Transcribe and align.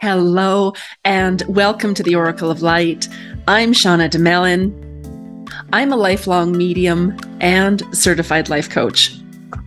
Hello, 0.00 0.74
and 1.04 1.42
welcome 1.48 1.92
to 1.92 2.04
the 2.04 2.14
Oracle 2.14 2.52
of 2.52 2.62
Light. 2.62 3.08
I'm 3.48 3.72
Shauna 3.72 4.08
DeMelin. 4.08 4.72
I'm 5.72 5.92
a 5.92 5.96
lifelong 5.96 6.56
medium 6.56 7.16
and 7.40 7.82
certified 7.90 8.48
life 8.48 8.70
coach. 8.70 9.18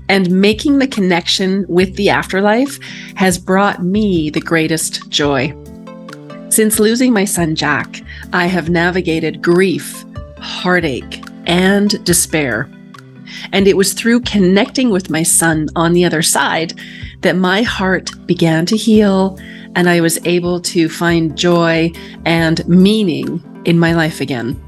And 0.07 0.31
making 0.31 0.79
the 0.79 0.87
connection 0.87 1.65
with 1.67 1.97
the 1.97 2.09
afterlife 2.11 2.79
has 3.17 3.37
brought 3.37 3.83
me 3.83 4.29
the 4.29 4.39
greatest 4.39 5.09
joy. 5.09 5.53
Since 6.47 6.79
losing 6.79 7.11
my 7.11 7.25
son 7.25 7.53
Jack, 7.53 8.01
I 8.31 8.45
have 8.45 8.69
navigated 8.69 9.41
grief, 9.41 10.05
heartache, 10.37 11.25
and 11.45 12.01
despair. 12.05 12.69
And 13.51 13.67
it 13.67 13.75
was 13.75 13.91
through 13.91 14.21
connecting 14.21 14.91
with 14.91 15.09
my 15.09 15.23
son 15.23 15.67
on 15.75 15.91
the 15.91 16.05
other 16.05 16.21
side 16.21 16.79
that 17.19 17.35
my 17.35 17.63
heart 17.63 18.11
began 18.25 18.65
to 18.67 18.77
heal 18.77 19.37
and 19.75 19.89
I 19.89 20.01
was 20.01 20.19
able 20.25 20.59
to 20.61 20.89
find 20.89 21.37
joy 21.37 21.91
and 22.25 22.67
meaning 22.67 23.43
in 23.65 23.79
my 23.79 23.93
life 23.93 24.21
again. 24.21 24.59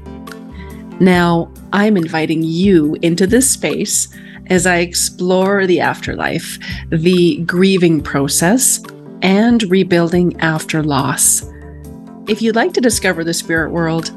Now, 1.00 1.52
I'm 1.72 1.96
inviting 1.96 2.42
you 2.42 2.96
into 3.02 3.26
this 3.26 3.50
space 3.50 4.08
as 4.48 4.66
I 4.66 4.76
explore 4.76 5.66
the 5.66 5.80
afterlife, 5.80 6.58
the 6.90 7.38
grieving 7.44 8.00
process, 8.00 8.82
and 9.22 9.62
rebuilding 9.64 10.38
after 10.40 10.82
loss. 10.82 11.42
If 12.28 12.40
you'd 12.42 12.56
like 12.56 12.72
to 12.74 12.80
discover 12.80 13.24
the 13.24 13.34
spirit 13.34 13.70
world 13.70 14.10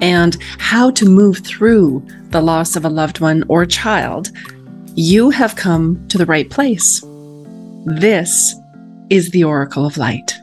and 0.00 0.36
how 0.58 0.90
to 0.90 1.08
move 1.08 1.38
through 1.38 2.04
the 2.30 2.40
loss 2.40 2.76
of 2.76 2.84
a 2.84 2.90
loved 2.90 3.20
one 3.20 3.44
or 3.48 3.64
child, 3.64 4.30
you 4.94 5.30
have 5.30 5.56
come 5.56 6.06
to 6.08 6.18
the 6.18 6.26
right 6.26 6.50
place. 6.50 7.02
This 7.84 8.54
is 9.10 9.30
the 9.30 9.44
Oracle 9.44 9.86
of 9.86 9.96
Light. 9.96 10.34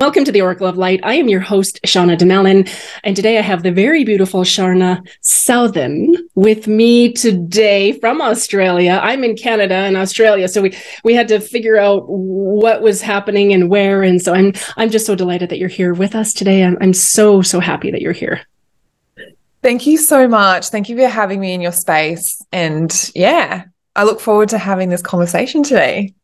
Welcome 0.00 0.24
to 0.24 0.32
the 0.32 0.42
Oracle 0.42 0.66
of 0.66 0.76
Light. 0.76 1.00
I 1.02 1.14
am 1.14 1.28
your 1.28 1.40
host, 1.40 1.80
Shauna 1.86 2.16
DeMelin, 2.16 2.70
and 3.04 3.14
today 3.14 3.38
I 3.38 3.42
have 3.42 3.62
the 3.62 3.70
very 3.70 4.04
beautiful 4.04 4.42
Sharna 4.42 5.06
Southan 5.22 6.14
with 6.34 6.66
me 6.66 7.12
today 7.12 7.92
from 8.00 8.20
Australia. 8.20 8.98
I'm 9.02 9.24
in 9.24 9.36
Canada 9.36 9.74
and 9.74 9.96
Australia, 9.96 10.48
so 10.48 10.62
we 10.62 10.76
we 11.04 11.14
had 11.14 11.28
to 11.28 11.40
figure 11.40 11.76
out 11.76 12.04
what 12.08 12.82
was 12.82 13.00
happening 13.00 13.52
and 13.52 13.70
where, 13.70 14.02
and 14.02 14.20
so 14.20 14.34
I'm 14.34 14.52
I'm 14.76 14.90
just 14.90 15.06
so 15.06 15.14
delighted 15.14 15.48
that 15.50 15.58
you're 15.58 15.68
here 15.68 15.94
with 15.94 16.14
us 16.14 16.32
today. 16.32 16.64
I'm 16.64 16.76
I'm 16.80 16.92
so 16.92 17.40
so 17.40 17.60
happy 17.60 17.90
that 17.90 18.02
you're 18.02 18.12
here. 18.12 18.40
Thank 19.62 19.86
you 19.86 19.96
so 19.96 20.28
much. 20.28 20.68
Thank 20.68 20.88
you 20.88 20.96
for 20.96 21.08
having 21.08 21.40
me 21.40 21.54
in 21.54 21.60
your 21.60 21.72
space, 21.72 22.42
and 22.52 23.10
yeah, 23.14 23.64
I 23.96 24.04
look 24.04 24.20
forward 24.20 24.48
to 24.50 24.58
having 24.58 24.88
this 24.88 25.02
conversation 25.02 25.62
today. 25.62 26.14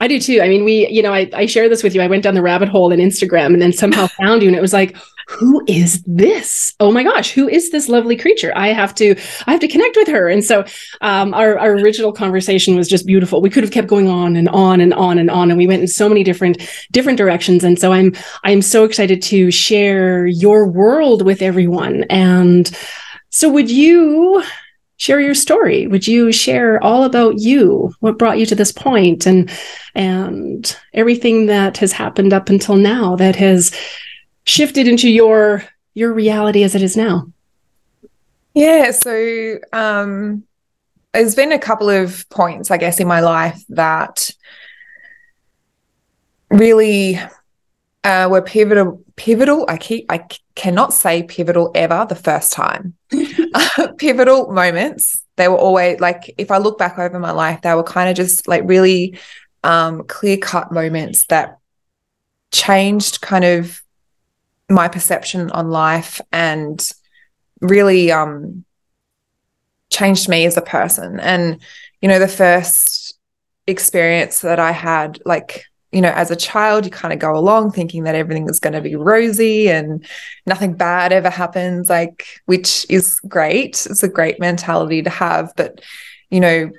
I 0.00 0.08
do 0.08 0.20
too. 0.20 0.40
I 0.40 0.48
mean, 0.48 0.64
we, 0.64 0.88
you 0.88 1.02
know, 1.02 1.12
I, 1.12 1.30
I 1.32 1.46
share 1.46 1.68
this 1.68 1.82
with 1.82 1.94
you. 1.94 2.00
I 2.00 2.06
went 2.06 2.22
down 2.22 2.34
the 2.34 2.42
rabbit 2.42 2.68
hole 2.68 2.92
in 2.92 3.00
Instagram 3.00 3.52
and 3.52 3.62
then 3.62 3.72
somehow 3.72 4.06
found 4.20 4.42
you, 4.42 4.48
and 4.48 4.56
it 4.56 4.62
was 4.62 4.72
like, 4.72 4.96
who 5.28 5.62
is 5.66 6.02
this? 6.06 6.74
Oh 6.80 6.90
my 6.90 7.02
gosh, 7.02 7.30
who 7.32 7.48
is 7.48 7.70
this 7.70 7.88
lovely 7.88 8.16
creature? 8.16 8.50
I 8.56 8.68
have 8.68 8.94
to, 8.94 9.14
I 9.46 9.50
have 9.52 9.60
to 9.60 9.68
connect 9.68 9.96
with 9.96 10.08
her. 10.08 10.26
And 10.28 10.42
so, 10.42 10.64
um, 11.02 11.34
our 11.34 11.58
our 11.58 11.72
original 11.72 12.12
conversation 12.12 12.76
was 12.76 12.88
just 12.88 13.06
beautiful. 13.06 13.42
We 13.42 13.50
could 13.50 13.62
have 13.62 13.72
kept 13.72 13.88
going 13.88 14.08
on 14.08 14.36
and 14.36 14.48
on 14.48 14.80
and 14.80 14.94
on 14.94 15.18
and 15.18 15.30
on, 15.30 15.50
and 15.50 15.58
we 15.58 15.66
went 15.66 15.82
in 15.82 15.88
so 15.88 16.08
many 16.08 16.24
different 16.24 16.66
different 16.92 17.18
directions. 17.18 17.62
And 17.62 17.78
so, 17.78 17.92
I'm 17.92 18.14
I'm 18.44 18.62
so 18.62 18.84
excited 18.84 19.20
to 19.24 19.50
share 19.50 20.26
your 20.26 20.66
world 20.66 21.22
with 21.22 21.42
everyone. 21.42 22.04
And 22.04 22.70
so, 23.28 23.50
would 23.50 23.70
you? 23.70 24.42
Share 24.98 25.20
your 25.20 25.34
story. 25.34 25.86
Would 25.86 26.06
you 26.06 26.30
share 26.32 26.82
all 26.82 27.04
about 27.04 27.38
you, 27.38 27.94
what 28.00 28.18
brought 28.18 28.38
you 28.38 28.46
to 28.46 28.54
this 28.54 28.72
point 28.72 29.26
and 29.26 29.50
and 29.94 30.76
everything 30.92 31.46
that 31.46 31.78
has 31.78 31.92
happened 31.92 32.32
up 32.32 32.50
until 32.50 32.76
now 32.76 33.16
that 33.16 33.36
has 33.36 33.74
shifted 34.44 34.86
into 34.86 35.08
your 35.08 35.64
your 35.94 36.12
reality 36.12 36.62
as 36.62 36.74
it 36.74 36.82
is 36.82 36.96
now? 36.96 37.32
Yeah, 38.54 38.90
so 38.90 39.58
um 39.72 40.44
there's 41.14 41.34
been 41.34 41.52
a 41.52 41.58
couple 41.58 41.88
of 41.88 42.28
points 42.28 42.70
I 42.70 42.76
guess 42.76 43.00
in 43.00 43.08
my 43.08 43.20
life 43.20 43.62
that 43.70 44.30
really 46.50 47.20
uh, 48.04 48.28
were 48.30 48.42
pivotal 48.42 49.04
pivotal 49.18 49.64
i 49.68 49.76
keep 49.76 50.06
i 50.10 50.24
cannot 50.54 50.94
say 50.94 51.22
pivotal 51.22 51.70
ever 51.74 52.06
the 52.08 52.14
first 52.14 52.52
time. 52.52 52.94
Pivotal 53.98 54.50
moments 54.52 55.22
they 55.36 55.48
were 55.48 55.56
always 55.56 56.00
like 56.00 56.34
if 56.38 56.50
i 56.50 56.58
look 56.58 56.78
back 56.78 56.98
over 56.98 57.18
my 57.18 57.30
life 57.32 57.60
they 57.62 57.74
were 57.74 57.82
kind 57.82 58.08
of 58.08 58.16
just 58.16 58.48
like 58.48 58.62
really 58.64 59.18
um 59.64 60.04
clear 60.04 60.36
cut 60.36 60.72
moments 60.72 61.26
that 61.26 61.58
changed 62.52 63.20
kind 63.20 63.44
of 63.44 63.82
my 64.70 64.88
perception 64.88 65.50
on 65.50 65.70
life 65.70 66.20
and 66.32 66.90
really 67.60 68.12
um 68.12 68.64
changed 69.90 70.28
me 70.28 70.44
as 70.44 70.56
a 70.56 70.62
person. 70.62 71.18
And 71.18 71.60
you 72.00 72.08
know 72.08 72.18
the 72.18 72.28
first 72.28 73.18
experience 73.66 74.40
that 74.40 74.58
i 74.58 74.70
had 74.72 75.20
like 75.26 75.64
you 75.92 76.02
know, 76.02 76.10
as 76.10 76.30
a 76.30 76.36
child, 76.36 76.84
you 76.84 76.90
kind 76.90 77.14
of 77.14 77.18
go 77.18 77.34
along 77.34 77.72
thinking 77.72 78.04
that 78.04 78.14
everything 78.14 78.48
is 78.48 78.60
going 78.60 78.74
to 78.74 78.80
be 78.80 78.94
rosy 78.94 79.70
and 79.70 80.04
nothing 80.46 80.74
bad 80.74 81.12
ever 81.12 81.30
happens, 81.30 81.88
like, 81.88 82.26
which 82.44 82.84
is 82.90 83.18
great. 83.20 83.86
It's 83.86 84.02
a 84.02 84.08
great 84.08 84.38
mentality 84.38 85.02
to 85.02 85.10
have. 85.10 85.52
But, 85.56 85.80
you 86.30 86.40
know, 86.40 86.70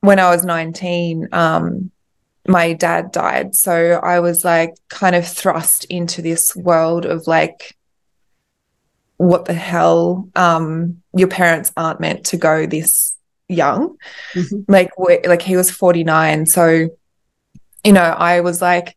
when 0.00 0.20
I 0.20 0.30
was 0.30 0.44
19, 0.44 1.28
um, 1.32 1.90
my 2.46 2.72
dad 2.72 3.10
died. 3.10 3.56
So 3.56 3.94
I 3.94 4.20
was 4.20 4.44
like 4.44 4.74
kind 4.88 5.16
of 5.16 5.26
thrust 5.26 5.84
into 5.86 6.22
this 6.22 6.54
world 6.54 7.04
of 7.04 7.26
like, 7.26 7.76
what 9.16 9.46
the 9.46 9.54
hell? 9.54 10.28
Um, 10.36 11.02
your 11.14 11.28
parents 11.28 11.72
aren't 11.76 12.00
meant 12.00 12.26
to 12.26 12.36
go 12.36 12.66
this 12.66 13.16
young. 13.48 13.96
Mm-hmm. 14.34 14.70
Like, 14.70 14.90
like 14.98 15.42
he 15.42 15.56
was 15.56 15.70
49. 15.70 16.46
So, 16.46 16.90
you 17.86 17.92
know, 17.92 18.00
I 18.00 18.40
was 18.40 18.60
like, 18.60 18.96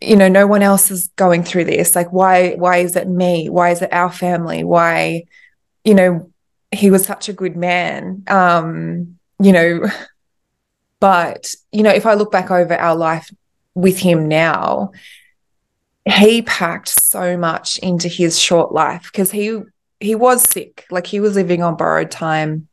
you 0.00 0.14
know, 0.14 0.28
no 0.28 0.46
one 0.46 0.62
else 0.62 0.92
is 0.92 1.08
going 1.16 1.42
through 1.42 1.64
this. 1.64 1.96
Like, 1.96 2.12
why, 2.12 2.54
why 2.54 2.76
is 2.78 2.94
it 2.94 3.08
me? 3.08 3.50
Why 3.50 3.70
is 3.70 3.82
it 3.82 3.92
our 3.92 4.12
family? 4.12 4.62
Why, 4.62 5.24
you 5.82 5.94
know, 5.94 6.30
he 6.70 6.90
was 6.90 7.04
such 7.04 7.28
a 7.28 7.32
good 7.32 7.56
man. 7.56 8.22
Um, 8.28 9.18
you 9.40 9.50
know, 9.50 9.90
but, 11.00 11.52
you 11.72 11.82
know, 11.82 11.90
if 11.90 12.06
I 12.06 12.14
look 12.14 12.30
back 12.30 12.52
over 12.52 12.72
our 12.72 12.94
life 12.94 13.34
with 13.74 13.98
him 13.98 14.28
now, 14.28 14.92
he 16.06 16.42
packed 16.42 16.88
so 16.88 17.36
much 17.36 17.78
into 17.80 18.06
his 18.06 18.38
short 18.38 18.72
life 18.72 19.10
because 19.10 19.32
he 19.32 19.58
he 20.00 20.14
was 20.14 20.48
sick 20.48 20.86
like 20.90 21.06
he 21.06 21.20
was 21.20 21.34
living 21.34 21.62
on 21.62 21.76
borrowed 21.76 22.10
time 22.10 22.66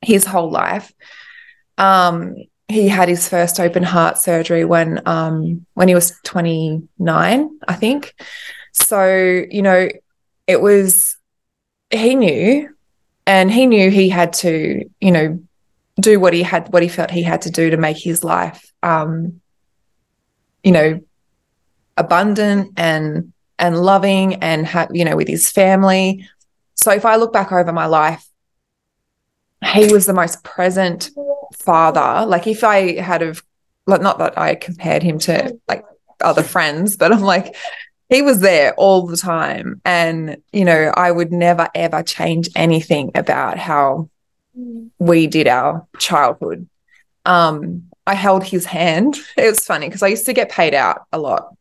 his 0.00 0.24
whole 0.24 0.50
life 0.50 0.92
um 1.78 2.34
he 2.68 2.88
had 2.88 3.08
his 3.08 3.28
first 3.28 3.60
open 3.60 3.82
heart 3.82 4.18
surgery 4.18 4.64
when 4.64 5.06
um 5.06 5.66
when 5.74 5.88
he 5.88 5.94
was 5.94 6.18
29 6.24 7.58
i 7.68 7.74
think. 7.74 8.14
So 8.72 9.06
you 9.50 9.62
know 9.62 9.88
it 10.46 10.60
was 10.60 11.16
he 11.90 12.14
knew 12.14 12.74
and 13.26 13.50
he 13.50 13.66
knew 13.66 13.90
he 13.90 14.08
had 14.08 14.32
to 14.34 14.84
you 15.00 15.10
know 15.10 15.40
do 16.00 16.18
what 16.18 16.32
he 16.32 16.42
had 16.42 16.72
what 16.72 16.82
he 16.82 16.88
felt 16.88 17.10
he 17.10 17.22
had 17.22 17.42
to 17.42 17.50
do 17.50 17.70
to 17.70 17.76
make 17.76 17.96
his 17.96 18.24
life 18.24 18.72
um 18.82 19.40
you 20.64 20.72
know 20.72 21.00
abundant 21.96 22.72
and 22.76 23.32
and 23.58 23.80
loving 23.80 24.34
and 24.36 24.66
have 24.66 24.88
you 24.92 25.04
know 25.04 25.16
with 25.16 25.28
his 25.28 25.50
family. 25.50 26.28
So 26.74 26.90
if 26.90 27.04
i 27.04 27.16
look 27.16 27.32
back 27.32 27.52
over 27.52 27.72
my 27.72 27.86
life 27.86 28.26
he 29.64 29.92
was 29.92 30.06
the 30.06 30.12
most 30.12 30.42
present 30.44 31.10
father. 31.64 32.26
Like 32.26 32.46
if 32.46 32.62
I 32.62 33.00
had 33.00 33.22
of 33.22 33.42
like 33.86 34.00
not 34.00 34.18
that 34.18 34.38
I 34.38 34.54
compared 34.54 35.02
him 35.02 35.18
to 35.20 35.58
like 35.68 35.84
other 36.20 36.42
friends, 36.42 36.96
but 36.96 37.12
I'm 37.12 37.20
like 37.20 37.56
he 38.08 38.22
was 38.22 38.40
there 38.40 38.74
all 38.74 39.06
the 39.06 39.16
time 39.16 39.80
and 39.84 40.36
you 40.52 40.64
know 40.64 40.92
I 40.94 41.10
would 41.10 41.32
never 41.32 41.68
ever 41.74 42.02
change 42.02 42.48
anything 42.54 43.10
about 43.14 43.58
how 43.58 44.10
we 44.98 45.26
did 45.26 45.48
our 45.48 45.86
childhood. 45.98 46.68
Um 47.24 47.84
I 48.06 48.14
held 48.14 48.44
his 48.44 48.66
hand. 48.66 49.16
It 49.36 49.48
was 49.48 49.66
funny 49.66 49.88
because 49.88 50.02
I 50.02 50.08
used 50.08 50.26
to 50.26 50.32
get 50.32 50.50
paid 50.50 50.74
out 50.74 51.06
a 51.12 51.18
lot 51.18 51.54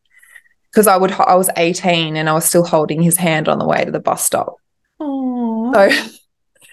because 0.69 0.87
I 0.87 0.97
would 0.97 1.11
I 1.11 1.35
was 1.35 1.49
18 1.55 2.17
and 2.17 2.29
I 2.29 2.33
was 2.33 2.45
still 2.45 2.65
holding 2.65 3.01
his 3.01 3.17
hand 3.17 3.47
on 3.47 3.59
the 3.59 3.65
way 3.65 3.85
to 3.85 3.91
the 3.91 3.99
bus 3.99 4.25
stop. 4.25 4.57
Aww. 4.99 5.91
So 5.91 6.11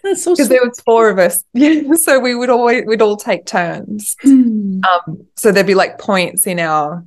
that's 0.03 0.25
so 0.25 0.33
because 0.33 0.49
there 0.49 0.65
was 0.65 0.81
four 0.81 1.09
of 1.09 1.19
us. 1.19 1.45
Yeah. 1.53 1.95
So 1.95 2.19
we 2.19 2.35
would 2.35 2.51
always 2.51 2.85
we'd 2.87 3.03
all 3.03 3.17
take 3.17 3.47
turns. 3.47 4.17
Mm. 4.25 4.85
Um, 4.85 5.27
so 5.37 5.53
there'd 5.53 5.67
be 5.67 5.75
like 5.75 5.99
points 5.99 6.47
in 6.47 6.59
our 6.59 7.05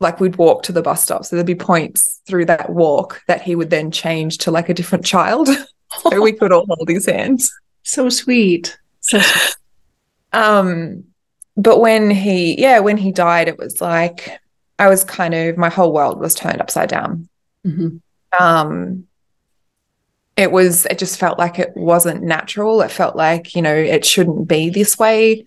like 0.00 0.20
we'd 0.20 0.36
walk 0.36 0.62
to 0.64 0.72
the 0.72 0.82
bus 0.82 1.02
stop. 1.02 1.24
So 1.24 1.36
there'd 1.36 1.46
be 1.46 1.54
points 1.54 2.20
through 2.26 2.46
that 2.46 2.70
walk 2.70 3.22
that 3.26 3.42
he 3.42 3.54
would 3.54 3.70
then 3.70 3.90
change 3.90 4.38
to 4.38 4.50
like 4.50 4.68
a 4.68 4.74
different 4.74 5.04
child. 5.04 5.48
so 6.10 6.20
we 6.20 6.32
could 6.32 6.52
all 6.52 6.66
hold 6.68 6.88
his 6.88 7.06
hands. 7.06 7.52
So 7.88 8.08
sweet. 8.08 8.76
So 8.98 9.20
sweet. 9.20 9.56
Um, 10.32 11.04
but 11.56 11.78
when 11.78 12.10
he 12.10 12.60
yeah, 12.60 12.80
when 12.80 12.96
he 12.96 13.12
died, 13.12 13.46
it 13.46 13.58
was 13.58 13.80
like 13.80 14.40
I 14.78 14.88
was 14.88 15.04
kind 15.04 15.34
of 15.34 15.56
my 15.56 15.68
whole 15.68 15.92
world 15.92 16.18
was 16.18 16.34
turned 16.34 16.60
upside 16.60 16.88
down. 16.88 17.28
Mm-hmm. 17.64 17.98
Um, 18.42 19.06
it 20.36 20.52
was 20.52 20.86
it 20.86 20.98
just 20.98 21.18
felt 21.18 21.38
like 21.38 21.58
it 21.58 21.76
wasn't 21.76 22.22
natural. 22.22 22.82
It 22.82 22.90
felt 22.90 23.16
like 23.16 23.54
you 23.54 23.62
know 23.62 23.74
it 23.74 24.04
shouldn't 24.04 24.48
be 24.48 24.70
this 24.70 24.98
way. 24.98 25.46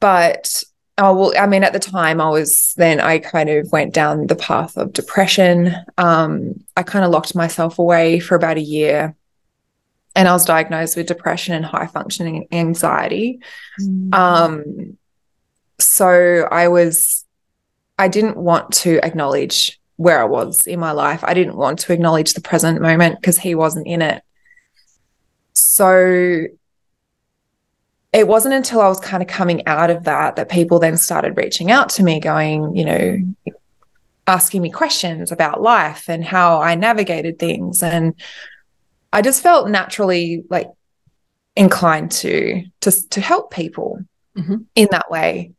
But 0.00 0.62
oh 0.98 1.14
well, 1.14 1.32
I 1.38 1.46
mean, 1.46 1.64
at 1.64 1.72
the 1.72 1.80
time 1.80 2.20
I 2.20 2.28
was 2.28 2.74
then 2.76 3.00
I 3.00 3.18
kind 3.18 3.50
of 3.50 3.70
went 3.72 3.92
down 3.94 4.26
the 4.26 4.36
path 4.36 4.76
of 4.76 4.92
depression. 4.92 5.74
Um, 5.98 6.64
I 6.76 6.82
kind 6.82 7.04
of 7.04 7.10
locked 7.10 7.34
myself 7.34 7.78
away 7.78 8.20
for 8.20 8.34
about 8.34 8.56
a 8.56 8.62
year 8.62 9.16
and 10.14 10.28
I 10.28 10.32
was 10.32 10.44
diagnosed 10.44 10.96
with 10.96 11.06
depression 11.06 11.54
and 11.54 11.64
high 11.64 11.86
functioning 11.86 12.46
anxiety. 12.52 13.40
Mm. 13.80 14.14
Um, 14.14 14.98
so 15.78 16.46
I 16.50 16.68
was, 16.68 17.24
I 17.98 18.08
didn't 18.08 18.36
want 18.36 18.72
to 18.74 19.04
acknowledge 19.04 19.80
where 19.96 20.20
I 20.20 20.24
was 20.24 20.66
in 20.66 20.80
my 20.80 20.92
life. 20.92 21.22
I 21.22 21.34
didn't 21.34 21.56
want 21.56 21.78
to 21.80 21.92
acknowledge 21.92 22.34
the 22.34 22.40
present 22.40 22.80
moment 22.80 23.20
because 23.20 23.38
he 23.38 23.54
wasn't 23.54 23.86
in 23.86 24.02
it. 24.02 24.22
So 25.52 26.46
it 28.12 28.28
wasn't 28.28 28.54
until 28.54 28.80
I 28.80 28.88
was 28.88 29.00
kind 29.00 29.22
of 29.22 29.28
coming 29.28 29.66
out 29.66 29.90
of 29.90 30.04
that 30.04 30.36
that 30.36 30.48
people 30.48 30.78
then 30.78 30.96
started 30.96 31.36
reaching 31.36 31.70
out 31.70 31.88
to 31.90 32.02
me, 32.02 32.20
going, 32.20 32.76
you 32.76 32.84
know, 32.84 33.18
asking 34.26 34.62
me 34.62 34.70
questions 34.70 35.32
about 35.32 35.60
life 35.60 36.08
and 36.08 36.24
how 36.24 36.60
I 36.60 36.74
navigated 36.76 37.38
things. 37.38 37.82
And 37.82 38.14
I 39.12 39.22
just 39.22 39.42
felt 39.42 39.68
naturally 39.68 40.44
like 40.48 40.70
inclined 41.56 42.10
to 42.10 42.64
to 42.80 43.08
to 43.10 43.20
help 43.20 43.52
people 43.52 44.00
mm-hmm. 44.36 44.56
in 44.74 44.88
that 44.90 45.10
way. 45.10 45.52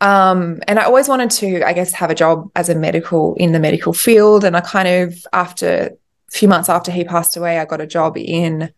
Um, 0.00 0.60
and 0.66 0.78
I 0.78 0.84
always 0.84 1.08
wanted 1.08 1.30
to, 1.32 1.62
I 1.66 1.72
guess, 1.72 1.92
have 1.92 2.10
a 2.10 2.14
job 2.14 2.50
as 2.56 2.68
a 2.68 2.74
medical 2.74 3.34
in 3.34 3.52
the 3.52 3.60
medical 3.60 3.92
field. 3.92 4.44
And 4.44 4.56
I 4.56 4.60
kind 4.60 4.88
of, 4.88 5.26
after 5.32 5.68
a 5.68 6.30
few 6.30 6.48
months 6.48 6.68
after 6.68 6.90
he 6.90 7.04
passed 7.04 7.36
away, 7.36 7.58
I 7.58 7.64
got 7.66 7.80
a 7.80 7.86
job 7.86 8.16
in 8.16 8.72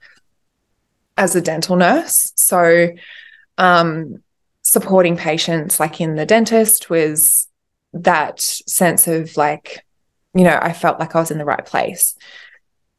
as 1.16 1.36
a 1.36 1.40
dental 1.40 1.76
nurse. 1.76 2.32
So, 2.36 2.88
um, 3.58 4.22
supporting 4.62 5.16
patients 5.16 5.78
like 5.78 6.00
in 6.00 6.16
the 6.16 6.26
dentist 6.26 6.88
was 6.88 7.48
that 7.92 8.40
sense 8.40 9.06
of 9.06 9.36
like, 9.36 9.84
you 10.34 10.44
know, 10.44 10.58
I 10.60 10.72
felt 10.72 10.98
like 10.98 11.14
I 11.14 11.20
was 11.20 11.30
in 11.30 11.38
the 11.38 11.44
right 11.44 11.64
place. 11.64 12.16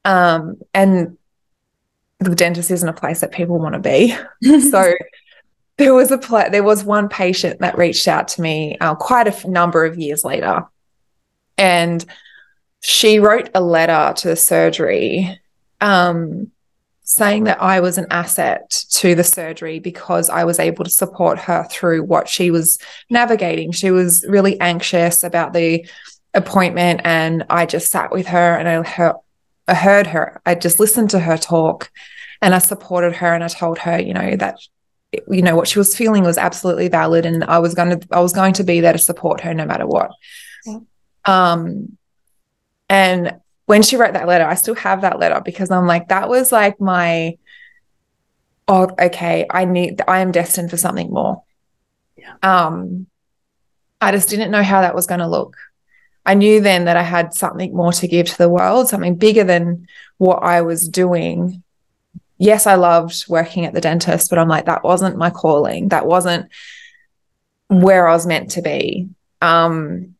Um, 0.06 0.62
and 0.74 1.18
the 2.20 2.36
dentist 2.36 2.72
isn't 2.72 2.88
a 2.88 2.94
place 2.94 3.22
that 3.22 3.32
people 3.32 3.60
want 3.60 3.74
to 3.74 3.80
be. 3.80 4.16
so 4.70 4.94
there 5.84 5.94
was 5.94 6.12
a 6.12 6.18
there 6.50 6.64
was 6.64 6.84
one 6.84 7.10
patient 7.10 7.60
that 7.60 7.78
reached 7.78 8.08
out 8.08 8.30
to 8.30 8.42
me 8.42 8.78
uh, 8.80 8.96
quite 8.96 9.28
a 9.28 9.34
f- 9.34 9.46
number 9.46 9.84
of 9.84 9.98
years 9.98 10.24
later, 10.24 10.64
and 11.58 12.06
she 12.80 13.20
wrote 13.20 13.50
a 13.54 13.62
letter 13.62 14.14
to 14.22 14.30
the 14.30 14.36
surgery, 14.38 15.40
um, 15.82 16.52
saying 17.04 17.44
that 17.46 17.62
I 17.62 17.82
was 17.82 17.98
an 17.98 18.08
asset 18.12 18.70
to 18.92 19.14
the 19.14 19.26
surgery 19.26 19.80
because 19.80 20.30
I 20.30 20.46
was 20.46 20.58
able 20.58 20.86
to 20.86 20.90
support 20.90 21.38
her 21.40 21.68
through 21.70 22.04
what 22.04 22.30
she 22.30 22.50
was 22.50 22.80
navigating. 23.10 23.74
She 23.74 23.92
was 23.92 24.26
really 24.28 24.60
anxious 24.62 25.22
about 25.22 25.52
the 25.52 25.86
appointment, 26.34 27.02
and 27.04 27.46
I 27.50 27.66
just 27.66 27.92
sat 27.92 28.12
with 28.12 28.28
her 28.28 28.56
and 28.56 28.70
I 28.70 28.84
heard, 28.84 29.16
I 29.68 29.74
heard 29.74 30.08
her. 30.08 30.42
I 30.46 30.56
just 30.56 30.80
listened 30.80 31.10
to 31.10 31.20
her 31.20 31.38
talk 31.38 31.92
and 32.42 32.54
I 32.54 32.60
supported 32.60 33.16
her 33.16 33.34
and 33.34 33.44
I 33.44 33.48
told 33.48 33.80
her, 33.80 34.00
you 34.00 34.14
know, 34.14 34.36
that 34.36 34.58
you 35.28 35.42
know 35.42 35.56
what 35.56 35.68
she 35.68 35.80
was 35.80 35.96
feeling 35.96 36.24
was 36.24 36.38
absolutely 36.38 36.88
valid 36.88 37.26
and 37.26 37.44
I 37.44 37.60
was 37.60 37.74
going 37.74 38.00
to 38.00 38.08
I 38.12 38.20
was 38.20 38.34
going 38.34 38.54
to 38.54 38.64
be 38.64 38.82
there 38.82 38.94
to 38.94 39.00
support 39.00 39.42
her 39.42 39.54
no 39.54 39.66
matter 39.66 39.86
what. 39.86 40.12
Yeah. 40.66 40.80
Um 41.26 41.98
and 42.90 43.40
when 43.66 43.82
she 43.82 43.96
wrote 43.96 44.14
that 44.14 44.28
letter, 44.28 44.46
I 44.46 44.56
still 44.56 44.76
have 44.76 45.02
that 45.02 45.20
letter 45.20 45.42
because 45.44 45.72
I'm 45.72 45.88
like 45.88 46.10
that 46.10 46.30
was 46.30 46.52
like 46.52 46.80
my 46.80 47.38
oh 48.68 48.90
okay, 49.00 49.46
I 49.50 49.66
need 49.66 50.02
I 50.08 50.20
am 50.20 50.32
destined 50.32 50.70
for 50.70 50.78
something 50.78 51.12
more. 51.12 51.44
Yeah. 52.18 52.36
Um 52.42 53.08
I 54.02 54.12
just 54.12 54.30
didn't 54.30 54.52
know 54.52 54.64
how 54.64 54.82
that 54.82 54.96
was 54.96 55.08
going 55.08 55.22
to 55.22 55.28
look. 55.28 55.56
I 56.26 56.34
knew 56.34 56.60
then 56.60 56.86
that 56.86 56.98
I 56.98 57.04
had 57.04 57.34
something 57.34 57.74
more 57.74 57.94
to 57.94 58.08
give 58.08 58.28
to 58.28 58.38
the 58.38 58.50
world, 58.50 58.90
something 58.90 59.16
bigger 59.16 59.46
than 59.46 59.88
what 60.18 60.44
I 60.44 60.62
was 60.62 60.90
doing 60.90 61.63
yes, 62.44 62.68
I 62.68 62.76
loved 62.76 63.26
working 63.30 63.66
at 63.66 63.74
the 63.74 63.80
dentist, 63.80 64.30
but 64.30 64.38
I'm 64.38 64.50
like, 64.50 64.66
that 64.66 64.84
wasn't 64.84 65.18
my 65.18 65.30
calling. 65.30 65.88
That 65.90 66.06
wasn't 66.06 66.50
where 67.70 68.06
I 68.06 68.12
was 68.12 68.28
meant 68.28 68.52
to 68.52 68.62
be. 68.62 69.08
Um, 69.42 70.16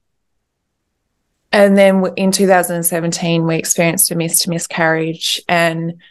and 1.52 1.78
then 1.78 2.06
in 2.16 2.32
2017, 2.32 3.46
we 3.46 3.56
experienced 3.56 4.10
a 4.10 4.16
missed 4.16 4.48
miscarriage, 4.48 5.42
and 5.50 6.02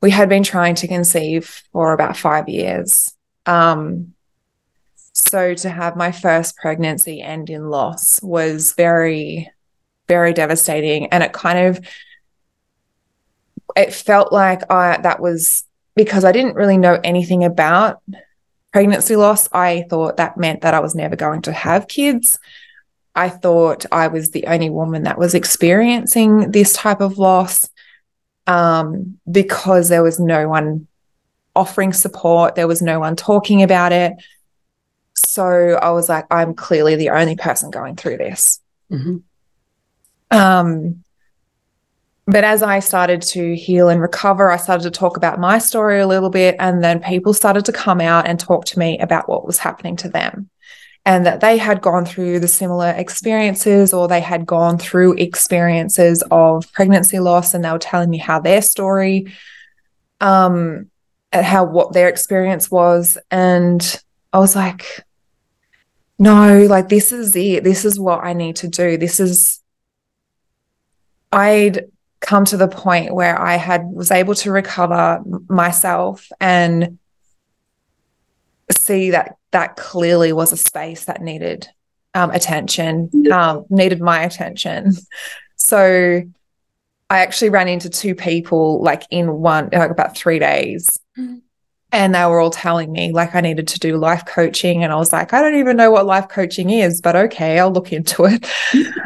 we 0.00 0.10
had 0.10 0.30
been 0.30 0.42
trying 0.42 0.74
to 0.76 0.88
conceive 0.88 1.62
for 1.72 1.92
about 1.92 2.16
five 2.16 2.48
years. 2.48 3.14
Um, 3.44 4.14
so 5.12 5.52
to 5.52 5.68
have 5.68 5.96
my 5.96 6.12
first 6.12 6.56
pregnancy 6.56 7.20
end 7.20 7.50
in 7.50 7.68
loss 7.68 8.22
was 8.22 8.72
very, 8.72 9.50
very 10.06 10.32
devastating. 10.32 11.08
And 11.08 11.22
it 11.22 11.32
kind 11.34 11.58
of 11.58 11.80
it 13.76 13.92
felt 13.92 14.32
like 14.32 14.70
I 14.70 14.98
that 15.02 15.20
was 15.20 15.64
because 15.94 16.24
I 16.24 16.32
didn't 16.32 16.54
really 16.54 16.78
know 16.78 17.00
anything 17.02 17.44
about 17.44 18.02
pregnancy 18.72 19.16
loss. 19.16 19.48
I 19.52 19.84
thought 19.90 20.16
that 20.16 20.36
meant 20.36 20.62
that 20.62 20.74
I 20.74 20.80
was 20.80 20.94
never 20.94 21.16
going 21.16 21.42
to 21.42 21.52
have 21.52 21.88
kids. 21.88 22.38
I 23.14 23.28
thought 23.28 23.84
I 23.90 24.06
was 24.06 24.30
the 24.30 24.46
only 24.46 24.70
woman 24.70 25.02
that 25.02 25.18
was 25.18 25.34
experiencing 25.34 26.52
this 26.52 26.72
type 26.72 27.00
of 27.00 27.18
loss 27.18 27.68
um, 28.46 29.18
because 29.30 29.88
there 29.88 30.02
was 30.02 30.20
no 30.20 30.48
one 30.48 30.86
offering 31.56 31.92
support, 31.92 32.54
there 32.54 32.68
was 32.68 32.80
no 32.80 33.00
one 33.00 33.16
talking 33.16 33.62
about 33.62 33.92
it. 33.92 34.12
So 35.14 35.44
I 35.82 35.90
was 35.90 36.08
like, 36.08 36.26
I'm 36.30 36.54
clearly 36.54 36.94
the 36.94 37.10
only 37.10 37.34
person 37.34 37.70
going 37.70 37.96
through 37.96 38.18
this. 38.18 38.60
Mm-hmm. 38.92 39.16
Um, 40.30 41.02
but 42.28 42.44
as 42.44 42.62
I 42.62 42.80
started 42.80 43.22
to 43.22 43.56
heal 43.56 43.88
and 43.88 44.02
recover, 44.02 44.50
I 44.50 44.58
started 44.58 44.82
to 44.82 44.90
talk 44.90 45.16
about 45.16 45.40
my 45.40 45.56
story 45.56 45.98
a 45.98 46.06
little 46.06 46.28
bit. 46.28 46.56
And 46.58 46.84
then 46.84 47.00
people 47.00 47.32
started 47.32 47.64
to 47.64 47.72
come 47.72 48.02
out 48.02 48.28
and 48.28 48.38
talk 48.38 48.66
to 48.66 48.78
me 48.78 48.98
about 48.98 49.30
what 49.30 49.46
was 49.46 49.56
happening 49.56 49.96
to 49.96 50.10
them 50.10 50.50
and 51.06 51.24
that 51.24 51.40
they 51.40 51.56
had 51.56 51.80
gone 51.80 52.04
through 52.04 52.40
the 52.40 52.46
similar 52.46 52.90
experiences 52.90 53.94
or 53.94 54.08
they 54.08 54.20
had 54.20 54.44
gone 54.44 54.76
through 54.76 55.14
experiences 55.14 56.22
of 56.30 56.70
pregnancy 56.74 57.18
loss. 57.18 57.54
And 57.54 57.64
they 57.64 57.72
were 57.72 57.78
telling 57.78 58.10
me 58.10 58.18
how 58.18 58.40
their 58.40 58.60
story, 58.60 59.32
um, 60.20 60.90
how 61.32 61.64
what 61.64 61.94
their 61.94 62.10
experience 62.10 62.70
was. 62.70 63.16
And 63.30 64.02
I 64.34 64.38
was 64.38 64.54
like, 64.54 65.02
no, 66.18 66.66
like 66.66 66.90
this 66.90 67.10
is 67.10 67.34
it. 67.34 67.64
This 67.64 67.86
is 67.86 67.98
what 67.98 68.22
I 68.22 68.34
need 68.34 68.56
to 68.56 68.68
do. 68.68 68.98
This 68.98 69.18
is, 69.18 69.62
I'd 71.32 71.86
come 72.20 72.44
to 72.46 72.56
the 72.56 72.68
point 72.68 73.14
where 73.14 73.40
I 73.40 73.56
had 73.56 73.84
was 73.84 74.10
able 74.10 74.34
to 74.36 74.50
recover 74.50 75.20
myself 75.48 76.28
and 76.40 76.98
see 78.70 79.10
that 79.10 79.36
that 79.50 79.76
clearly 79.76 80.32
was 80.32 80.52
a 80.52 80.56
space 80.56 81.04
that 81.06 81.22
needed 81.22 81.68
um, 82.14 82.30
attention, 82.30 83.10
um, 83.32 83.64
needed 83.70 84.00
my 84.00 84.22
attention. 84.22 84.92
So 85.60 86.22
I 87.10 87.18
actually 87.18 87.50
ran 87.50 87.68
into 87.68 87.90
two 87.90 88.14
people 88.14 88.80
like 88.80 89.02
in 89.10 89.34
one, 89.34 89.68
like 89.72 89.90
about 89.90 90.16
three 90.16 90.38
days. 90.38 90.88
Mm-hmm. 91.18 91.38
And 91.90 92.14
they 92.14 92.24
were 92.24 92.40
all 92.40 92.50
telling 92.50 92.92
me 92.92 93.12
like 93.12 93.34
I 93.34 93.40
needed 93.40 93.68
to 93.68 93.78
do 93.78 93.96
life 93.98 94.24
coaching. 94.24 94.84
And 94.84 94.92
I 94.92 94.96
was 94.96 95.12
like, 95.12 95.32
I 95.32 95.42
don't 95.42 95.56
even 95.56 95.76
know 95.76 95.90
what 95.90 96.06
life 96.06 96.28
coaching 96.28 96.70
is, 96.70 97.00
but 97.00 97.16
okay, 97.16 97.58
I'll 97.58 97.72
look 97.72 97.92
into 97.92 98.24
it. 98.24 98.46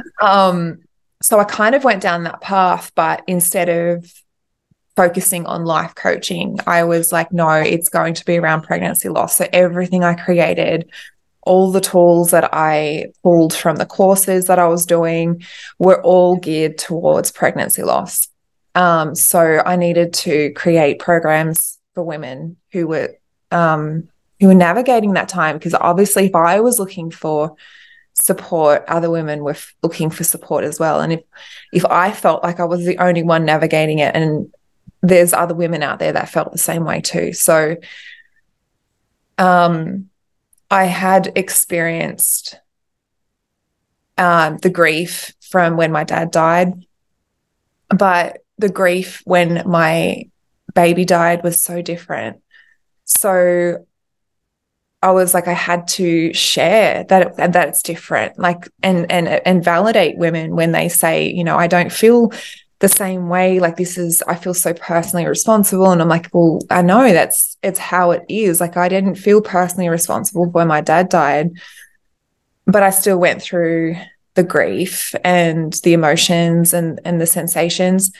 um, 0.23 0.83
so 1.23 1.39
I 1.39 1.45
kind 1.45 1.75
of 1.75 1.85
went 1.85 2.03
down 2.03 2.25
that 2.25 2.41
path, 2.41 2.93
but 2.95 3.23
instead 3.27 3.69
of 3.69 4.13
focusing 4.97 5.47
on 5.47 5.65
life 5.65 5.95
coaching, 5.95 6.59
I 6.67 6.85
was 6.85 7.13
like, 7.13 7.33
no, 7.33 7.49
it's 7.51 7.89
going 7.89 8.15
to 8.15 8.25
be 8.25 8.39
around 8.39 8.63
pregnancy 8.63 9.09
loss. 9.09 9.37
So 9.37 9.47
everything 9.53 10.05
I 10.05 10.15
created, 10.15 10.91
all 11.43 11.73
the 11.73 11.81
tools 11.81 12.31
that 12.33 12.51
I 12.53 13.13
pulled 13.23 13.55
from 13.55 13.77
the 13.77 13.87
courses 13.87 14.47
that 14.47 14.59
I 14.59 14.69
was 14.69 14.87
doing 14.87 15.43
were 15.79 16.03
all 16.03 16.37
geared 16.37 16.79
towards 16.79 17.31
pregnancy 17.31 17.83
loss. 17.83 18.29
Um, 18.75 19.15
so 19.15 19.63
I 19.65 19.77
needed 19.77 20.13
to 20.15 20.51
create 20.53 20.99
programs 20.99 21.79
for 21.95 22.03
women 22.03 22.57
who 22.73 22.87
were 22.87 23.17
um, 23.51 24.09
who 24.41 24.49
were 24.49 24.55
navigating 24.55 25.13
that 25.13 25.29
time 25.29 25.57
because 25.57 25.75
obviously 25.75 26.27
if 26.27 26.35
I 26.35 26.61
was 26.61 26.79
looking 26.79 27.11
for 27.11 27.55
support 28.15 28.85
other 28.89 29.11
women 29.11 29.43
were 29.43 29.53
f- 29.53 29.75
looking 29.83 30.11
for 30.11 30.25
support 30.25 30.65
as 30.65 30.79
well 30.79 31.01
and 31.01 31.15
if 31.15 31.21
if 31.73 31.85
i 31.87 32.13
felt 32.13 32.43
like 32.43 32.61
i 32.61 32.65
was 32.65 32.85
the 32.85 32.99
only 32.99 33.23
one 33.23 33.45
navigating 33.45 33.99
it 33.99 34.15
and 34.15 34.53
there's 35.03 35.33
other 35.33 35.55
women 35.55 35.83
out 35.83 35.99
there 35.99 36.13
that 36.13 36.29
felt 36.29 36.53
the 36.53 36.59
same 36.59 36.85
way 36.85 37.01
too 37.01 37.33
so 37.33 37.77
um 39.39 40.09
i 40.71 40.85
had 40.85 41.33
experienced 41.37 42.61
um, 44.19 44.59
the 44.59 44.71
grief 44.71 45.33
from 45.41 45.77
when 45.77 45.93
my 45.93 46.05
dad 46.05 46.31
died. 46.31 46.87
But 47.89 48.39
the 48.59 48.69
grief 48.69 49.23
when 49.25 49.63
my 49.67 50.25
baby 50.75 51.05
died 51.05 51.43
was 51.43 51.61
so 51.61 51.83
different. 51.83 52.41
So 53.05 53.87
I 55.03 55.11
was 55.11 55.35
like, 55.35 55.49
I 55.49 55.53
had 55.53 55.89
to 55.89 56.33
share 56.33 57.05
that 57.05 57.23
it, 57.23 57.53
that 57.53 57.69
it's 57.69 57.83
different, 57.83 58.39
like, 58.39 58.69
and 58.83 59.11
and 59.11 59.29
and 59.29 59.65
validate 59.65 60.17
women 60.17 60.55
when 60.55 60.73
they 60.73 60.89
say, 60.89 61.29
you 61.29 61.43
know, 61.43 61.57
I 61.57 61.67
don't 61.67 61.93
feel 61.93 62.33
the 62.79 62.89
same 62.89 63.29
way. 63.29 63.59
Like 63.59 63.77
this 63.77 63.99
is, 63.99 64.23
I 64.29 64.37
feel 64.37 64.55
so 64.55 64.73
personally 64.75 65.27
responsible, 65.27 65.91
and 65.91 66.01
I'm 66.01 66.09
like, 66.09 66.29
well, 66.33 66.61
I 66.71 66.83
know 66.83 67.13
that's 67.13 67.57
it's 67.63 67.81
how 67.81 68.13
it 68.13 68.25
is. 68.29 68.61
Like 68.61 68.77
I 68.77 68.89
didn't 68.89 69.17
feel 69.17 69.41
personally 69.41 69.89
responsible 69.89 70.47
when 70.47 70.69
my 70.69 70.81
dad 70.81 71.09
died, 71.09 71.51
but 72.67 72.85
I 72.85 72.91
still 72.91 73.19
went 73.19 73.43
through 73.43 73.97
the 74.35 74.45
grief 74.45 75.15
and 75.25 75.73
the 75.83 75.95
emotions 75.95 76.73
and 76.73 77.01
and 77.05 77.21
the 77.21 77.27
sensations. 77.27 78.13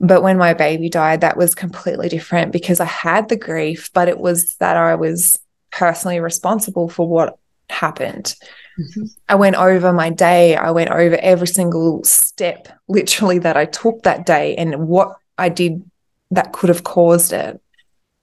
But 0.00 0.22
when 0.22 0.36
my 0.36 0.54
baby 0.54 0.90
died, 0.90 1.22
that 1.22 1.36
was 1.38 1.54
completely 1.54 2.08
different 2.08 2.52
because 2.52 2.80
I 2.80 2.84
had 2.84 3.28
the 3.28 3.36
grief, 3.36 3.90
but 3.94 4.08
it 4.08 4.18
was 4.18 4.56
that 4.56 4.76
I 4.76 4.94
was 4.94 5.38
personally 5.70 6.20
responsible 6.20 6.88
for 6.88 7.08
what 7.08 7.38
happened. 7.68 8.34
Mm-hmm. 8.78 9.04
I 9.28 9.34
went 9.34 9.56
over 9.56 9.92
my 9.92 10.10
day. 10.10 10.56
I 10.56 10.70
went 10.70 10.90
over 10.90 11.16
every 11.16 11.46
single 11.46 12.02
step, 12.04 12.68
literally, 12.88 13.38
that 13.40 13.56
I 13.56 13.66
took 13.66 14.02
that 14.02 14.26
day 14.26 14.54
and 14.56 14.88
what 14.88 15.16
I 15.36 15.48
did 15.48 15.88
that 16.30 16.52
could 16.52 16.68
have 16.68 16.84
caused 16.84 17.32
it. 17.32 17.60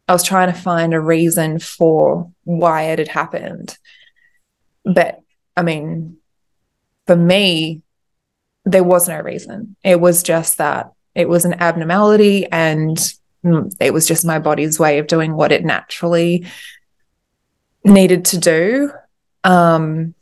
I 0.07 0.13
was 0.13 0.23
trying 0.23 0.51
to 0.53 0.59
find 0.59 0.93
a 0.93 0.99
reason 0.99 1.59
for 1.59 2.31
why 2.43 2.83
it 2.83 2.99
had 2.99 3.07
happened. 3.07 3.77
But 4.83 5.19
I 5.57 5.63
mean, 5.63 6.17
for 7.07 7.15
me, 7.15 7.81
there 8.65 8.83
was 8.83 9.07
no 9.07 9.19
reason. 9.19 9.75
It 9.83 9.99
was 9.99 10.21
just 10.21 10.57
that 10.59 10.91
it 11.15 11.29
was 11.29 11.45
an 11.45 11.55
abnormality 11.55 12.45
and 12.51 12.97
it 13.79 13.93
was 13.93 14.07
just 14.07 14.25
my 14.25 14.39
body's 14.39 14.79
way 14.79 14.99
of 14.99 15.07
doing 15.07 15.35
what 15.35 15.51
it 15.51 15.63
naturally 15.63 16.47
needed 17.85 18.25
to 18.25 18.39
do. 18.39 18.91
Um, 19.43 20.15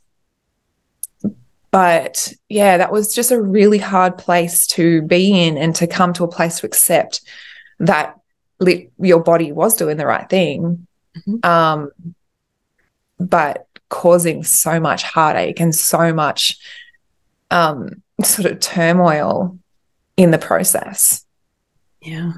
but 1.71 2.31
yeah, 2.49 2.77
that 2.77 2.91
was 2.91 3.15
just 3.15 3.31
a 3.31 3.41
really 3.41 3.79
hard 3.79 4.17
place 4.17 4.67
to 4.67 5.01
be 5.01 5.47
in 5.47 5.57
and 5.57 5.75
to 5.77 5.87
come 5.87 6.13
to 6.13 6.23
a 6.23 6.27
place 6.27 6.59
to 6.59 6.67
accept 6.67 7.21
that 7.79 8.19
li- 8.59 8.89
your 8.99 9.23
body 9.23 9.51
was 9.51 9.75
doing 9.75 9.97
the 9.97 10.05
right 10.05 10.29
thing. 10.29 10.85
Mm-hmm. 11.17 11.49
Um, 11.49 11.89
but 13.19 13.67
causing 13.89 14.43
so 14.43 14.79
much 14.79 15.03
heartache 15.03 15.59
and 15.59 15.73
so 15.73 16.13
much 16.13 16.57
um, 17.49 18.03
sort 18.23 18.51
of 18.51 18.59
turmoil 18.59 19.57
in 20.17 20.31
the 20.31 20.37
process. 20.37 21.25
Yeah. 22.01 22.33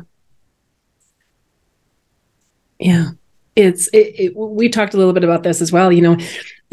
Yeah 2.80 3.12
it's 3.56 3.88
it, 3.90 4.14
it, 4.20 4.36
we 4.36 4.70
talked 4.70 4.94
a 4.94 4.98
little 4.98 5.14
bit 5.14 5.24
about 5.24 5.44
this 5.44 5.62
as 5.62 5.72
well 5.72 5.92
you 5.92 6.02
know 6.02 6.18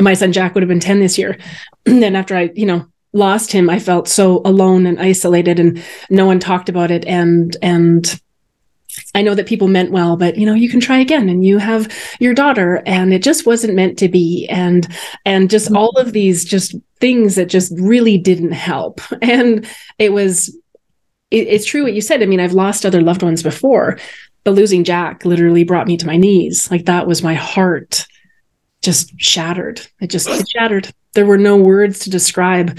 my 0.01 0.15
son 0.15 0.33
jack 0.33 0.55
would 0.55 0.63
have 0.63 0.69
been 0.69 0.81
10 0.81 1.01
this 1.01 1.19
year 1.19 1.39
and 1.87 2.03
then 2.03 2.17
after 2.17 2.37
i 2.37 2.51
you 2.55 2.67
know 2.67 2.87
lost 3.13 3.53
him 3.53 3.69
i 3.69 3.79
felt 3.79 4.09
so 4.09 4.41
alone 4.45 4.87
and 4.87 5.01
isolated 5.01 5.61
and 5.61 5.83
no 6.11 6.27
one 6.27 6.41
talked 6.41 6.69
about 6.69 6.91
it 6.91 7.05
and 7.07 7.57
and 7.63 8.21
I 9.15 9.23
know 9.23 9.35
that 9.35 9.47
people 9.47 9.69
meant 9.69 9.91
well, 9.91 10.17
but 10.17 10.37
you 10.37 10.47
know, 10.47 10.55
you 10.55 10.69
can 10.69 10.81
try 10.81 10.99
again 10.99 11.29
and 11.29 11.45
you 11.45 11.59
have 11.59 11.93
your 12.21 12.35
daughter 12.35 12.83
and 12.87 13.13
it 13.13 13.23
just 13.23 13.47
wasn't 13.47 13.75
meant 13.75 13.99
to 13.99 14.09
be. 14.09 14.47
And, 14.51 14.87
and 15.25 15.51
just 15.51 15.67
mm-hmm. 15.67 15.77
all 15.77 15.97
of 15.99 16.13
these 16.13 16.45
just 16.45 16.75
things 17.01 17.35
that 17.37 17.47
just 17.47 17.73
really 17.79 18.19
didn't 18.19 18.53
help. 18.53 19.01
And 19.23 19.67
it 19.99 20.13
was, 20.13 20.49
it, 21.31 21.47
it's 21.49 21.65
true 21.65 21.85
what 21.85 21.95
you 21.95 22.01
said. 22.01 22.23
I 22.23 22.27
mean, 22.27 22.41
I've 22.41 22.53
lost 22.53 22.85
other 22.85 23.01
loved 23.01 23.23
ones 23.23 23.43
before, 23.43 23.99
but 24.45 24.55
losing 24.55 24.85
Jack 24.85 25.25
literally 25.25 25.65
brought 25.65 25.87
me 25.87 25.97
to 25.97 26.07
my 26.07 26.17
knees. 26.17 26.71
Like 26.71 26.87
that 26.87 27.07
was 27.07 27.23
my 27.23 27.35
heart 27.35 28.07
just 28.83 29.19
shattered. 29.21 29.87
It 30.01 30.09
just 30.09 30.29
it 30.29 30.49
shattered. 30.49 30.93
There 31.15 31.27
were 31.27 31.39
no 31.39 31.57
words 31.57 32.01
to 32.01 32.11
describe 32.11 32.79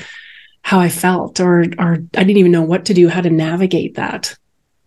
how 0.61 0.79
I 0.79 0.89
felt 0.89 1.39
or 1.39 1.65
or 1.79 1.93
I 1.93 2.23
didn't 2.23 2.37
even 2.37 2.51
know 2.51 2.61
what 2.61 2.85
to 2.85 2.93
do, 2.93 3.07
how 3.07 3.21
to 3.21 3.29
navigate 3.29 3.95
that. 3.95 4.35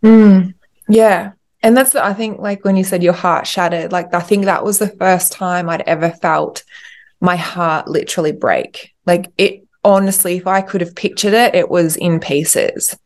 Mm, 0.03 0.55
yeah. 0.89 1.33
And 1.63 1.77
that's 1.77 1.95
I 1.95 2.13
think 2.13 2.39
like 2.39 2.65
when 2.65 2.77
you 2.77 2.85
said 2.85 3.03
your 3.03 3.15
heart 3.15 3.47
shattered, 3.47 3.93
like 3.93 4.13
I 4.15 4.21
think 4.21 4.45
that 4.45 4.65
was 4.65 4.79
the 4.79 4.89
first 4.89 5.33
time 5.33 5.71
I'd 5.71 5.83
ever 5.83 6.11
felt 6.11 6.63
my 7.21 7.37
heart 7.37 7.89
literally 7.89 8.33
break. 8.33 8.95
Like 9.07 9.31
it 9.39 9.67
honestly, 9.83 10.37
if 10.37 10.47
I 10.47 10.61
could 10.61 10.83
have 10.83 10.95
pictured 10.95 11.33
it, 11.33 11.55
it 11.55 11.71
was 11.71 11.97
in 11.97 12.21
pieces 12.21 12.97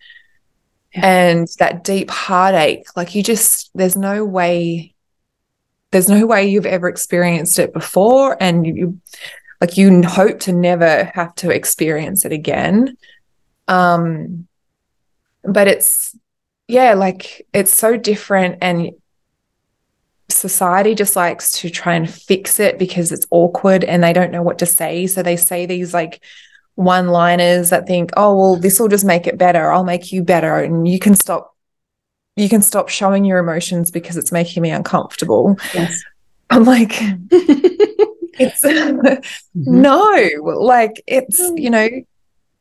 and 0.94 1.48
that 1.58 1.84
deep 1.84 2.10
heartache 2.10 2.84
like 2.96 3.14
you 3.14 3.22
just 3.22 3.70
there's 3.74 3.96
no 3.96 4.24
way 4.24 4.94
there's 5.90 6.08
no 6.08 6.26
way 6.26 6.48
you've 6.48 6.66
ever 6.66 6.88
experienced 6.88 7.58
it 7.58 7.72
before 7.72 8.36
and 8.40 8.66
you 8.66 9.00
like 9.60 9.76
you 9.76 10.02
hope 10.02 10.40
to 10.40 10.52
never 10.52 11.10
have 11.14 11.34
to 11.34 11.50
experience 11.50 12.24
it 12.24 12.32
again. 12.32 12.96
Um 13.68 14.46
but 15.42 15.68
it's 15.68 16.16
yeah 16.68 16.94
like 16.94 17.46
it's 17.52 17.72
so 17.72 17.96
different 17.96 18.58
and 18.62 18.92
society 20.28 20.94
just 20.94 21.16
likes 21.16 21.58
to 21.58 21.68
try 21.68 21.94
and 21.94 22.08
fix 22.08 22.60
it 22.60 22.78
because 22.78 23.10
it's 23.10 23.26
awkward 23.30 23.82
and 23.82 24.02
they 24.02 24.12
don't 24.12 24.30
know 24.30 24.42
what 24.42 24.60
to 24.60 24.66
say. 24.66 25.08
So 25.08 25.22
they 25.22 25.36
say 25.36 25.66
these 25.66 25.92
like 25.92 26.22
one 26.74 27.08
liners 27.08 27.70
that 27.70 27.86
think, 27.86 28.10
oh, 28.16 28.36
well, 28.36 28.56
this 28.56 28.80
will 28.80 28.88
just 28.88 29.04
make 29.04 29.26
it 29.26 29.38
better. 29.38 29.70
I'll 29.70 29.84
make 29.84 30.12
you 30.12 30.22
better. 30.22 30.58
And 30.58 30.86
you 30.86 30.98
can 30.98 31.14
stop, 31.14 31.56
you 32.36 32.48
can 32.48 32.62
stop 32.62 32.88
showing 32.88 33.24
your 33.24 33.38
emotions 33.38 33.90
because 33.90 34.16
it's 34.16 34.32
making 34.32 34.62
me 34.62 34.70
uncomfortable. 34.70 35.56
Yes. 35.74 36.02
I'm 36.48 36.64
like, 36.64 36.92
it's 37.30 38.64
mm-hmm. 38.64 39.20
no, 39.54 40.30
like 40.44 41.02
it's, 41.06 41.38
you 41.56 41.70
know, 41.70 41.88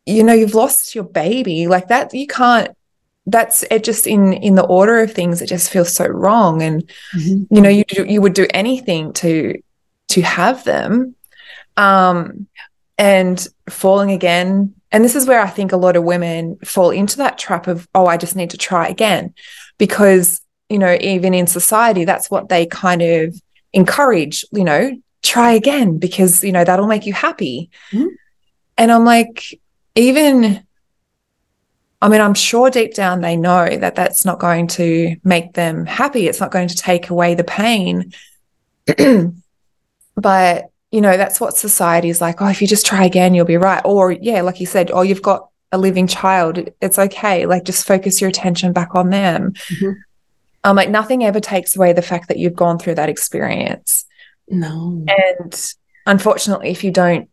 you 0.05 0.23
know, 0.23 0.33
you've 0.33 0.55
lost 0.55 0.95
your 0.95 1.03
baby 1.03 1.67
like 1.67 1.87
that. 1.87 2.13
You 2.13 2.27
can't, 2.27 2.75
that's 3.29 3.63
it 3.69 3.83
just 3.83 4.07
in 4.07 4.33
in 4.33 4.55
the 4.55 4.65
order 4.65 4.99
of 4.99 5.13
things 5.13 5.41
it 5.41 5.47
just 5.47 5.69
feels 5.69 5.93
so 5.93 6.07
wrong 6.07 6.61
and 6.61 6.91
mm-hmm. 7.15 7.53
you 7.53 7.61
know 7.61 7.69
you 7.69 7.83
you 8.07 8.21
would 8.21 8.33
do 8.33 8.47
anything 8.53 9.13
to 9.13 9.61
to 10.07 10.21
have 10.21 10.63
them 10.63 11.15
um 11.77 12.47
and 12.99 13.47
falling 13.69 14.11
again. 14.11 14.75
And 14.91 15.03
this 15.03 15.15
is 15.15 15.25
where 15.25 15.39
I 15.39 15.49
think 15.49 15.71
a 15.71 15.77
lot 15.77 15.95
of 15.95 16.03
women 16.03 16.57
fall 16.65 16.91
into 16.91 17.17
that 17.17 17.37
trap 17.37 17.67
of, 17.67 17.87
oh, 17.95 18.05
I 18.05 18.17
just 18.17 18.35
need 18.35 18.49
to 18.51 18.57
try 18.57 18.87
again. 18.87 19.33
Because, 19.77 20.41
you 20.67 20.77
know, 20.77 20.97
even 20.99 21.33
in 21.33 21.47
society, 21.47 22.03
that's 22.03 22.29
what 22.29 22.49
they 22.49 22.65
kind 22.65 23.01
of 23.01 23.41
encourage, 23.71 24.43
you 24.51 24.65
know, 24.65 24.91
try 25.23 25.53
again 25.53 25.97
because, 25.97 26.43
you 26.43 26.51
know, 26.51 26.65
that'll 26.65 26.87
make 26.87 27.05
you 27.05 27.13
happy. 27.13 27.69
Mm-hmm. 27.91 28.07
And 28.77 28.91
I'm 28.91 29.05
like, 29.05 29.59
even, 29.95 30.65
I 32.01 32.09
mean, 32.09 32.21
I'm 32.21 32.33
sure 32.33 32.69
deep 32.69 32.95
down 32.95 33.21
they 33.21 33.37
know 33.37 33.77
that 33.77 33.95
that's 33.95 34.25
not 34.25 34.39
going 34.39 34.67
to 34.67 35.15
make 35.23 35.53
them 35.53 35.85
happy. 35.85 36.27
It's 36.27 36.41
not 36.41 36.51
going 36.51 36.67
to 36.67 36.75
take 36.75 37.09
away 37.09 37.35
the 37.35 37.43
pain. 37.45 38.11
but 40.15 40.68
you 40.91 41.01
know, 41.01 41.17
that's 41.17 41.39
what 41.39 41.55
society 41.55 42.09
is 42.09 42.21
like. 42.21 42.41
Oh, 42.41 42.47
if 42.47 42.61
you 42.61 42.67
just 42.67 42.85
try 42.85 43.05
again, 43.05 43.33
you'll 43.33 43.45
be 43.45 43.57
right. 43.57 43.81
Or, 43.85 44.11
yeah, 44.11 44.41
like 44.41 44.59
you 44.59 44.65
said, 44.65 44.89
oh, 44.91 45.03
you've 45.03 45.21
got 45.21 45.49
a 45.71 45.77
living 45.77 46.07
child. 46.07 46.67
It's 46.81 46.97
okay. 46.97 47.45
Like, 47.45 47.63
just 47.63 47.85
focus 47.85 48.19
your 48.19 48.29
attention 48.29 48.73
back 48.73 48.95
on 48.95 49.09
them. 49.09 49.53
Mm-hmm. 49.53 49.91
Um, 50.63 50.75
like, 50.75 50.89
nothing 50.89 51.23
ever 51.23 51.39
takes 51.39 51.75
away 51.75 51.93
the 51.93 52.01
fact 52.01 52.27
that 52.27 52.37
you've 52.37 52.55
gone 52.55 52.79
through 52.79 52.95
that 52.95 53.09
experience. 53.09 54.05
No. 54.47 55.05
And 55.07 55.73
unfortunately, 56.07 56.69
if 56.69 56.83
you 56.83 56.91
don't 56.91 57.29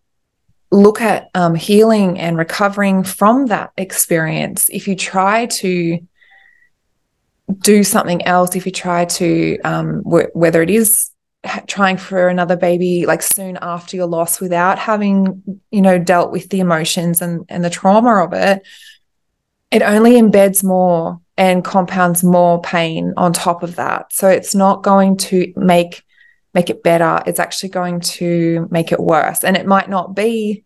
look 0.70 1.00
at 1.00 1.30
um, 1.34 1.54
healing 1.54 2.18
and 2.18 2.36
recovering 2.36 3.04
from 3.04 3.46
that 3.46 3.72
experience, 3.78 4.68
if 4.68 4.86
you 4.86 4.96
try 4.96 5.46
to 5.46 5.98
do 7.60 7.82
something 7.84 8.26
else, 8.26 8.54
if 8.54 8.66
you 8.66 8.72
try 8.72 9.06
to, 9.06 9.58
um, 9.60 10.02
w- 10.02 10.28
whether 10.34 10.60
it 10.60 10.68
is 10.68 11.10
trying 11.66 11.96
for 11.96 12.28
another 12.28 12.56
baby 12.56 13.06
like 13.06 13.22
soon 13.22 13.58
after 13.62 13.96
your 13.96 14.06
loss 14.06 14.40
without 14.40 14.78
having 14.78 15.42
you 15.70 15.80
know 15.80 15.98
dealt 15.98 16.32
with 16.32 16.48
the 16.50 16.60
emotions 16.60 17.22
and 17.22 17.44
and 17.48 17.64
the 17.64 17.70
trauma 17.70 18.24
of 18.24 18.32
it 18.32 18.62
it 19.70 19.82
only 19.82 20.12
embeds 20.12 20.62
more 20.62 21.20
and 21.36 21.64
compounds 21.64 22.24
more 22.24 22.60
pain 22.62 23.12
on 23.16 23.32
top 23.32 23.62
of 23.62 23.76
that. 23.76 24.12
So 24.12 24.28
it's 24.28 24.54
not 24.54 24.82
going 24.82 25.16
to 25.18 25.52
make 25.56 26.02
make 26.54 26.70
it 26.70 26.82
better. 26.82 27.22
It's 27.26 27.40
actually 27.40 27.68
going 27.68 28.00
to 28.00 28.66
make 28.70 28.90
it 28.90 29.00
worse. 29.00 29.44
And 29.44 29.56
it 29.56 29.66
might 29.66 29.90
not 29.90 30.14
be 30.14 30.64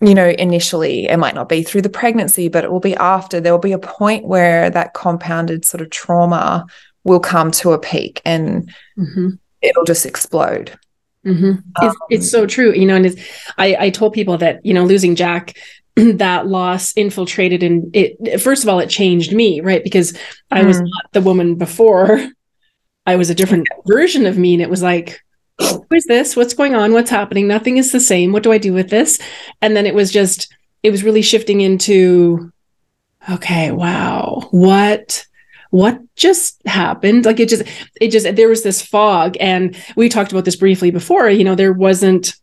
you 0.00 0.14
know 0.14 0.28
initially 0.28 1.06
it 1.08 1.16
might 1.16 1.34
not 1.34 1.48
be 1.48 1.62
through 1.62 1.80
the 1.80 1.88
pregnancy 1.88 2.48
but 2.48 2.64
it 2.64 2.70
will 2.70 2.80
be 2.80 2.96
after. 2.96 3.40
There 3.40 3.52
will 3.52 3.58
be 3.58 3.72
a 3.72 3.78
point 3.78 4.26
where 4.26 4.70
that 4.70 4.94
compounded 4.94 5.64
sort 5.64 5.80
of 5.80 5.90
trauma 5.90 6.66
will 7.04 7.20
come 7.20 7.50
to 7.50 7.72
a 7.72 7.78
peak 7.78 8.20
and 8.24 8.70
mm-hmm 8.98 9.30
it'll 9.64 9.84
just 9.84 10.06
explode. 10.06 10.78
Mm-hmm. 11.26 11.52
It's, 11.82 11.94
um, 11.94 11.96
it's, 12.10 12.30
so 12.30 12.46
true, 12.46 12.72
you 12.74 12.86
know. 12.86 12.96
And 12.96 13.18
I, 13.56 13.76
I 13.80 13.90
told 13.90 14.12
people 14.12 14.36
that 14.38 14.64
you 14.64 14.74
know 14.74 14.84
losing 14.84 15.16
Jack, 15.16 15.56
that 15.96 16.46
loss 16.46 16.92
infiltrated 16.96 17.62
and 17.62 17.94
it. 17.96 18.40
First 18.40 18.62
of 18.62 18.68
all, 18.68 18.78
it 18.78 18.90
changed 18.90 19.32
me, 19.32 19.60
right? 19.60 19.82
Because 19.82 20.16
I 20.50 20.62
mm. 20.62 20.66
was 20.66 20.80
not 20.80 21.12
the 21.12 21.22
woman 21.22 21.56
before. 21.56 22.28
I 23.06 23.16
was 23.16 23.28
a 23.28 23.34
different 23.34 23.68
version 23.86 24.24
of 24.24 24.38
me, 24.38 24.54
and 24.54 24.62
it 24.62 24.70
was 24.70 24.82
like, 24.82 25.20
who 25.58 25.86
is 25.92 26.04
this? 26.06 26.36
What's 26.36 26.54
going 26.54 26.74
on? 26.74 26.92
What's 26.92 27.10
happening? 27.10 27.46
Nothing 27.46 27.76
is 27.76 27.92
the 27.92 28.00
same. 28.00 28.32
What 28.32 28.42
do 28.42 28.50
I 28.50 28.56
do 28.56 28.72
with 28.72 28.88
this? 28.88 29.20
And 29.60 29.76
then 29.76 29.84
it 29.84 29.94
was 29.94 30.10
just, 30.10 30.54
it 30.82 30.90
was 30.90 31.04
really 31.04 31.20
shifting 31.20 31.60
into, 31.60 32.50
okay, 33.30 33.72
wow, 33.72 34.48
what 34.50 35.26
what 35.74 36.00
just 36.14 36.64
happened? 36.68 37.24
Like 37.24 37.40
it 37.40 37.48
just 37.48 37.64
it 38.00 38.12
just 38.12 38.36
there 38.36 38.48
was 38.48 38.62
this 38.62 38.80
fog. 38.80 39.36
And 39.40 39.76
we 39.96 40.08
talked 40.08 40.30
about 40.30 40.44
this 40.44 40.54
briefly 40.54 40.92
before 40.92 41.28
you 41.28 41.42
know 41.42 41.56
there 41.56 41.72
wasn't 41.72 42.36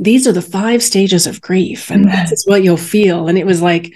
these 0.00 0.26
are 0.26 0.32
the 0.32 0.40
five 0.40 0.82
stages 0.82 1.26
of 1.26 1.42
grief 1.42 1.90
and 1.90 2.06
this 2.06 2.32
is 2.32 2.46
what 2.46 2.64
you'll 2.64 2.78
feel. 2.78 3.28
And 3.28 3.36
it 3.36 3.44
was 3.44 3.60
like 3.60 3.94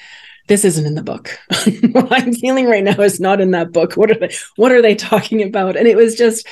this 0.49 0.67
isn't 0.67 0.85
in 0.85 0.97
the 0.97 1.03
book. 1.03 1.39
What 1.93 2.13
i'm 2.13 2.35
feeling 2.35 2.67
right 2.67 2.85
now 2.85 3.01
is 3.01 3.21
not 3.21 3.41
in 3.41 3.53
that 3.53 3.73
book. 3.73 3.95
What 3.95 4.11
are 4.11 4.19
they 4.19 4.35
what 4.57 4.71
are 4.71 4.83
they 4.83 4.97
talking 4.97 5.43
about? 5.43 5.75
And 5.75 5.89
it 5.89 5.97
was 5.97 6.15
just 6.15 6.47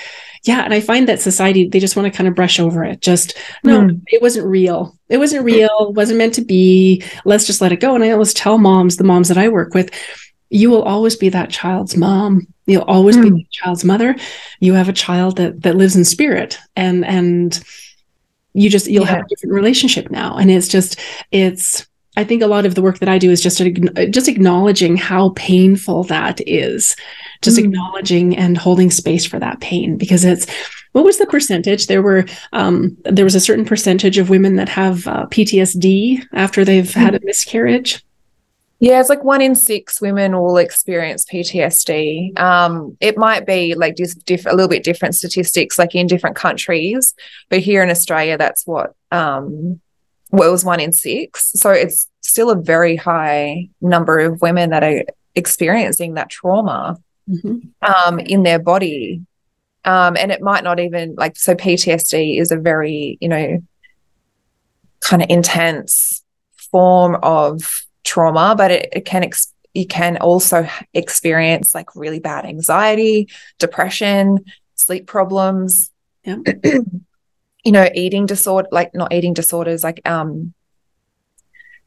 yeah. 0.45 0.65
And 0.65 0.73
i 0.73 0.81
find 0.81 1.07
that 1.07 1.21
society 1.21 1.69
they 1.69 1.81
just 1.81 1.97
want 1.97 2.11
to 2.11 2.17
kind 2.17 2.29
of 2.29 2.35
brush 2.35 2.59
over 2.59 2.83
it. 2.83 3.03
Just 3.03 3.37
no 3.63 3.83
mm. 3.83 4.01
it 4.07 4.23
wasn't 4.23 4.47
real. 4.47 4.97
It 5.11 5.19
wasn't 5.19 5.45
real. 5.45 5.93
Wasn't 5.93 6.17
meant 6.17 6.33
to 6.35 6.45
be. 6.45 7.03
Let's 7.27 7.47
just 7.47 7.61
let 7.61 7.73
it 7.73 7.81
go. 7.81 7.95
And 7.95 8.03
i 8.03 8.11
always 8.11 8.33
tell 8.33 8.57
moms 8.57 8.97
the 8.97 9.05
moms 9.05 9.29
that 9.29 9.37
i 9.37 9.51
work 9.51 9.75
with 9.75 9.91
you 10.51 10.69
will 10.69 10.83
always 10.83 11.17
be 11.17 11.29
that 11.29 11.49
child's 11.49 11.97
mom 11.97 12.47
you'll 12.67 12.83
always 12.83 13.17
mm. 13.17 13.23
be 13.23 13.29
hmm. 13.29 13.37
the 13.37 13.47
child's 13.51 13.85
mother 13.85 14.15
you 14.59 14.75
have 14.75 14.89
a 14.89 14.93
child 14.93 15.37
that 15.37 15.63
that 15.63 15.77
lives 15.77 15.97
in 15.97 16.05
spirit 16.05 16.59
and 16.77 17.05
and 17.05 17.63
you 18.53 18.69
just 18.69 18.89
you'll 18.89 19.05
yeah. 19.05 19.11
have 19.11 19.25
a 19.25 19.29
different 19.29 19.55
relationship 19.55 20.11
now 20.11 20.37
and 20.37 20.51
it's 20.51 20.69
just 20.69 20.99
it's 21.31 21.87
i 22.17 22.25
think 22.25 22.43
a 22.43 22.47
lot 22.47 22.67
of 22.67 22.75
the 22.75 22.83
work 22.83 22.99
that 22.99 23.09
i 23.09 23.19
do 23.19 23.31
is 23.31 23.41
just 23.41 23.63
just 24.11 24.29
acknowledging 24.29 24.97
how 24.97 25.31
painful 25.37 26.03
that 26.05 26.41
is 26.47 26.97
just 27.43 27.59
mm. 27.59 27.65
acknowledging 27.65 28.37
and 28.37 28.59
holding 28.59 28.91
space 28.91 29.25
for 29.25 29.39
that 29.39 29.61
pain 29.61 29.97
because 29.97 30.25
it's 30.25 30.47
what 30.93 31.05
was 31.05 31.19
the 31.19 31.27
percentage 31.27 31.87
there 31.87 32.03
were 32.03 32.25
um, 32.53 32.97
there 33.05 33.25
was 33.25 33.37
a 33.37 33.41
certain 33.41 33.65
percentage 33.65 34.19
of 34.19 34.31
women 34.31 34.57
that 34.57 34.69
have 34.69 35.07
uh, 35.07 35.27
ptsd 35.27 36.25
after 36.33 36.65
they've 36.65 36.91
mm. 36.91 37.01
had 37.01 37.15
a 37.15 37.21
miscarriage 37.25 38.05
yeah, 38.81 38.99
it's 38.99 39.11
like 39.11 39.23
one 39.23 39.43
in 39.43 39.55
six 39.55 40.01
women 40.01 40.33
will 40.33 40.57
experience 40.57 41.27
PTSD. 41.27 42.39
Um, 42.39 42.97
it 42.99 43.19
might 43.19 43.47
be 43.47 43.75
like 43.75 43.95
just 43.95 44.25
diff- 44.25 44.47
a 44.47 44.51
little 44.51 44.69
bit 44.69 44.85
different 44.85 45.15
statistics, 45.15 45.79
like 45.79 45.95
in 45.95 46.07
different 46.07 46.35
countries, 46.35 47.15
but 47.51 47.61
here 47.61 47.83
in 47.83 47.91
Australia, 47.91 48.39
that's 48.39 48.67
what 48.67 48.95
um, 49.13 49.81
well, 50.31 50.49
it 50.49 50.53
was 50.53 50.65
one 50.65 50.81
in 50.81 50.95
six. 50.95 51.53
So 51.53 51.71
it's 51.71 52.09
still 52.23 52.51
a 52.51 52.57
very 52.57 52.97
high 52.97 53.69
number 53.83 54.19
of 54.19 54.41
women 54.41 54.71
that 54.71 54.83
are 54.83 55.05
experiencing 55.35 56.15
that 56.15 56.31
trauma 56.31 56.97
mm-hmm. 57.29 57.59
um, 57.83 58.19
in 58.19 58.45
their 58.45 58.59
body, 58.59 59.21
um, 59.85 60.17
and 60.17 60.33
it 60.33 60.41
might 60.41 60.65
not 60.65 60.81
even 60.81 61.15
like 61.17 61.37
so. 61.37 61.55
PTSD 61.55 62.41
is 62.41 62.51
a 62.51 62.57
very 62.57 63.19
you 63.21 63.29
know 63.29 63.63
kind 65.01 65.23
of 65.23 65.29
intense 65.29 66.25
form 66.71 67.19
of 67.23 67.85
trauma, 68.05 68.55
but 68.57 68.71
it, 68.71 68.89
it 68.93 69.05
can 69.05 69.25
ex- 69.25 69.53
you 69.75 69.87
can 69.87 70.17
also 70.17 70.69
experience 70.95 71.75
like 71.75 71.95
really 71.95 72.19
bad 72.19 72.45
anxiety, 72.45 73.29
depression, 73.59 74.45
sleep 74.75 75.07
problems. 75.07 75.91
Yeah. 76.25 76.39
you 77.65 77.73
know, 77.73 77.89
eating 77.95 78.27
disorder, 78.27 78.69
like 78.73 78.95
not 78.95 79.13
eating 79.13 79.35
disorders, 79.35 79.85
like 79.85 80.07
um, 80.09 80.55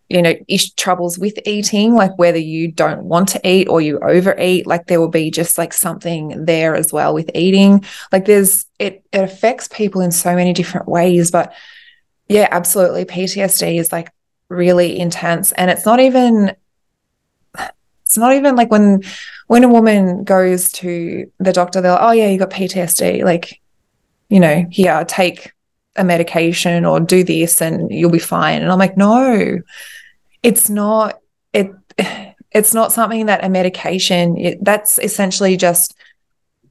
you 0.10 0.22
know, 0.22 0.36
ish 0.48 0.72
troubles 0.72 1.18
with 1.18 1.40
eating, 1.46 1.96
like 1.96 2.18
whether 2.18 2.38
you 2.38 2.72
don't 2.72 3.04
want 3.04 3.30
to 3.30 3.48
eat 3.48 3.68
or 3.68 3.82
you 3.82 4.00
overeat, 4.00 4.68
like 4.68 4.86
there 4.86 5.00
will 5.00 5.10
be 5.10 5.32
just 5.32 5.58
like 5.58 5.74
something 5.74 6.46
there 6.46 6.76
as 6.76 6.94
well 6.94 7.14
with 7.14 7.32
eating. 7.34 7.84
Like 8.12 8.26
there's 8.26 8.66
it 8.80 9.04
it 9.12 9.24
affects 9.24 9.68
people 9.68 10.02
in 10.02 10.12
so 10.12 10.36
many 10.36 10.54
different 10.54 10.88
ways, 10.88 11.32
but 11.32 11.54
yeah, 12.28 12.48
absolutely. 12.52 13.06
PTSD 13.06 13.80
is 13.80 13.92
like 13.92 14.12
really 14.54 15.00
intense. 15.00 15.52
And 15.54 15.70
it's 15.72 15.86
not 15.86 16.00
even 16.00 16.56
it's 18.14 18.18
not 18.18 18.34
even 18.34 18.56
like 18.56 18.70
when 18.70 19.02
when 19.48 19.64
a 19.64 19.68
woman 19.68 20.24
goes 20.24 20.72
to 20.72 21.32
the 21.40 21.52
doctor 21.52 21.82
they're 21.82 21.94
like 21.94 22.02
oh 22.02 22.12
yeah 22.12 22.28
you 22.28 22.38
got 22.38 22.52
PTSD 22.52 23.24
like 23.24 23.60
you 24.30 24.40
know 24.40 24.66
here 24.70 25.04
take 25.08 25.52
a 25.96 26.04
medication 26.04 26.86
or 26.86 27.00
do 27.00 27.24
this 27.24 27.62
and 27.62 27.92
you'll 27.92 28.12
be 28.12 28.20
fine. 28.20 28.62
And 28.62 28.72
I'm 28.72 28.80
like 28.80 28.98
no 28.98 29.60
it's 30.44 30.70
not 30.70 31.20
it 31.54 31.72
it's 32.52 32.74
not 32.74 32.92
something 32.92 33.26
that 33.26 33.44
a 33.44 33.50
medication 33.50 34.38
it, 34.38 34.64
that's 34.64 35.00
essentially 35.00 35.58
just 35.58 35.96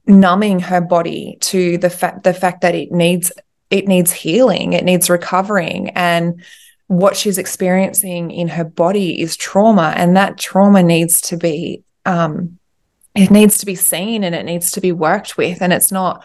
numbing 0.07 0.59
her 0.61 0.79
body 0.79 1.37
to 1.41 1.77
the 1.77 1.89
fact 1.89 2.23
the 2.23 2.33
fact 2.33 2.61
that 2.61 2.75
it 2.75 2.91
needs 2.91 3.33
it 3.69 3.87
needs 3.87 4.11
healing 4.13 4.73
it 4.73 4.85
needs 4.85 5.09
recovering. 5.09 5.89
And 5.89 6.41
what 6.87 7.15
she's 7.15 7.37
experiencing 7.37 8.31
in 8.31 8.49
her 8.49 8.63
body 8.63 9.19
is 9.21 9.37
trauma 9.37 9.93
and 9.95 10.15
that 10.15 10.37
trauma 10.37 10.83
needs 10.83 11.21
to 11.21 11.37
be 11.37 11.83
um, 12.05 12.59
it 13.15 13.31
needs 13.31 13.59
to 13.59 13.65
be 13.65 13.75
seen 13.75 14.23
and 14.23 14.35
it 14.35 14.43
needs 14.43 14.71
to 14.71 14.81
be 14.81 14.91
worked 14.91 15.37
with 15.37 15.61
and 15.61 15.71
it's 15.71 15.91
not 15.91 16.23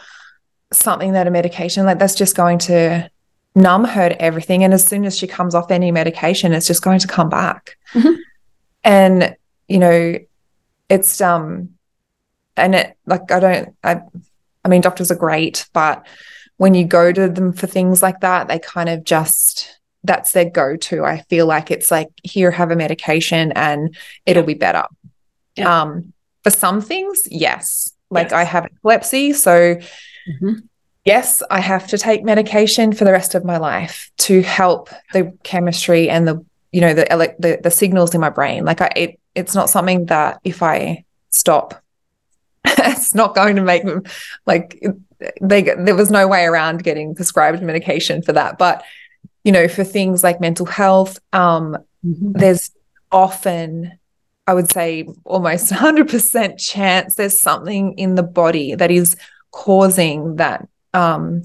something 0.73 1.12
that 1.12 1.27
a 1.27 1.31
medication 1.31 1.87
like 1.87 1.99
that's 1.99 2.14
just 2.14 2.37
going 2.37 2.59
to 2.59 3.09
numb 3.55 3.85
her 3.85 4.09
to 4.09 4.23
everything 4.23 4.64
and 4.64 4.75
as 4.75 4.85
soon 4.85 5.05
as 5.05 5.16
she 5.16 5.27
comes 5.27 5.55
off 5.55 5.71
any 5.71 5.90
medication 5.90 6.53
it's 6.53 6.66
just 6.66 6.83
going 6.83 6.99
to 6.99 7.09
come 7.09 7.29
back 7.29 7.77
mm-hmm. 7.92 8.14
and 8.85 9.37
you 9.66 9.79
know 9.79 10.14
it's 10.88 11.21
um 11.21 11.71
and 12.57 12.75
it 12.75 12.97
like 13.07 13.31
i 13.33 13.40
don't 13.40 13.75
i 13.83 14.01
i 14.64 14.68
mean 14.68 14.81
doctors 14.81 15.11
are 15.11 15.16
great 15.16 15.66
but 15.73 16.07
when 16.59 16.75
you 16.75 16.85
go 16.85 17.12
to 17.12 17.29
them 17.29 17.53
for 17.53 17.66
things 17.66 18.03
like 18.03 18.21
that 18.21 18.49
they 18.49 18.59
kind 18.59 18.88
of 18.88 19.05
just 19.05 19.78
that's 20.05 20.33
their 20.33 20.49
go-to. 20.49 21.05
I 21.05 21.23
feel 21.23 21.47
like 21.47 21.71
it's 21.71 21.91
like 21.91 22.09
here, 22.23 22.51
have 22.51 22.71
a 22.71 22.77
medication 22.77 23.53
and 23.53 23.97
it'll 24.27 24.45
be 24.45 24.55
better. 24.55 24.85
Yeah. 25.57 25.83
Um, 25.83 26.13
for 26.45 26.51
some 26.51 26.81
things, 26.81 27.23
yes. 27.31 27.93
Like 28.11 28.31
yes. 28.31 28.33
I 28.33 28.45
have 28.45 28.65
epilepsy, 28.65 29.33
so 29.35 29.75
mm-hmm. 29.77 30.53
yes, 31.05 31.43
I 31.51 31.61
have 31.61 31.89
to 31.89 31.99
take 31.99 32.25
medication 32.25 32.93
for 32.93 33.05
the 33.05 33.13
rest 33.13 33.35
of 33.35 33.45
my 33.45 33.59
life 33.59 34.11
to 34.19 34.41
help 34.43 34.89
the 35.13 35.37
chemistry 35.43 36.09
and 36.09 36.27
the 36.27 36.45
you 36.73 36.81
know 36.81 36.95
the 36.95 37.05
the, 37.39 37.61
the 37.63 37.71
signals 37.71 38.15
in 38.15 38.21
my 38.21 38.31
brain. 38.31 38.65
Like 38.65 38.81
I, 38.81 38.91
it, 38.97 39.21
it's 39.35 39.55
not 39.55 39.69
something 39.69 40.07
that 40.07 40.41
if 40.43 40.63
I 40.63 41.05
stop, 41.29 41.83
it's 42.65 43.15
not 43.15 43.35
going 43.35 43.57
to 43.57 43.63
make 43.63 43.85
them 43.85 44.05
like 44.47 44.83
they. 45.43 45.63
There 45.63 45.95
was 45.95 46.11
no 46.11 46.27
way 46.29 46.45
around 46.45 46.83
getting 46.83 47.15
prescribed 47.15 47.63
medication 47.63 48.23
for 48.23 48.33
that, 48.33 48.57
but 48.57 48.83
you 49.49 49.53
know, 49.53 49.67
for 49.67 49.83
things 49.83 50.23
like 50.23 50.43
mental 50.43 50.67
health, 50.67 51.19
um, 51.33 51.75
mm-hmm. 52.05 52.33
there's 52.33 52.71
often, 53.11 53.99
I 54.47 54.53
would 54.53 54.71
say, 54.71 55.09
almost 55.25 55.73
100% 55.73 56.59
chance 56.59 57.15
there's 57.15 57.41
something 57.41 57.95
in 57.95 58.15
the 58.15 58.23
body 58.23 58.75
that 58.75 58.91
is 58.91 59.17
causing 59.51 60.37
that 60.37 60.69
um, 60.93 61.41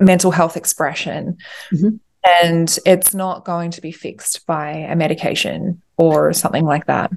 mental 0.00 0.30
health 0.30 0.56
expression. 0.56 1.36
Mm-hmm. 1.70 1.96
And 2.42 2.78
it's 2.86 3.14
not 3.14 3.44
going 3.44 3.72
to 3.72 3.82
be 3.82 3.92
fixed 3.92 4.46
by 4.46 4.70
a 4.70 4.96
medication 4.96 5.82
or 5.98 6.32
something 6.32 6.64
like 6.64 6.86
that. 6.86 7.12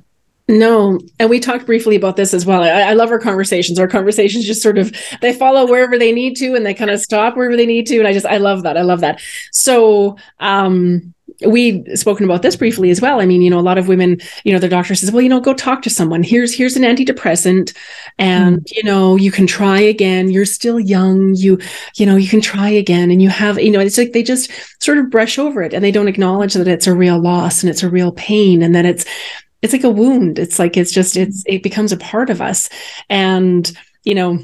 No, 0.50 1.00
and 1.20 1.30
we 1.30 1.42
talked 1.42 1.66
briefly 1.66 1.98
about 1.98 2.16
this 2.16 2.34
as 2.34 2.46
well. 2.46 2.64
I, 2.64 2.70
I, 2.70 2.94
love 2.94 3.12
our 3.12 3.20
conversations. 3.20 3.80
Our 3.80 3.88
conversations 3.88 4.46
just 4.46 4.62
sort 4.62 4.78
of 4.78 4.96
they 5.22 5.34
follow 5.34 5.68
wherever 5.68 5.98
they 5.98 6.14
need 6.14 6.38
to, 6.38 6.56
and 6.56 6.66
they 6.66 6.74
kind 6.74 6.90
of 6.90 7.02
stop 7.02 7.36
wherever 7.36 7.58
they 7.58 7.66
need 7.66 7.86
to. 7.88 7.98
And 7.98 8.08
I 8.08 8.14
just 8.14 8.26
I 8.26 8.38
love 8.38 8.64
that. 8.64 8.78
I 8.78 8.82
love 8.82 9.02
that. 9.02 9.20
So, 9.52 10.16
um, 10.40 11.14
we 11.46 11.84
spoken 11.96 12.26
about 12.26 12.42
this 12.42 12.56
briefly 12.56 12.90
as 12.90 13.02
well. 13.02 13.20
I 13.20 13.26
mean, 13.26 13.42
you 13.42 13.50
know, 13.50 13.60
a 13.60 13.62
lot 13.62 13.78
of 13.78 13.88
women, 13.88 14.20
you 14.44 14.54
know, 14.54 14.60
their 14.60 14.70
doctor 14.70 14.96
says, 14.96 15.12
well, 15.12 15.22
you 15.22 15.30
know, 15.30 15.40
go 15.40 15.54
talk 15.54 15.82
to 15.84 15.90
someone. 15.90 16.24
Here's 16.24 16.54
here's 16.54 16.78
an 16.78 16.84
antidepressant, 16.84 17.76
and 18.18 18.60
mm. 18.60 18.72
you 18.72 18.84
know, 18.84 19.18
you 19.18 19.32
can 19.32 19.48
try 19.48 19.80
again. 19.80 20.32
You're 20.32 20.46
still 20.46 20.80
young. 20.80 21.36
You 21.36 21.60
you 21.96 22.06
know, 22.06 22.16
you 22.16 22.30
can 22.30 22.40
try 22.40 22.70
again, 22.70 23.12
and 23.12 23.22
you 23.22 23.30
have 23.30 23.60
you 23.60 23.72
know, 23.72 23.82
it's 23.82 23.98
like 23.98 24.14
they 24.14 24.24
just 24.24 24.50
sort 24.82 24.98
of 24.98 25.10
brush 25.10 25.38
over 25.38 25.62
it 25.62 25.74
and 25.74 25.84
they 25.84 25.92
don't 25.92 26.08
acknowledge 26.08 26.54
that 26.54 26.68
it's 26.68 26.88
a 26.88 26.96
real 26.96 27.20
loss 27.20 27.62
and 27.62 27.70
it's 27.70 27.84
a 27.84 27.90
real 27.90 28.14
pain 28.14 28.62
and 28.62 28.74
that 28.74 28.86
it's 28.86 29.06
it's 29.62 29.74
like 29.74 29.84
a 29.84 29.90
wound. 29.90 30.40
It's 30.40 30.60
like 30.60 30.78
it's 30.78 30.92
just 30.92 31.18
it's 31.18 31.44
it 31.46 31.64
becomes 31.64 31.92
a 31.92 31.98
part 31.98 32.30
of 32.30 32.42
us. 32.42 32.70
And 33.10 33.72
you 34.04 34.16
know, 34.16 34.40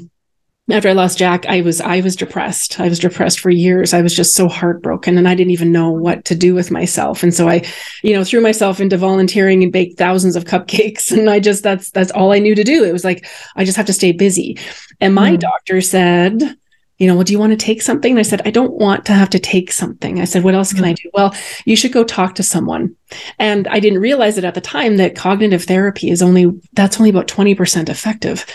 after 0.70 0.88
I 0.88 0.92
lost 0.92 1.18
Jack, 1.18 1.44
I 1.46 1.60
was 1.60 1.80
I 1.80 2.00
was 2.00 2.16
depressed. 2.16 2.80
I 2.80 2.88
was 2.88 2.98
depressed 2.98 3.40
for 3.40 3.50
years. 3.50 3.92
I 3.92 4.00
was 4.00 4.14
just 4.14 4.34
so 4.34 4.48
heartbroken 4.48 5.18
and 5.18 5.28
I 5.28 5.34
didn't 5.34 5.50
even 5.50 5.72
know 5.72 5.90
what 5.90 6.24
to 6.26 6.34
do 6.34 6.54
with 6.54 6.70
myself. 6.70 7.22
And 7.22 7.34
so 7.34 7.48
I, 7.48 7.62
you 8.02 8.14
know, 8.14 8.24
threw 8.24 8.40
myself 8.40 8.80
into 8.80 8.96
volunteering 8.96 9.62
and 9.62 9.72
baked 9.72 9.98
thousands 9.98 10.36
of 10.36 10.44
cupcakes 10.46 11.12
and 11.12 11.28
I 11.28 11.38
just 11.38 11.62
that's 11.62 11.90
that's 11.90 12.12
all 12.12 12.32
I 12.32 12.38
knew 12.38 12.54
to 12.54 12.64
do. 12.64 12.82
It 12.82 12.92
was 12.92 13.04
like 13.04 13.26
I 13.56 13.64
just 13.64 13.76
have 13.76 13.86
to 13.86 13.92
stay 13.92 14.12
busy. 14.12 14.58
And 15.00 15.14
my 15.14 15.32
mm. 15.32 15.40
doctor 15.40 15.80
said, 15.80 16.56
you 16.98 17.08
know, 17.08 17.14
well, 17.14 17.24
do 17.24 17.32
you 17.32 17.38
want 17.38 17.50
to 17.50 17.56
take 17.56 17.82
something? 17.82 18.12
And 18.12 18.20
I 18.20 18.22
said, 18.22 18.42
I 18.44 18.50
don't 18.50 18.74
want 18.74 19.04
to 19.06 19.12
have 19.12 19.30
to 19.30 19.38
take 19.38 19.72
something. 19.72 20.20
I 20.20 20.24
said, 20.24 20.44
what 20.44 20.54
else 20.54 20.72
can 20.72 20.84
I 20.84 20.92
mm. 20.92 20.96
do? 20.96 21.10
Well, 21.12 21.34
you 21.64 21.74
should 21.74 21.92
go 21.92 22.04
talk 22.04 22.36
to 22.36 22.42
someone. 22.42 22.94
And 23.38 23.66
I 23.68 23.80
didn't 23.80 23.98
realize 24.00 24.38
it 24.38 24.44
at 24.44 24.54
the 24.54 24.60
time 24.60 24.96
that 24.96 25.16
cognitive 25.16 25.64
therapy 25.64 26.10
is 26.10 26.22
only, 26.22 26.52
that's 26.72 26.98
only 26.98 27.10
about 27.10 27.26
20% 27.26 27.88
effective. 27.88 28.46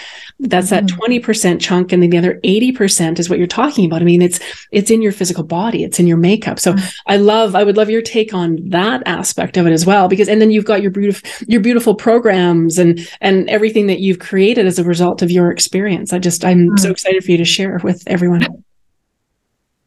That's 0.41 0.69
that 0.69 0.85
20% 0.85 1.21
mm-hmm. 1.21 1.57
chunk. 1.57 1.91
And 1.91 2.01
then 2.01 2.11
the 2.11 2.17
other 2.17 2.39
80% 2.45 3.19
is 3.19 3.29
what 3.29 3.37
you're 3.37 3.47
talking 3.47 3.85
about. 3.85 4.01
I 4.01 4.05
mean, 4.05 4.21
it's, 4.21 4.39
it's 4.71 4.89
in 4.89 5.01
your 5.01 5.11
physical 5.11 5.43
body, 5.43 5.83
it's 5.83 5.99
in 5.99 6.07
your 6.07 6.17
makeup. 6.17 6.59
So 6.59 6.73
mm-hmm. 6.73 6.87
I 7.07 7.17
love, 7.17 7.55
I 7.55 7.63
would 7.65 7.75
love 7.75 7.89
your 7.89 8.01
take 8.01 8.33
on 8.33 8.57
that 8.69 9.03
aspect 9.05 9.57
of 9.57 9.67
it 9.67 9.73
as 9.73 9.85
well, 9.85 10.07
because, 10.07 10.29
and 10.29 10.41
then 10.41 10.49
you've 10.49 10.63
got 10.63 10.81
your 10.81 10.91
beautiful, 10.91 11.29
your 11.47 11.59
beautiful 11.59 11.93
programs 11.93 12.77
and, 12.77 13.05
and 13.19 13.49
everything 13.49 13.87
that 13.87 13.99
you've 13.99 14.19
created 14.19 14.65
as 14.65 14.79
a 14.79 14.83
result 14.83 15.21
of 15.21 15.29
your 15.29 15.51
experience. 15.51 16.13
I 16.13 16.19
just, 16.19 16.45
I'm 16.45 16.69
mm. 16.69 16.79
so 16.79 16.89
excited 16.89 17.21
for 17.23 17.31
you 17.31 17.37
to 17.37 17.45
share 17.45 17.77
with 17.83 18.03
everyone. 18.07 18.63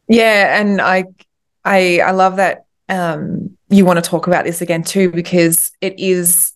Yeah. 0.06 0.60
And 0.60 0.82
I, 0.82 1.04
I, 1.64 2.00
I 2.00 2.10
love 2.10 2.36
that, 2.36 2.66
um, 2.90 3.56
you 3.70 3.86
want 3.86 4.04
to 4.04 4.10
talk 4.10 4.26
about 4.26 4.44
this 4.44 4.60
again 4.60 4.82
too, 4.82 5.10
because 5.10 5.72
it 5.80 5.98
is 5.98 6.51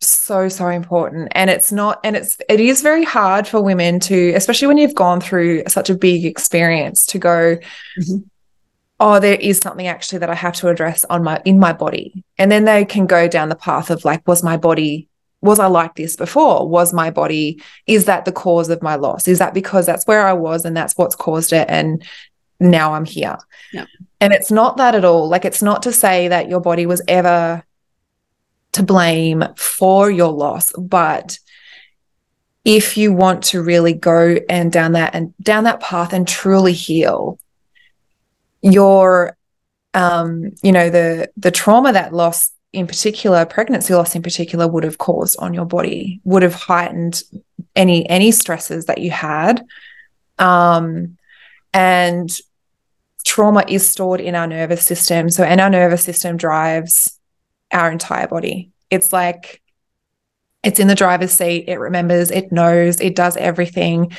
so 0.00 0.48
so 0.48 0.68
important. 0.68 1.28
And 1.34 1.50
it's 1.50 1.72
not 1.72 2.00
and 2.04 2.16
it's 2.16 2.38
it 2.48 2.60
is 2.60 2.82
very 2.82 3.04
hard 3.04 3.46
for 3.46 3.62
women 3.62 4.00
to 4.00 4.32
especially 4.34 4.68
when 4.68 4.78
you've 4.78 4.94
gone 4.94 5.20
through 5.20 5.64
such 5.68 5.90
a 5.90 5.94
big 5.94 6.24
experience 6.24 7.06
to 7.06 7.18
go 7.18 7.56
mm-hmm. 7.98 8.16
oh 9.00 9.20
there 9.20 9.36
is 9.36 9.58
something 9.58 9.86
actually 9.86 10.18
that 10.18 10.30
i 10.30 10.34
have 10.34 10.54
to 10.54 10.68
address 10.68 11.04
on 11.06 11.22
my 11.22 11.40
in 11.44 11.58
my 11.58 11.72
body. 11.72 12.24
And 12.38 12.50
then 12.50 12.64
they 12.64 12.84
can 12.84 13.06
go 13.06 13.28
down 13.28 13.48
the 13.48 13.56
path 13.56 13.90
of 13.90 14.04
like 14.04 14.26
was 14.26 14.42
my 14.42 14.56
body 14.56 15.08
was 15.40 15.58
i 15.58 15.66
like 15.66 15.94
this 15.94 16.16
before? 16.16 16.68
Was 16.68 16.92
my 16.92 17.10
body 17.10 17.62
is 17.86 18.06
that 18.06 18.24
the 18.24 18.32
cause 18.32 18.68
of 18.70 18.82
my 18.82 18.96
loss? 18.96 19.28
Is 19.28 19.38
that 19.38 19.54
because 19.54 19.86
that's 19.86 20.06
where 20.06 20.26
i 20.26 20.32
was 20.32 20.64
and 20.64 20.76
that's 20.76 20.96
what's 20.96 21.16
caused 21.16 21.52
it 21.52 21.66
and 21.68 22.02
now 22.60 22.94
i'm 22.94 23.04
here? 23.04 23.38
Yeah. 23.72 23.86
and 24.20 24.32
it's 24.32 24.50
not 24.50 24.76
that 24.78 24.94
at 24.94 25.04
all. 25.04 25.28
Like 25.28 25.44
it's 25.44 25.62
not 25.62 25.82
to 25.82 25.92
say 25.92 26.28
that 26.28 26.48
your 26.48 26.60
body 26.60 26.86
was 26.86 27.02
ever 27.08 27.62
to 28.74 28.82
blame 28.82 29.44
for 29.56 30.10
your 30.10 30.32
loss, 30.32 30.72
but 30.72 31.38
if 32.64 32.96
you 32.96 33.12
want 33.12 33.44
to 33.44 33.62
really 33.62 33.92
go 33.92 34.36
and 34.48 34.72
down 34.72 34.92
that 34.92 35.14
and 35.14 35.34
down 35.42 35.64
that 35.64 35.80
path 35.80 36.12
and 36.12 36.26
truly 36.26 36.72
heal 36.72 37.38
your 38.62 39.36
um 39.92 40.52
you 40.62 40.72
know 40.72 40.88
the 40.88 41.30
the 41.36 41.50
trauma 41.50 41.92
that 41.92 42.14
loss 42.14 42.50
in 42.72 42.86
particular 42.86 43.44
pregnancy 43.44 43.94
loss 43.94 44.14
in 44.14 44.22
particular 44.22 44.66
would 44.66 44.82
have 44.82 44.96
caused 44.96 45.38
on 45.38 45.52
your 45.52 45.66
body 45.66 46.20
would 46.24 46.42
have 46.42 46.54
heightened 46.54 47.22
any 47.76 48.08
any 48.08 48.30
stresses 48.30 48.86
that 48.86 48.98
you 48.98 49.10
had. 49.10 49.64
Um 50.38 51.18
and 51.72 52.30
trauma 53.24 53.64
is 53.68 53.88
stored 53.88 54.20
in 54.20 54.34
our 54.34 54.46
nervous 54.46 54.86
system. 54.86 55.28
So 55.30 55.44
and 55.44 55.60
our 55.60 55.70
nervous 55.70 56.02
system 56.02 56.36
drives 56.36 57.18
our 57.74 57.90
entire 57.90 58.28
body. 58.28 58.70
It's 58.88 59.12
like 59.12 59.60
it's 60.62 60.80
in 60.80 60.88
the 60.88 60.94
driver's 60.94 61.32
seat, 61.32 61.64
it 61.68 61.78
remembers, 61.78 62.30
it 62.30 62.50
knows, 62.50 63.00
it 63.00 63.14
does 63.14 63.36
everything 63.36 64.12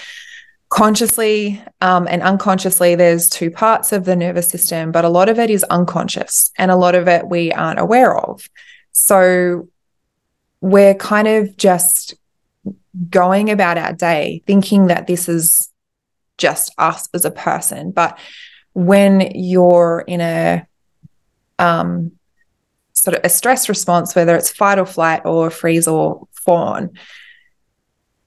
consciously 0.70 1.62
um, 1.82 2.08
and 2.08 2.22
unconsciously. 2.22 2.94
There's 2.94 3.30
two 3.30 3.50
parts 3.50 3.92
of 3.92 4.06
the 4.06 4.16
nervous 4.16 4.50
system, 4.50 4.92
but 4.92 5.06
a 5.06 5.10
lot 5.10 5.30
of 5.30 5.40
it 5.40 5.50
is 5.50 5.64
unconscious 5.66 6.52
and 6.58 6.70
a 6.70 6.76
lot 6.76 6.94
of 6.94 7.08
it 7.08 7.28
we 7.28 7.52
aren't 7.52 7.80
aware 7.80 8.16
of. 8.16 8.48
So 8.92 9.70
we're 10.62 10.96
kind 10.96 11.28
of 11.28 11.58
just 11.58 12.14
going 13.10 13.50
about 13.50 13.78
our 13.78 13.94
day 13.94 14.44
thinking 14.46 14.88
that 14.88 15.08
this 15.08 15.28
is 15.28 15.70
just 16.38 16.74
us 16.78 17.10
as 17.14 17.26
a 17.26 17.32
person. 17.32 17.92
But 17.92 18.18
when 18.74 19.32
you're 19.34 20.04
in 20.08 20.22
a 20.22 20.68
um, 21.58 22.12
sort 23.06 23.18
of 23.18 23.22
a 23.24 23.30
stress 23.30 23.70
response, 23.70 24.16
whether 24.16 24.36
it's 24.36 24.52
fight 24.52 24.80
or 24.80 24.86
flight 24.86 25.22
or 25.26 25.50
freeze 25.52 25.88
or 25.88 26.28
fawn, 26.44 26.90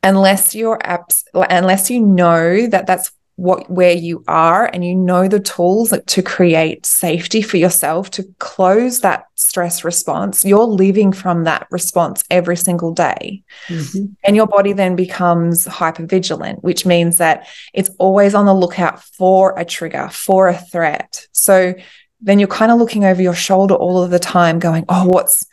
unless 0.02 0.54
you're 0.54 0.78
abs- 0.82 1.24
unless 1.34 1.90
you 1.90 2.00
know 2.00 2.66
that 2.68 2.86
that's 2.86 3.10
what 3.34 3.70
where 3.70 3.92
you 3.92 4.24
are 4.26 4.66
and 4.72 4.84
you 4.84 4.96
know 4.96 5.28
the 5.28 5.38
tools 5.38 5.94
to 6.06 6.22
create 6.22 6.84
safety 6.84 7.40
for 7.40 7.56
yourself 7.56 8.10
to 8.10 8.24
close 8.40 9.00
that 9.00 9.26
stress 9.36 9.84
response 9.84 10.44
you're 10.44 10.64
living 10.64 11.12
from 11.12 11.44
that 11.44 11.64
response 11.70 12.24
every 12.32 12.56
single 12.56 12.92
day. 12.92 13.44
Mm-hmm. 13.68 14.06
and 14.24 14.34
your 14.34 14.48
body 14.48 14.72
then 14.72 14.96
becomes 14.96 15.66
hyper 15.66 16.04
vigilant 16.04 16.64
which 16.64 16.84
means 16.84 17.18
that 17.18 17.46
it's 17.72 17.90
always 17.98 18.34
on 18.34 18.44
the 18.44 18.54
lookout 18.54 19.00
for 19.04 19.56
a 19.56 19.64
trigger 19.64 20.08
for 20.08 20.48
a 20.48 20.58
threat. 20.58 21.28
So 21.32 21.74
then 22.20 22.38
you're 22.38 22.48
kind 22.48 22.72
of 22.72 22.78
looking 22.78 23.04
over 23.04 23.22
your 23.22 23.34
shoulder 23.34 23.74
all 23.74 24.02
of 24.02 24.10
the 24.10 24.18
time 24.18 24.58
going 24.58 24.84
oh 24.88 25.06
what's 25.06 25.46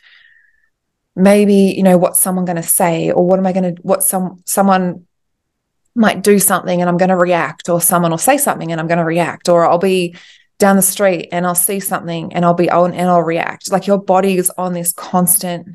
maybe 1.16 1.74
you 1.76 1.82
know 1.82 1.96
what's 1.96 2.20
someone 2.20 2.44
going 2.44 2.56
to 2.56 2.62
say? 2.62 3.10
Or 3.10 3.26
what 3.26 3.38
am 3.38 3.46
i 3.46 3.52
going 3.52 3.74
to 3.74 3.82
what 3.82 4.04
some 4.04 4.42
someone 4.44 5.06
might 5.94 6.22
do 6.22 6.38
something 6.38 6.82
and 6.82 6.90
i'm 6.90 6.98
going 6.98 7.08
to 7.08 7.16
react 7.16 7.70
or 7.70 7.80
someone 7.80 8.10
will 8.10 8.18
say 8.18 8.36
something 8.36 8.70
and 8.70 8.80
i'm 8.80 8.86
going 8.86 8.98
to 8.98 9.04
react. 9.04 9.48
Or 9.48 9.66
i'll 9.66 9.78
be 9.78 10.14
down 10.58 10.76
the 10.76 10.82
street 10.82 11.28
and 11.32 11.46
i'll 11.46 11.54
see 11.54 11.80
something 11.80 12.32
and 12.34 12.44
i'll 12.44 12.54
be 12.54 12.70
on 12.70 12.92
and 12.92 13.08
i'll 13.08 13.22
react. 13.22 13.72
Like 13.72 13.86
your 13.86 13.98
body 13.98 14.36
is 14.36 14.52
on 14.58 14.74
this 14.74 14.92
constant 14.92 15.68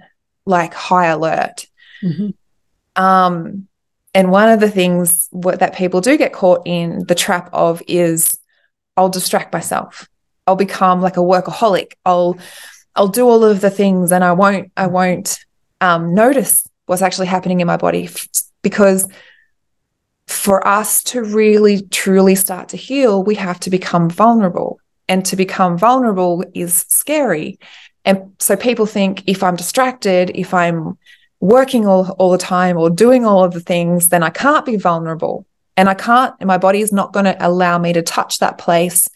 like 0.45 0.73
high 0.73 1.07
alert. 1.07 1.65
Mm-hmm. 2.03 3.01
um 3.01 3.67
and 4.13 4.29
one 4.29 4.49
of 4.49 4.59
the 4.59 4.69
things 4.69 5.27
what, 5.31 5.59
that 5.59 5.75
people 5.75 6.01
do 6.01 6.17
get 6.17 6.33
caught 6.33 6.63
in 6.65 7.05
the 7.05 7.13
trap 7.13 7.49
of 7.53 7.81
is 7.87 8.39
i'll 8.97 9.09
distract 9.09 9.53
myself 9.53 10.09
I'll 10.47 10.55
become 10.55 11.01
like 11.01 11.17
a 11.17 11.21
workaholic. 11.21 11.93
I'll 12.05 12.37
I'll 12.95 13.07
do 13.07 13.27
all 13.27 13.43
of 13.43 13.61
the 13.61 13.69
things 13.69 14.11
and 14.11 14.23
I 14.23 14.33
won't 14.33 14.71
I 14.75 14.87
won't 14.87 15.39
um, 15.79 16.13
notice 16.13 16.67
what's 16.85 17.01
actually 17.01 17.27
happening 17.27 17.59
in 17.59 17.67
my 17.67 17.77
body 17.77 18.05
f- 18.05 18.27
because 18.61 19.07
for 20.27 20.65
us 20.65 21.03
to 21.03 21.23
really 21.23 21.81
truly 21.81 22.35
start 22.35 22.69
to 22.69 22.77
heal, 22.77 23.23
we 23.23 23.35
have 23.35 23.59
to 23.61 23.69
become 23.69 24.09
vulnerable. 24.09 24.79
And 25.09 25.25
to 25.25 25.35
become 25.35 25.77
vulnerable 25.77 26.45
is 26.53 26.85
scary. 26.87 27.59
And 28.05 28.33
so 28.39 28.55
people 28.55 28.85
think 28.85 29.23
if 29.27 29.43
I'm 29.43 29.57
distracted, 29.57 30.31
if 30.33 30.53
I'm 30.53 30.97
working 31.41 31.85
all, 31.85 32.11
all 32.11 32.31
the 32.31 32.37
time 32.37 32.77
or 32.77 32.89
doing 32.89 33.25
all 33.25 33.43
of 33.43 33.53
the 33.53 33.59
things, 33.59 34.07
then 34.07 34.23
I 34.23 34.29
can't 34.29 34.65
be 34.65 34.77
vulnerable. 34.77 35.45
And 35.75 35.89
I 35.89 35.95
can't, 35.95 36.33
and 36.39 36.47
my 36.47 36.57
body 36.57 36.79
is 36.79 36.93
not 36.93 37.11
going 37.11 37.25
to 37.25 37.45
allow 37.45 37.77
me 37.77 37.91
to 37.91 38.01
touch 38.01 38.39
that 38.39 38.57
place 38.57 39.09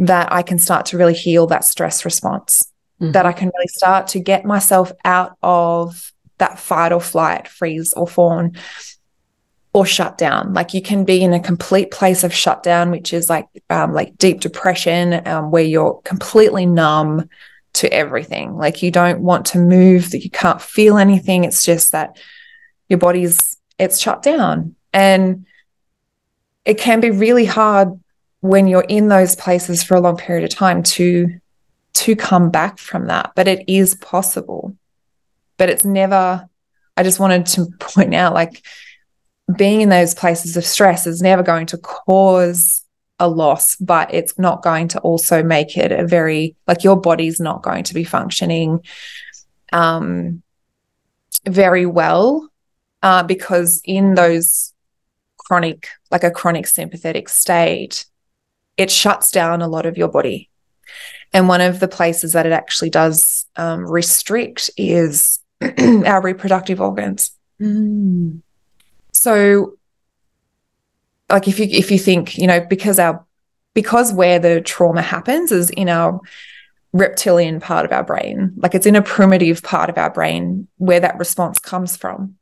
that 0.00 0.32
I 0.32 0.42
can 0.42 0.58
start 0.58 0.86
to 0.86 0.98
really 0.98 1.14
heal 1.14 1.46
that 1.48 1.64
stress 1.64 2.04
response, 2.04 2.64
mm-hmm. 3.00 3.12
that 3.12 3.26
I 3.26 3.32
can 3.32 3.50
really 3.54 3.68
start 3.68 4.08
to 4.08 4.20
get 4.20 4.44
myself 4.44 4.92
out 5.04 5.36
of 5.42 6.12
that 6.38 6.58
fight 6.58 6.92
or 6.92 7.00
flight, 7.00 7.46
freeze 7.46 7.92
or 7.92 8.08
fawn 8.08 8.56
or 9.72 9.84
shut 9.86 10.16
down. 10.18 10.54
Like 10.54 10.74
you 10.74 10.80
can 10.82 11.04
be 11.04 11.22
in 11.22 11.34
a 11.34 11.38
complete 11.38 11.90
place 11.90 12.24
of 12.24 12.34
shutdown, 12.34 12.90
which 12.90 13.12
is 13.12 13.28
like 13.28 13.46
um, 13.68 13.92
like 13.92 14.16
deep 14.16 14.40
depression, 14.40 15.26
um, 15.28 15.50
where 15.50 15.62
you're 15.62 16.00
completely 16.02 16.64
numb 16.64 17.28
to 17.74 17.92
everything. 17.92 18.56
Like 18.56 18.82
you 18.82 18.90
don't 18.90 19.20
want 19.20 19.46
to 19.46 19.58
move, 19.58 20.10
that 20.10 20.24
you 20.24 20.30
can't 20.30 20.62
feel 20.62 20.96
anything. 20.96 21.44
It's 21.44 21.62
just 21.62 21.92
that 21.92 22.18
your 22.88 22.98
body's 22.98 23.58
it's 23.78 24.00
shut 24.00 24.22
down, 24.22 24.74
and 24.94 25.44
it 26.64 26.78
can 26.78 27.00
be 27.00 27.10
really 27.10 27.44
hard 27.44 28.00
when 28.40 28.66
you're 28.66 28.86
in 28.88 29.08
those 29.08 29.36
places 29.36 29.82
for 29.82 29.96
a 29.96 30.00
long 30.00 30.16
period 30.16 30.44
of 30.44 30.50
time 30.50 30.82
to 30.82 31.38
to 31.92 32.16
come 32.16 32.50
back 32.50 32.78
from 32.78 33.06
that. 33.06 33.32
But 33.34 33.48
it 33.48 33.64
is 33.68 33.94
possible. 33.96 34.76
But 35.56 35.68
it's 35.68 35.84
never 35.84 36.48
i 37.00 37.02
just 37.02 37.18
wanted 37.18 37.46
to 37.46 37.66
point 37.80 38.14
out 38.14 38.34
like 38.34 38.62
being 39.56 39.80
in 39.80 39.88
those 39.88 40.14
places 40.14 40.56
of 40.56 40.64
stress 40.64 41.06
is 41.06 41.22
never 41.22 41.42
going 41.42 41.66
to 41.66 41.78
cause 41.78 42.84
a 43.18 43.28
loss 43.28 43.76
but 43.76 44.12
it's 44.14 44.38
not 44.38 44.62
going 44.62 44.86
to 44.88 45.00
also 45.00 45.42
make 45.42 45.76
it 45.76 45.92
a 45.92 46.06
very 46.06 46.56
like 46.66 46.84
your 46.84 47.00
body's 47.00 47.40
not 47.40 47.62
going 47.62 47.84
to 47.84 47.94
be 47.94 48.04
functioning 48.04 48.80
um 49.72 50.42
very 51.46 51.86
well 51.86 52.48
uh, 53.02 53.22
because 53.22 53.80
in 53.84 54.14
those 54.14 54.74
chronic 55.38 55.88
like 56.10 56.22
a 56.22 56.30
chronic 56.30 56.66
sympathetic 56.66 57.28
state 57.28 58.04
it 58.76 58.90
shuts 58.90 59.30
down 59.30 59.62
a 59.62 59.68
lot 59.68 59.86
of 59.86 59.96
your 59.96 60.08
body. 60.08 60.48
And 61.32 61.48
one 61.48 61.60
of 61.60 61.80
the 61.80 61.88
places 61.88 62.32
that 62.32 62.46
it 62.46 62.52
actually 62.52 62.90
does 62.90 63.46
um, 63.56 63.86
restrict 63.86 64.70
is 64.76 65.38
our 66.06 66.20
reproductive 66.20 66.80
organs. 66.80 67.32
Mm. 67.60 68.40
So, 69.12 69.74
like 71.28 71.46
if 71.46 71.60
you 71.60 71.66
if 71.70 71.90
you 71.90 71.98
think 71.98 72.36
you 72.36 72.46
know 72.46 72.60
because 72.60 72.98
our 72.98 73.24
because 73.74 74.12
where 74.12 74.38
the 74.38 74.60
trauma 74.60 75.02
happens 75.02 75.52
is 75.52 75.70
in 75.70 75.88
our 75.88 76.20
reptilian 76.92 77.60
part 77.60 77.84
of 77.84 77.92
our 77.92 78.02
brain, 78.02 78.52
like 78.56 78.74
it's 78.74 78.86
in 78.86 78.96
a 78.96 79.02
primitive 79.02 79.62
part 79.62 79.90
of 79.90 79.98
our 79.98 80.10
brain 80.10 80.66
where 80.78 81.00
that 81.00 81.18
response 81.18 81.58
comes 81.58 81.96
from. 81.96 82.36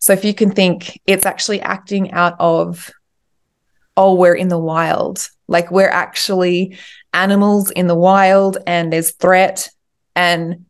So 0.00 0.12
if 0.12 0.24
you 0.24 0.34
can 0.34 0.52
think 0.52 1.00
it's 1.06 1.26
actually 1.26 1.60
acting 1.60 2.12
out 2.12 2.36
of 2.38 2.90
oh, 3.96 4.14
we're 4.14 4.34
in 4.34 4.48
the 4.48 4.58
wild. 4.58 5.28
Like 5.48 5.70
we're 5.70 5.88
actually 5.88 6.76
animals 7.12 7.70
in 7.70 7.86
the 7.86 7.94
wild 7.94 8.58
and 8.66 8.92
there's 8.92 9.12
threat 9.12 9.70
and 10.14 10.66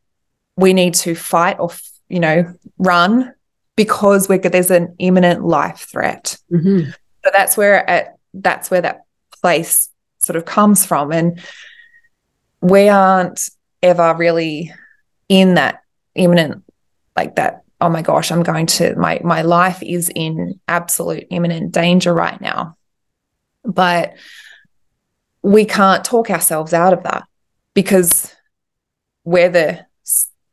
we 0.57 0.73
need 0.73 0.95
to 0.95 1.15
fight 1.15 1.59
or, 1.59 1.71
you 2.09 2.21
know, 2.21 2.55
run 2.79 3.35
because 3.77 4.29
we're 4.29 4.39
there's 4.39 4.71
an 4.71 4.95
imminent 4.99 5.45
life 5.45 5.89
threat. 5.91 6.37
Mm-hmm. 6.51 6.91
So 7.25 7.31
that's 7.33 7.57
where 7.57 7.89
at 7.89 8.17
that's 8.35 8.71
where 8.71 8.81
that 8.81 9.03
place 9.41 9.89
sort 10.25 10.37
of 10.37 10.45
comes 10.45 10.85
from. 10.85 11.13
And 11.13 11.41
we 12.61 12.89
aren't 12.89 13.49
ever 13.83 14.15
really 14.17 14.73
in 15.29 15.55
that 15.55 15.83
imminent, 16.15 16.65
like 17.17 17.37
that, 17.37 17.63
oh 17.81 17.89
my 17.89 18.03
gosh, 18.03 18.33
I'm 18.33 18.43
going 18.43 18.67
to 18.67 18.97
my 18.97 19.21
my 19.23 19.43
life 19.43 19.83
is 19.83 20.11
in 20.15 20.61
absolute 20.67 21.27
imminent 21.31 21.73
danger 21.73 22.13
right 22.13 22.41
now. 22.41 22.77
But 23.65 24.15
we 25.43 25.65
can't 25.65 26.05
talk 26.05 26.31
ourselves 26.31 26.73
out 26.73 26.93
of 26.93 27.03
that 27.05 27.25
because 27.75 28.35
where 29.23 29.49
the 29.49 29.87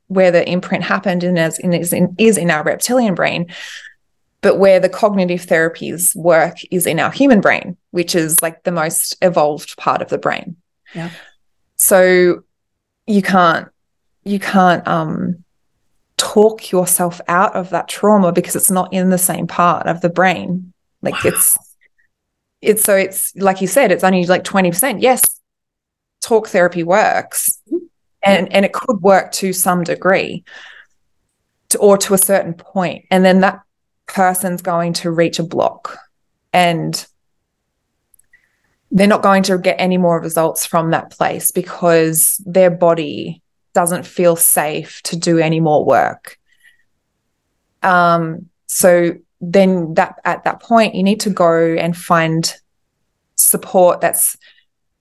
where 0.08 0.32
the 0.32 0.48
imprint 0.48 0.84
happened 0.84 1.24
and 1.24 1.39
is 1.39 1.58
in, 1.58 1.74
is 1.74 1.91
in, 1.91 2.15
is 2.19 2.38
in 2.38 2.52
our 2.52 2.63
reptilian 2.63 3.15
brain 3.15 3.48
but 4.41 4.60
where 4.60 4.80
the 4.80 4.89
cognitive 4.89 5.41
therapies 5.41 6.15
work 6.15 6.58
is 6.69 6.86
in 6.86 7.00
our 7.00 7.12
human 7.12 7.41
brain 7.41 7.76
which 7.95 8.13
is 8.13 8.41
like 8.41 8.62
the 8.63 8.74
most 8.74 9.15
evolved 9.21 9.78
part 9.78 10.02
of 10.02 10.10
the 10.10 10.17
brain. 10.17 10.58
Yeah. 10.93 11.12
So 11.78 12.43
you 13.08 13.21
can't 13.21 13.69
you 14.26 14.38
can't 14.38 14.86
um 14.86 15.45
talk 16.17 16.74
yourself 16.74 17.21
out 17.30 17.56
of 17.56 17.69
that 17.69 17.88
trauma 17.88 18.34
because 18.34 18.54
it's 18.54 18.69
not 18.69 18.91
in 18.91 19.12
the 19.12 19.17
same 19.17 19.48
part 19.48 19.88
of 19.88 20.02
the 20.02 20.10
brain. 20.10 20.74
Like 21.02 21.13
wow. 21.13 21.21
it's 21.24 21.58
it's 22.62 22.84
so 22.84 22.96
it's 22.96 23.36
like 23.36 23.62
you 23.62 23.68
said 23.68 23.91
it's 23.91 24.04
only 24.04 24.26
like 24.26 24.44
20% 24.44 25.02
yes 25.02 25.39
talk 26.22 26.48
therapy 26.48 26.84
works 26.84 27.62
mm-hmm. 27.72 27.86
and 28.24 28.52
and 28.52 28.65
it 28.65 28.74
could 28.74 29.02
work 29.02 29.32
to 29.32 29.54
some 29.54 29.84
degree 29.84 30.44
to, 31.70 31.78
or 31.80 31.98
to 31.98 32.13
a 32.13 32.18
certain 32.18 32.54
point. 32.54 32.65
point 32.65 33.06
and 33.12 33.24
then 33.24 33.41
that 33.41 33.60
person's 34.08 34.62
going 34.62 34.94
to 34.94 35.12
reach 35.12 35.39
a 35.39 35.44
block 35.44 35.98
and 36.54 37.08
they're 38.91 39.08
not 39.08 39.22
going 39.22 39.44
to 39.44 39.58
get 39.58 39.76
any 39.78 39.98
more 39.98 40.22
results 40.22 40.65
from 40.65 40.91
that 40.91 41.12
place 41.12 41.52
because 41.52 42.41
their 42.46 42.70
body 42.70 43.41
doesn't 43.74 44.06
feel 44.06 44.36
safe 44.36 45.02
to 45.04 45.18
do 45.18 45.38
any 45.38 45.60
more 45.60 45.84
work. 45.84 46.39
Um, 47.84 48.50
so 48.68 49.18
then 49.53 49.93
that 49.95 50.19
at 50.25 50.43
that 50.43 50.62
point 50.62 50.95
you 50.95 51.03
need 51.03 51.19
to 51.19 51.29
go 51.29 51.75
and 51.75 51.95
find 51.95 52.55
support 53.36 54.01
that's 54.01 54.38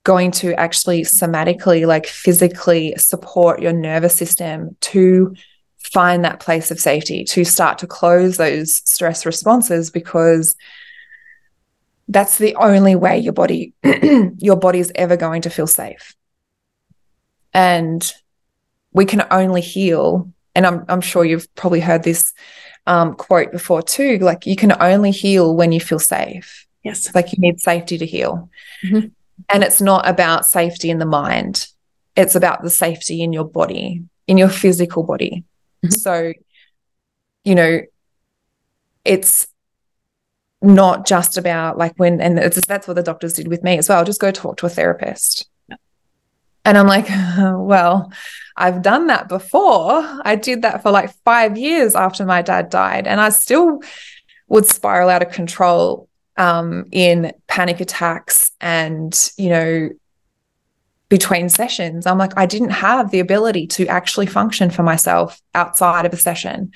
going 0.05 0.31
to 0.31 0.53
actually 0.55 1.03
somatically 1.03 1.87
like 1.87 2.07
physically 2.07 2.95
support 2.97 3.61
your 3.61 3.73
nervous 3.73 4.15
system 4.15 4.77
to 4.81 5.35
find 5.79 6.25
that 6.25 6.41
place 6.41 6.71
of 6.71 6.81
safety 6.81 7.25
to 7.25 7.45
start 7.45 7.79
to 7.79 7.87
close 7.87 8.37
those 8.37 8.77
stress 8.89 9.25
responses 9.25 9.91
because 9.91 10.57
that's 12.09 12.39
the 12.39 12.55
only 12.57 12.95
way 12.95 13.19
your 13.19 13.33
body 13.33 13.73
your 14.39 14.57
body 14.57 14.79
is 14.79 14.93
ever 14.95 15.17
going 15.17 15.43
to 15.43 15.51
feel 15.51 15.67
safe. 15.67 16.15
And 17.55 18.13
we 18.93 19.07
can 19.07 19.25
only 19.31 19.61
heal 19.61 20.33
and 20.55 20.67
i'm 20.67 20.85
i'm 20.89 21.01
sure 21.01 21.25
you've 21.25 21.53
probably 21.55 21.81
heard 21.81 22.03
this 22.03 22.33
um, 22.87 23.15
quote 23.15 23.51
before 23.51 23.83
too 23.83 24.19
like 24.19 24.47
you 24.47 24.57
can 24.57 24.73
only 24.81 25.11
heal 25.11 25.55
when 25.57 25.73
you 25.73 25.81
feel 25.81 25.99
safe 25.99 26.67
yes 26.83 27.15
like 27.15 27.33
you 27.33 27.39
need 27.39 27.61
safety 27.61 27.97
to 27.99 28.07
heal 28.07 28.49
mm-hmm. 28.85 29.07
and 29.49 29.65
it's 29.65 29.81
not 29.81 30.07
about 30.07 30.47
safety 30.47 30.91
in 30.91 30.99
the 30.99 31.07
mind 31.07 31.67
it's 32.17 32.35
about 32.35 32.63
the 32.63 32.71
safety 32.71 33.23
in 33.23 33.33
your 33.33 33.45
body 33.45 34.03
in 34.27 34.37
your 34.37 34.49
physical 34.49 35.03
body 35.03 35.45
mm-hmm. 35.85 35.91
so 35.91 36.33
you 37.45 37.55
know 37.55 37.81
it's 39.05 39.47
not 40.65 41.07
just 41.07 41.37
about 41.37 41.77
like 41.77 41.95
when 41.97 42.21
and 42.21 42.39
it's 42.39 42.67
that's 42.67 42.89
what 42.89 42.95
the 42.95 43.03
doctors 43.03 43.35
did 43.35 43.49
with 43.49 43.63
me 43.63 43.77
as 43.77 43.89
well 43.89 44.05
just 44.05 44.21
go 44.21 44.31
talk 44.31 44.57
to 44.57 44.67
a 44.67 44.71
therapist. 44.71 45.49
And 46.65 46.79
i'm 46.79 46.87
like 46.87 47.07
well 47.59 48.13
i've 48.57 48.83
done 48.83 49.07
that 49.07 49.29
before 49.29 50.03
i 50.25 50.37
did 50.37 50.63
that 50.63 50.83
for 50.83 50.91
like 50.91 51.13
five 51.25 51.57
years 51.57 51.95
after 51.95 52.25
my 52.25 52.43
dad 52.43 52.71
died 52.71 53.07
and 53.07 53.21
i 53.21 53.29
still 53.29 53.81
would 54.49 54.67
spiral 54.67 55.09
out 55.09 55.23
of 55.23 55.31
control 55.31 56.09
um, 56.37 56.87
in 56.91 57.33
panic 57.47 57.81
attacks 57.81 58.51
and 58.61 59.31
you 59.39 59.49
know 59.49 59.89
between 61.09 61.49
sessions 61.49 62.07
i'm 62.07 62.19
like 62.19 62.37
i 62.37 62.45
didn't 62.45 62.71
have 62.71 63.11
the 63.11 63.21
ability 63.21 63.67
to 63.67 63.87
actually 63.87 64.27
function 64.27 64.69
for 64.69 64.83
myself 64.83 65.41
outside 65.55 66.07
of 66.07 66.13
a 66.13 66.17
session 66.17 66.73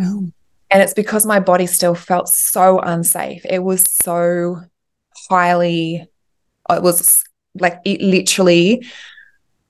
oh. 0.00 0.30
And 0.70 0.82
it's 0.82 0.94
because 0.94 1.24
my 1.24 1.40
body 1.40 1.66
still 1.66 1.94
felt 1.94 2.28
so 2.28 2.80
unsafe. 2.80 3.44
It 3.48 3.60
was 3.60 3.88
so 3.88 4.62
highly, 5.28 6.06
it 6.68 6.82
was 6.82 7.24
like 7.54 7.78
it 7.84 8.00
literally 8.00 8.84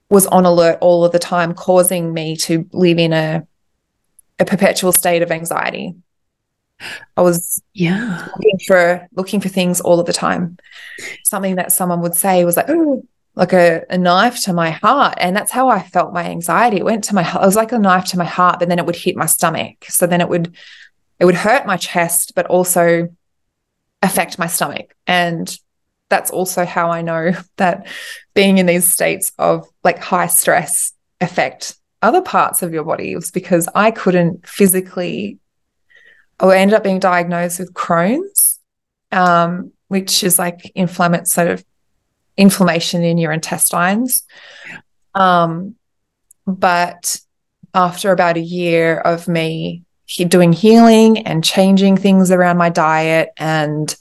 was 0.09 0.27
on 0.27 0.47
alert 0.47 0.79
all 0.81 1.05
of 1.05 1.13
the 1.13 1.19
time, 1.19 1.55
causing 1.55 2.13
me 2.15 2.37
to 2.37 2.69
live 2.73 2.99
in 2.99 3.13
a, 3.13 3.47
a 4.39 4.45
perpetual 4.45 4.93
state 4.93 5.23
of 5.23 5.31
anxiety. 5.31 5.95
I 7.17 7.23
was 7.23 7.63
yeah 7.73 8.29
looking 8.37 8.59
for 8.67 9.09
looking 9.15 9.41
for 9.41 9.49
things 9.49 9.81
all 9.81 9.99
of 9.99 10.07
the 10.07 10.13
time. 10.13 10.59
Something 11.25 11.57
that 11.57 11.73
someone 11.73 12.03
would 12.03 12.15
say 12.15 12.45
was 12.45 12.57
like, 12.57 12.67
oh, 12.69 13.03
like 13.35 13.53
a, 13.53 13.85
a 13.89 13.99
knife 13.99 14.43
to 14.45 14.53
my 14.53 14.71
heart. 14.71 15.15
And 15.19 15.35
that's 15.35 15.53
how 15.53 15.69
I 15.69 15.83
felt 15.83 16.13
my 16.13 16.25
anxiety. 16.25 16.79
It 16.79 16.85
went 16.85 17.05
to 17.05 17.15
my 17.15 17.23
it 17.23 17.41
was 17.41 17.57
like 17.57 17.73
a 17.73 17.79
knife 17.79 18.07
to 18.07 18.19
my 18.19 18.25
heart, 18.25 18.59
but 18.59 18.69
then 18.69 18.79
it 18.79 18.87
would 18.87 18.97
hit 18.97 19.17
my 19.17 19.27
stomach. 19.27 19.87
So 19.89 20.07
then 20.07 20.21
it 20.21 20.29
would 20.29 20.55
it 21.19 21.25
would 21.25 21.35
hurt 21.35 21.67
my 21.67 21.77
chest, 21.77 22.33
but 22.35 22.47
also 22.47 23.09
affect 24.03 24.39
my 24.39 24.47
stomach. 24.47 24.95
And 25.07 25.57
that's 26.09 26.31
also 26.31 26.65
how 26.65 26.91
I 26.91 27.03
know 27.03 27.33
that 27.57 27.87
being 28.35 28.59
in 28.59 28.67
these 28.67 28.91
states 28.91 29.33
of 29.39 29.69
like 29.85 29.99
high 29.99 30.29
stress 30.29 30.93
affect 31.21 31.77
other 32.03 32.23
parts 32.23 32.63
of 32.63 32.73
your 32.73 32.85
body 32.85 33.15
was 33.15 33.31
because 33.31 33.69
I 33.75 33.91
couldn't 33.91 34.47
physically 34.47 35.39
I 36.39 36.59
ended 36.59 36.75
up 36.75 36.85
being 36.85 36.99
diagnosed 36.99 37.59
with 37.59 37.73
Crohn's, 37.73 38.59
um, 39.11 39.73
which 39.89 40.23
is 40.23 40.39
like 40.39 40.71
inflammatory 40.75 41.27
sort 41.27 41.49
of 41.49 41.65
inflammation 42.37 43.03
in 43.03 43.19
your 43.19 43.33
intestines. 43.33 44.23
Um, 45.15 45.77
but 46.47 47.19
after 47.73 48.13
about 48.13 48.37
a 48.37 48.41
year 48.41 48.99
of 48.99 49.29
me 49.29 49.85
doing 50.29 50.53
healing 50.53 51.27
and 51.27 51.43
changing 51.43 51.97
things 51.97 52.31
around 52.31 52.59
my 52.59 52.69
diet 52.69 53.31
and 53.39 53.97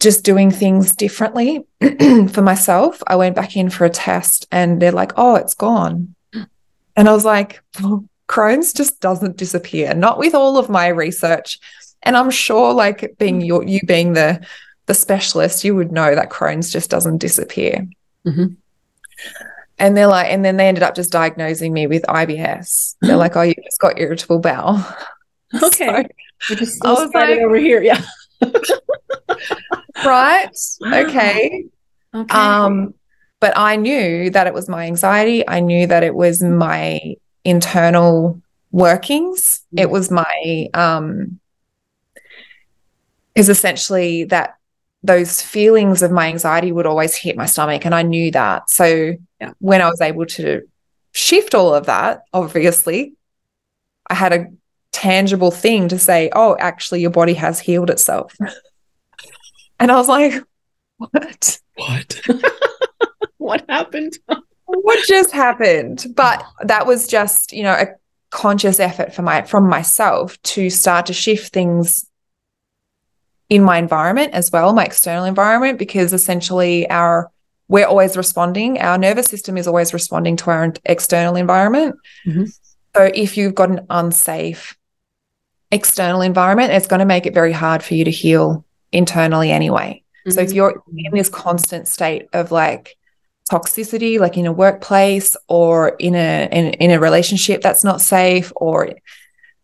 just 0.00 0.24
doing 0.24 0.50
things 0.50 0.96
differently 0.96 1.64
for 2.32 2.42
myself. 2.42 3.02
I 3.06 3.16
went 3.16 3.36
back 3.36 3.56
in 3.56 3.70
for 3.70 3.84
a 3.84 3.90
test 3.90 4.46
and 4.50 4.80
they're 4.80 4.92
like, 4.92 5.12
oh, 5.16 5.36
it's 5.36 5.54
gone. 5.54 6.14
And 6.96 7.08
I 7.08 7.12
was 7.12 7.24
like, 7.24 7.62
well, 7.80 8.04
Crohn's 8.28 8.72
just 8.72 9.00
doesn't 9.00 9.36
disappear, 9.36 9.94
not 9.94 10.18
with 10.18 10.34
all 10.34 10.58
of 10.58 10.68
my 10.68 10.88
research. 10.88 11.58
And 12.02 12.16
I'm 12.16 12.30
sure, 12.30 12.72
like 12.72 13.16
being 13.18 13.40
your, 13.40 13.62
you 13.64 13.80
being 13.86 14.14
the 14.14 14.44
the 14.86 14.94
specialist, 14.94 15.62
you 15.62 15.74
would 15.76 15.92
know 15.92 16.14
that 16.14 16.30
Crohn's 16.30 16.72
just 16.72 16.90
doesn't 16.90 17.18
disappear. 17.18 17.86
Mm-hmm. 18.26 18.54
And 19.78 19.96
they're 19.96 20.06
like, 20.06 20.30
and 20.30 20.44
then 20.44 20.56
they 20.56 20.66
ended 20.66 20.82
up 20.82 20.94
just 20.94 21.12
diagnosing 21.12 21.72
me 21.72 21.86
with 21.86 22.02
IBS. 22.04 22.96
They're 23.00 23.16
like, 23.24 23.36
oh, 23.36 23.42
you 23.42 23.54
just 23.62 23.80
got 23.80 23.98
irritable 23.98 24.38
bowel. 24.38 24.84
Okay. 25.52 25.86
So, 25.86 26.04
We're 26.48 26.56
just 26.60 26.84
I 26.86 26.92
was 26.92 27.12
like, 27.12 27.40
over 27.40 27.56
here. 27.56 27.82
Yeah. 27.82 28.00
right. 30.04 30.48
Okay. 30.82 31.64
Okay. 32.14 32.34
Um, 32.34 32.94
but 33.40 33.56
I 33.56 33.76
knew 33.76 34.30
that 34.30 34.46
it 34.46 34.54
was 34.54 34.68
my 34.68 34.86
anxiety. 34.86 35.48
I 35.48 35.60
knew 35.60 35.86
that 35.86 36.02
it 36.02 36.14
was 36.14 36.42
my 36.42 37.16
internal 37.44 38.40
workings. 38.70 39.62
Mm-hmm. 39.68 39.78
It 39.78 39.90
was 39.90 40.10
my 40.10 40.68
um 40.74 41.40
is 43.34 43.48
essentially 43.48 44.24
that 44.24 44.56
those 45.02 45.40
feelings 45.40 46.02
of 46.02 46.10
my 46.10 46.28
anxiety 46.28 46.72
would 46.72 46.86
always 46.86 47.16
hit 47.16 47.36
my 47.36 47.46
stomach 47.46 47.86
and 47.86 47.94
I 47.94 48.02
knew 48.02 48.30
that. 48.32 48.68
So 48.68 49.14
yeah. 49.40 49.52
when 49.58 49.80
I 49.80 49.88
was 49.88 50.00
able 50.00 50.26
to 50.26 50.68
shift 51.12 51.54
all 51.54 51.74
of 51.74 51.86
that, 51.86 52.22
obviously, 52.32 53.14
I 54.08 54.14
had 54.14 54.32
a 54.32 54.46
tangible 55.00 55.50
thing 55.50 55.88
to 55.88 55.98
say, 55.98 56.28
oh, 56.34 56.56
actually, 56.58 57.00
your 57.00 57.10
body 57.10 57.32
has 57.32 57.58
healed 57.58 57.88
itself. 57.88 58.36
and 59.80 59.90
I 59.90 59.96
was 59.96 60.08
like, 60.08 60.34
what? 60.98 61.58
What? 61.76 62.20
what 63.38 63.64
happened? 63.68 64.18
what 64.66 65.08
just 65.08 65.32
happened? 65.32 66.06
But 66.14 66.44
that 66.60 66.86
was 66.86 67.06
just, 67.06 67.52
you 67.52 67.62
know, 67.62 67.72
a 67.72 67.88
conscious 68.28 68.78
effort 68.78 69.14
for 69.14 69.22
my 69.22 69.42
from 69.42 69.68
myself 69.68 70.40
to 70.42 70.68
start 70.68 71.06
to 71.06 71.12
shift 71.12 71.52
things 71.52 72.06
in 73.48 73.64
my 73.64 73.78
environment 73.78 74.34
as 74.34 74.52
well, 74.52 74.72
my 74.74 74.84
external 74.84 75.24
environment, 75.24 75.78
because 75.78 76.12
essentially 76.12 76.88
our 76.90 77.30
we're 77.68 77.86
always 77.86 78.16
responding. 78.16 78.78
Our 78.78 78.98
nervous 78.98 79.28
system 79.28 79.56
is 79.56 79.66
always 79.66 79.94
responding 79.94 80.36
to 80.38 80.50
our 80.50 80.74
external 80.84 81.36
environment. 81.36 81.96
Mm-hmm. 82.26 82.44
So 82.96 83.10
if 83.14 83.36
you've 83.36 83.54
got 83.54 83.70
an 83.70 83.86
unsafe 83.88 84.76
external 85.70 86.20
environment, 86.20 86.72
it's 86.72 86.86
going 86.86 87.00
to 87.00 87.06
make 87.06 87.26
it 87.26 87.34
very 87.34 87.52
hard 87.52 87.82
for 87.82 87.94
you 87.94 88.04
to 88.04 88.10
heal 88.10 88.64
internally 88.92 89.50
anyway. 89.50 90.02
Mm-hmm. 90.26 90.30
So 90.32 90.40
if 90.40 90.48
mm-hmm. 90.48 90.56
you're 90.56 90.82
in 90.96 91.14
this 91.14 91.28
constant 91.28 91.88
state 91.88 92.28
of 92.32 92.50
like 92.50 92.96
toxicity, 93.50 94.18
like 94.18 94.36
in 94.36 94.46
a 94.46 94.52
workplace 94.52 95.36
or 95.48 95.90
in 95.98 96.14
a 96.14 96.48
in, 96.50 96.74
in 96.74 96.90
a 96.90 97.00
relationship 97.00 97.62
that's 97.62 97.84
not 97.84 98.00
safe, 98.00 98.52
or 98.56 98.90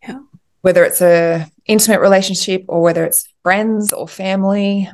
yeah. 0.03 0.19
whether 0.61 0.83
it's 0.83 1.01
a 1.01 1.49
intimate 1.65 1.99
relationship 1.99 2.65
or 2.67 2.81
whether 2.81 3.03
it's 3.05 3.27
friends 3.43 3.93
or 3.93 4.07
family, 4.07 4.89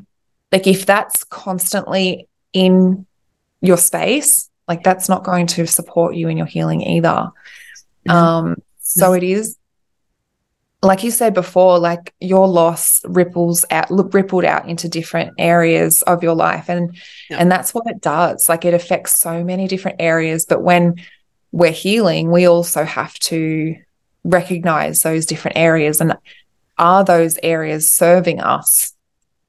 like 0.51 0.67
if 0.67 0.85
that's 0.85 1.23
constantly 1.23 2.27
in 2.51 3.05
your 3.61 3.77
space, 3.77 4.49
like 4.67 4.83
that's 4.83 5.09
not 5.09 5.23
going 5.23 5.47
to 5.47 5.65
support 5.65 6.15
you 6.15 6.27
in 6.27 6.37
your 6.37 6.45
healing 6.45 6.81
either. 6.81 7.29
Mm-hmm. 8.07 8.11
Um, 8.11 8.55
so 8.79 9.13
it 9.13 9.23
is 9.23 9.57
like 10.83 11.03
you 11.03 11.11
said 11.11 11.33
before, 11.33 11.79
like 11.79 12.13
your 12.19 12.47
loss 12.47 13.01
ripples 13.05 13.65
out, 13.71 13.87
rippled 14.13 14.43
out 14.43 14.67
into 14.67 14.89
different 14.89 15.33
areas 15.37 16.01
of 16.03 16.21
your 16.21 16.35
life, 16.35 16.69
and 16.69 16.95
yeah. 17.29 17.37
and 17.39 17.49
that's 17.49 17.73
what 17.73 17.87
it 17.87 18.01
does. 18.01 18.49
Like 18.49 18.65
it 18.65 18.73
affects 18.73 19.17
so 19.17 19.43
many 19.43 19.67
different 19.67 20.01
areas. 20.01 20.45
But 20.45 20.61
when 20.61 20.95
we're 21.51 21.71
healing, 21.71 22.31
we 22.31 22.47
also 22.47 22.83
have 22.83 23.17
to 23.19 23.75
recognize 24.25 25.01
those 25.01 25.25
different 25.25 25.57
areas, 25.57 26.01
and 26.01 26.17
are 26.77 27.05
those 27.05 27.39
areas 27.41 27.89
serving 27.89 28.41
us 28.41 28.93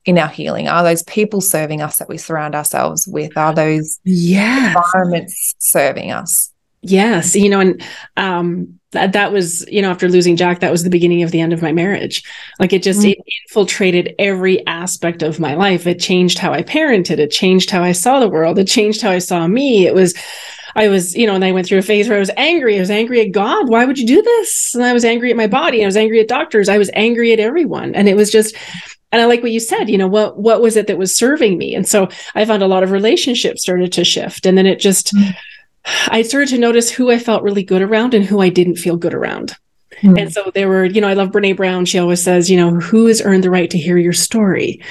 in 0.04 0.18
our 0.18 0.28
healing? 0.28 0.68
Are 0.68 0.84
those 0.84 1.02
people 1.02 1.40
serving 1.40 1.82
us 1.82 1.96
that 1.96 2.08
we 2.08 2.16
surround 2.16 2.54
ourselves 2.54 3.08
with? 3.08 3.36
Are 3.36 3.54
those 3.54 3.98
yes. 4.04 4.76
environments 4.76 5.56
serving 5.58 6.12
us? 6.12 6.52
Yes, 6.82 7.34
you 7.34 7.48
know, 7.48 7.60
and 7.60 7.82
um, 8.18 8.78
that 8.94 9.12
that 9.12 9.32
was, 9.32 9.64
you 9.70 9.82
know, 9.82 9.90
after 9.90 10.08
losing 10.08 10.36
Jack, 10.36 10.60
that 10.60 10.72
was 10.72 10.82
the 10.82 10.90
beginning 10.90 11.22
of 11.22 11.30
the 11.30 11.40
end 11.40 11.52
of 11.52 11.62
my 11.62 11.72
marriage. 11.72 12.24
Like 12.58 12.72
it 12.72 12.82
just 12.82 13.00
mm-hmm. 13.00 13.20
it 13.20 13.34
infiltrated 13.44 14.14
every 14.18 14.66
aspect 14.66 15.22
of 15.22 15.38
my 15.38 15.54
life. 15.54 15.86
It 15.86 16.00
changed 16.00 16.38
how 16.38 16.52
I 16.52 16.62
parented. 16.62 17.18
It 17.18 17.30
changed 17.30 17.70
how 17.70 17.82
I 17.82 17.92
saw 17.92 18.18
the 18.18 18.28
world. 18.28 18.58
It 18.58 18.66
changed 18.66 19.02
how 19.02 19.10
I 19.10 19.18
saw 19.18 19.46
me. 19.46 19.86
It 19.86 19.94
was, 19.94 20.14
I 20.74 20.88
was, 20.88 21.14
you 21.14 21.26
know, 21.26 21.34
and 21.34 21.44
I 21.44 21.52
went 21.52 21.66
through 21.66 21.78
a 21.78 21.82
phase 21.82 22.08
where 22.08 22.16
I 22.16 22.20
was 22.20 22.30
angry. 22.36 22.76
I 22.76 22.80
was 22.80 22.90
angry 22.90 23.20
at 23.20 23.32
God. 23.32 23.68
Why 23.68 23.84
would 23.84 23.98
you 23.98 24.06
do 24.06 24.22
this? 24.22 24.74
And 24.74 24.82
I 24.82 24.92
was 24.92 25.04
angry 25.04 25.30
at 25.30 25.36
my 25.36 25.46
body. 25.46 25.82
I 25.82 25.86
was 25.86 25.96
angry 25.96 26.20
at 26.20 26.28
doctors. 26.28 26.68
I 26.68 26.78
was 26.78 26.90
angry 26.94 27.32
at 27.32 27.40
everyone. 27.40 27.94
And 27.94 28.08
it 28.08 28.16
was 28.16 28.30
just, 28.30 28.56
and 29.12 29.20
I 29.20 29.26
like 29.26 29.42
what 29.42 29.52
you 29.52 29.60
said, 29.60 29.88
you 29.88 29.98
know, 29.98 30.08
what 30.08 30.38
what 30.38 30.60
was 30.60 30.76
it 30.76 30.88
that 30.88 30.98
was 30.98 31.14
serving 31.14 31.56
me? 31.58 31.74
And 31.74 31.86
so 31.86 32.08
I 32.34 32.44
found 32.44 32.62
a 32.64 32.66
lot 32.66 32.82
of 32.82 32.90
relationships 32.90 33.62
started 33.62 33.92
to 33.92 34.04
shift. 34.04 34.46
And 34.46 34.58
then 34.58 34.66
it 34.66 34.80
just 34.80 35.14
mm-hmm 35.14 35.30
I 35.84 36.22
started 36.22 36.50
to 36.50 36.58
notice 36.58 36.90
who 36.90 37.10
I 37.10 37.18
felt 37.18 37.42
really 37.42 37.62
good 37.62 37.82
around 37.82 38.14
and 38.14 38.24
who 38.24 38.40
I 38.40 38.48
didn't 38.48 38.76
feel 38.76 38.96
good 38.96 39.14
around. 39.14 39.54
Mm. 40.02 40.20
And 40.20 40.32
so 40.32 40.50
there 40.54 40.68
were, 40.68 40.84
you 40.84 41.00
know, 41.00 41.08
I 41.08 41.14
love 41.14 41.30
Brene 41.30 41.56
Brown. 41.56 41.84
She 41.84 41.98
always 41.98 42.22
says, 42.22 42.50
you 42.50 42.56
know, 42.56 42.70
who 42.80 43.06
has 43.06 43.22
earned 43.22 43.44
the 43.44 43.50
right 43.50 43.70
to 43.70 43.78
hear 43.78 43.96
your 43.96 44.12
story? 44.12 44.82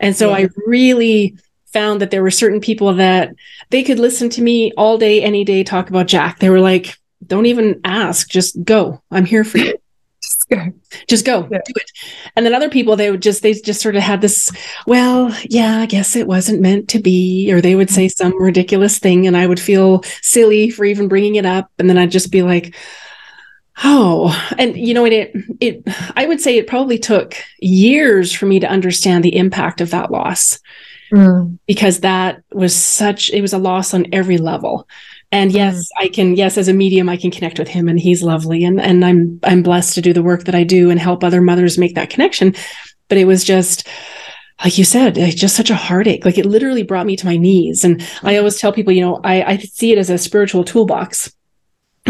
And 0.00 0.16
so 0.16 0.30
yeah. 0.30 0.36
I 0.36 0.48
really 0.66 1.36
found 1.72 2.00
that 2.00 2.10
there 2.10 2.22
were 2.22 2.30
certain 2.30 2.60
people 2.60 2.94
that 2.94 3.34
they 3.70 3.82
could 3.82 3.98
listen 3.98 4.28
to 4.30 4.42
me 4.42 4.72
all 4.72 4.98
day, 4.98 5.22
any 5.22 5.44
day, 5.44 5.62
talk 5.62 5.88
about 5.88 6.08
Jack. 6.08 6.38
They 6.38 6.50
were 6.50 6.60
like, 6.60 6.96
don't 7.24 7.46
even 7.46 7.80
ask, 7.84 8.28
just 8.28 8.62
go. 8.64 9.02
I'm 9.10 9.24
here 9.24 9.44
for 9.44 9.58
you 9.58 9.79
go. 10.50 10.72
Just 11.08 11.24
go, 11.24 11.48
yeah. 11.50 11.60
do 11.64 11.72
it. 11.76 11.90
And 12.36 12.44
then 12.44 12.54
other 12.54 12.68
people, 12.68 12.96
they 12.96 13.10
would 13.10 13.22
just, 13.22 13.42
they 13.42 13.54
just 13.54 13.80
sort 13.80 13.96
of 13.96 14.02
had 14.02 14.20
this, 14.20 14.50
well, 14.86 15.34
yeah, 15.48 15.78
I 15.78 15.86
guess 15.86 16.16
it 16.16 16.26
wasn't 16.26 16.60
meant 16.60 16.88
to 16.90 16.98
be. 16.98 17.52
Or 17.52 17.60
they 17.60 17.74
would 17.74 17.90
say 17.90 18.08
some 18.08 18.40
ridiculous 18.40 18.98
thing 18.98 19.26
and 19.26 19.36
I 19.36 19.46
would 19.46 19.60
feel 19.60 20.02
silly 20.20 20.70
for 20.70 20.84
even 20.84 21.08
bringing 21.08 21.36
it 21.36 21.46
up. 21.46 21.70
And 21.78 21.88
then 21.88 21.96
I'd 21.96 22.10
just 22.10 22.32
be 22.32 22.42
like, 22.42 22.74
oh, 23.84 24.36
and 24.58 24.76
you 24.76 24.94
know, 24.94 25.04
it, 25.04 25.32
it, 25.60 25.82
I 26.16 26.26
would 26.26 26.40
say 26.40 26.58
it 26.58 26.66
probably 26.66 26.98
took 26.98 27.36
years 27.60 28.32
for 28.32 28.46
me 28.46 28.60
to 28.60 28.68
understand 28.68 29.24
the 29.24 29.36
impact 29.36 29.80
of 29.80 29.90
that 29.90 30.10
loss. 30.10 30.58
Mm. 31.12 31.58
Because 31.66 32.00
that 32.00 32.42
was 32.52 32.74
such, 32.74 33.30
it 33.30 33.40
was 33.40 33.52
a 33.52 33.58
loss 33.58 33.94
on 33.94 34.06
every 34.12 34.38
level 34.38 34.88
and 35.32 35.52
yes 35.52 35.76
mm. 35.76 36.04
i 36.04 36.08
can 36.08 36.36
yes 36.36 36.58
as 36.58 36.68
a 36.68 36.72
medium 36.72 37.08
i 37.08 37.16
can 37.16 37.30
connect 37.30 37.58
with 37.58 37.68
him 37.68 37.88
and 37.88 38.00
he's 38.00 38.22
lovely 38.22 38.64
and 38.64 38.80
and 38.80 39.04
i'm 39.04 39.38
i'm 39.44 39.62
blessed 39.62 39.94
to 39.94 40.02
do 40.02 40.12
the 40.12 40.22
work 40.22 40.44
that 40.44 40.54
i 40.54 40.64
do 40.64 40.90
and 40.90 41.00
help 41.00 41.22
other 41.22 41.40
mothers 41.40 41.78
make 41.78 41.94
that 41.94 42.10
connection. 42.10 42.54
But 43.08 43.18
it 43.18 43.24
was 43.24 43.42
just 43.42 43.88
like 44.62 44.78
you 44.78 44.84
said 44.84 45.14
just 45.14 45.56
such 45.56 45.70
a 45.70 45.74
heartache. 45.74 46.24
Like 46.24 46.38
it 46.38 46.46
literally 46.46 46.82
brought 46.82 47.06
me 47.06 47.16
to 47.16 47.26
my 47.26 47.36
knees. 47.36 47.84
And 47.84 48.06
i 48.22 48.36
always 48.36 48.58
tell 48.58 48.72
people 48.72 48.92
you 48.92 49.00
know 49.00 49.20
i 49.24 49.42
i 49.42 49.56
see 49.56 49.92
it 49.92 49.98
as 49.98 50.10
a 50.10 50.18
spiritual 50.18 50.64
toolbox 50.64 51.32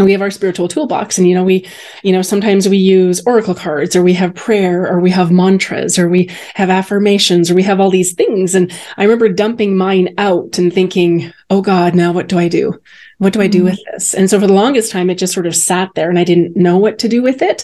we 0.05 0.11
have 0.11 0.21
our 0.21 0.31
spiritual 0.31 0.67
toolbox. 0.67 1.17
And 1.17 1.27
you 1.27 1.35
know 1.35 1.43
we 1.43 1.67
you 2.03 2.11
know 2.11 2.21
sometimes 2.21 2.67
we 2.67 2.77
use 2.77 3.21
oracle 3.25 3.55
cards 3.55 3.95
or 3.95 4.03
we 4.03 4.13
have 4.13 4.35
prayer 4.35 4.87
or 4.87 4.99
we 4.99 5.11
have 5.11 5.31
mantras 5.31 5.97
or 5.97 6.09
we 6.09 6.29
have 6.55 6.69
affirmations 6.69 7.49
or 7.49 7.55
we 7.55 7.63
have 7.63 7.79
all 7.79 7.89
these 7.89 8.13
things. 8.13 8.55
And 8.55 8.71
i 8.97 9.03
remember 9.03 9.29
dumping 9.29 9.75
mine 9.75 10.13
out 10.17 10.57
and 10.57 10.73
thinking 10.73 11.31
oh 11.49 11.61
god 11.61 11.95
now 11.95 12.11
what 12.11 12.27
do 12.27 12.37
i 12.39 12.47
do? 12.47 12.79
What 13.17 13.33
do 13.33 13.41
i 13.41 13.47
do 13.47 13.59
mm-hmm. 13.59 13.65
with 13.65 13.79
this? 13.91 14.13
And 14.13 14.29
so 14.29 14.39
for 14.39 14.47
the 14.47 14.53
longest 14.53 14.91
time 14.91 15.09
it 15.09 15.15
just 15.17 15.33
sort 15.33 15.47
of 15.47 15.55
sat 15.55 15.89
there 15.95 16.09
and 16.09 16.19
i 16.19 16.23
didn't 16.23 16.55
know 16.55 16.77
what 16.77 16.99
to 16.99 17.09
do 17.09 17.21
with 17.21 17.41
it. 17.41 17.63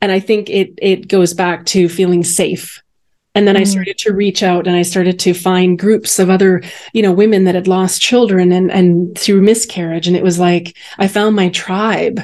And 0.00 0.12
i 0.12 0.20
think 0.20 0.50
it 0.50 0.74
it 0.78 1.08
goes 1.08 1.34
back 1.34 1.66
to 1.66 1.88
feeling 1.88 2.24
safe 2.24 2.82
and 3.36 3.46
then 3.46 3.54
mm. 3.54 3.60
I 3.60 3.64
started 3.64 3.98
to 3.98 4.14
reach 4.14 4.42
out 4.42 4.66
and 4.66 4.74
I 4.74 4.80
started 4.80 5.18
to 5.20 5.34
find 5.34 5.78
groups 5.78 6.18
of 6.18 6.30
other, 6.30 6.62
you 6.94 7.02
know, 7.02 7.12
women 7.12 7.44
that 7.44 7.54
had 7.54 7.68
lost 7.68 8.00
children 8.00 8.50
and, 8.50 8.72
and 8.72 9.16
through 9.16 9.42
miscarriage. 9.42 10.08
And 10.08 10.16
it 10.16 10.22
was 10.22 10.38
like, 10.38 10.74
I 10.96 11.06
found 11.06 11.36
my 11.36 11.50
tribe. 11.50 12.22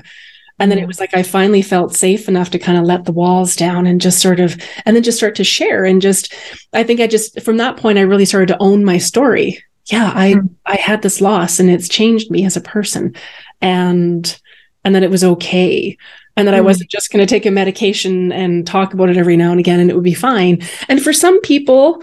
And 0.59 0.71
then 0.71 0.79
it 0.79 0.85
mm. 0.85 0.87
was 0.87 1.01
like 1.01 1.15
I 1.15 1.23
finally 1.23 1.61
felt 1.61 1.95
safe 1.95 2.29
enough 2.29 2.49
to 2.51 2.59
kind 2.59 2.79
of 2.79 2.85
let 2.85 3.05
the 3.05 3.13
walls 3.13 3.55
down 3.55 3.87
and 3.87 4.01
just 4.01 4.23
sort 4.23 4.41
of, 4.41 4.57
and 4.87 4.97
then 4.97 5.03
just 5.03 5.19
start 5.19 5.35
to 5.35 5.45
share. 5.45 5.85
And 5.85 6.01
just, 6.01 6.33
I 6.73 6.83
think 6.83 6.99
I 6.99 7.07
just, 7.07 7.43
from 7.43 7.59
that 7.59 7.77
point, 7.77 7.99
I 7.99 8.03
really 8.03 8.25
started 8.25 8.47
to 8.47 8.63
own 8.63 8.83
my 8.83 8.97
story. 8.97 9.63
Yeah, 9.87 10.13
I, 10.15 10.33
mm. 10.33 10.49
I 10.65 10.77
had 10.77 11.03
this 11.03 11.21
loss 11.21 11.61
and 11.61 11.69
it's 11.69 11.91
changed 11.91 12.31
me 12.31 12.47
as 12.47 12.57
a 12.57 12.63
person. 12.63 13.15
And, 13.61 14.41
and 14.83 14.95
then 14.95 15.05
it 15.05 15.11
was 15.11 15.25
okay 15.25 15.99
and 16.37 16.49
that 16.49 16.55
mm. 16.55 16.59
I 16.59 16.63
wasn't 16.63 16.91
just 16.91 17.11
going 17.11 17.25
to 17.25 17.31
take 17.31 17.47
a 17.47 17.51
medication 17.51 18.33
and 18.33 18.67
talk 18.67 18.95
about 18.95 19.11
it 19.11 19.17
every 19.17 19.37
now 19.37 19.51
and 19.51 19.61
again 19.61 19.81
and 19.81 19.91
it 19.91 19.95
would 19.95 20.05
be 20.05 20.15
fine. 20.15 20.63
And 20.89 21.03
for 21.03 21.13
some 21.13 21.41
people, 21.41 22.03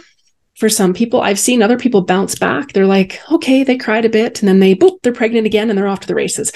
for 0.58 0.70
some 0.70 0.94
people, 0.94 1.22
I've 1.22 1.39
seen 1.39 1.62
other 1.62 1.78
people 1.78 2.02
bounce 2.02 2.36
back. 2.36 2.74
They're 2.74 2.86
like, 2.86 3.22
okay, 3.32 3.63
they 3.63 3.78
cried 3.78 4.06
a 4.06 4.10
bit 4.10 4.42
and 4.42 4.48
then 4.48 4.60
they, 4.60 4.76
boop, 4.76 5.02
they're 5.02 5.13
pregnant 5.13 5.48
again 5.48 5.70
and 5.70 5.78
they're 5.78 5.88
off 5.88 6.02
to 6.02 6.08
the 6.08 6.15
races. 6.15 6.52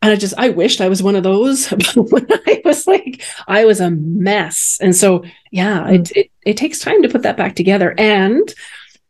And 0.00 0.10
I 0.10 0.16
just, 0.16 0.34
I 0.36 0.48
wished 0.48 0.80
I 0.80 0.88
was 0.88 1.02
one 1.02 1.16
of 1.16 1.22
those. 1.22 1.68
when 1.96 2.26
I 2.46 2.62
was 2.64 2.86
like, 2.86 3.22
I 3.46 3.64
was 3.64 3.80
a 3.80 3.90
mess. 3.90 4.78
And 4.80 4.94
so, 4.94 5.24
yeah, 5.50 5.84
mm. 5.84 5.94
it, 5.94 6.16
it, 6.16 6.30
it 6.44 6.56
takes 6.56 6.78
time 6.78 7.02
to 7.02 7.08
put 7.08 7.22
that 7.22 7.36
back 7.36 7.54
together. 7.54 7.94
And 7.98 8.52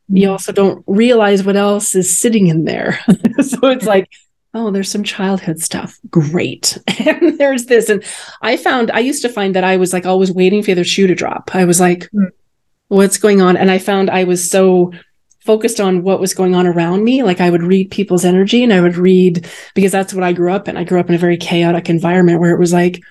you 0.08 0.28
mm. 0.28 0.32
also 0.32 0.52
don't 0.52 0.84
realize 0.86 1.44
what 1.44 1.56
else 1.56 1.94
is 1.94 2.18
sitting 2.18 2.48
in 2.48 2.64
there. 2.64 2.98
so 3.40 3.68
it's 3.68 3.86
like, 3.86 4.08
oh, 4.54 4.70
there's 4.70 4.90
some 4.90 5.04
childhood 5.04 5.60
stuff. 5.60 5.98
Great. 6.10 6.78
and 7.06 7.38
there's 7.38 7.66
this. 7.66 7.88
And 7.88 8.04
I 8.42 8.56
found, 8.56 8.90
I 8.90 9.00
used 9.00 9.22
to 9.22 9.28
find 9.28 9.54
that 9.54 9.64
I 9.64 9.76
was 9.76 9.92
like 9.92 10.06
always 10.06 10.32
waiting 10.32 10.62
for 10.62 10.66
the 10.66 10.72
other 10.72 10.84
shoe 10.84 11.06
to 11.06 11.14
drop. 11.14 11.54
I 11.54 11.64
was 11.64 11.80
like, 11.80 12.10
mm. 12.10 12.30
what's 12.88 13.18
going 13.18 13.40
on? 13.40 13.56
And 13.56 13.70
I 13.70 13.78
found 13.78 14.10
I 14.10 14.24
was 14.24 14.50
so 14.50 14.92
focused 15.40 15.80
on 15.80 16.02
what 16.02 16.20
was 16.20 16.34
going 16.34 16.54
on 16.54 16.66
around 16.66 17.02
me. 17.02 17.22
Like 17.22 17.40
I 17.40 17.50
would 17.50 17.62
read 17.62 17.90
people's 17.90 18.24
energy 18.24 18.62
and 18.62 18.72
I 18.72 18.80
would 18.80 18.96
read 18.96 19.48
because 19.74 19.90
that's 19.90 20.14
what 20.14 20.22
I 20.22 20.32
grew 20.32 20.52
up 20.52 20.68
in. 20.68 20.76
I 20.76 20.84
grew 20.84 21.00
up 21.00 21.08
in 21.08 21.14
a 21.14 21.18
very 21.18 21.36
chaotic 21.36 21.88
environment 21.88 22.40
where 22.40 22.54
it 22.54 22.60
was 22.60 22.72
like, 22.72 23.02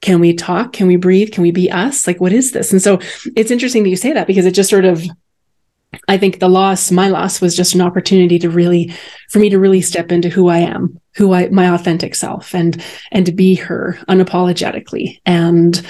can 0.00 0.20
we 0.20 0.34
talk? 0.34 0.74
Can 0.74 0.86
we 0.86 0.96
breathe? 0.96 1.32
Can 1.32 1.42
we 1.42 1.50
be 1.50 1.70
us? 1.70 2.06
Like, 2.06 2.20
what 2.20 2.32
is 2.32 2.52
this? 2.52 2.72
And 2.72 2.82
so 2.82 2.98
it's 3.36 3.50
interesting 3.50 3.84
that 3.84 3.88
you 3.88 3.96
say 3.96 4.12
that 4.12 4.26
because 4.26 4.44
it 4.44 4.50
just 4.50 4.68
sort 4.68 4.84
of 4.84 5.02
I 6.08 6.18
think 6.18 6.38
the 6.38 6.48
loss, 6.48 6.90
my 6.90 7.08
loss 7.08 7.40
was 7.40 7.56
just 7.56 7.74
an 7.74 7.80
opportunity 7.80 8.38
to 8.40 8.50
really, 8.50 8.92
for 9.30 9.38
me 9.38 9.48
to 9.50 9.58
really 9.58 9.80
step 9.80 10.12
into 10.12 10.28
who 10.28 10.48
I 10.48 10.58
am, 10.58 11.00
who 11.14 11.32
I, 11.32 11.48
my 11.48 11.74
authentic 11.74 12.14
self 12.14 12.54
and, 12.54 12.82
and 13.12 13.26
to 13.26 13.32
be 13.32 13.54
her 13.56 13.98
unapologetically. 14.08 15.20
And 15.24 15.80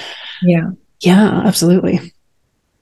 yeah, 0.42 0.70
yeah, 1.00 1.42
absolutely. 1.44 2.12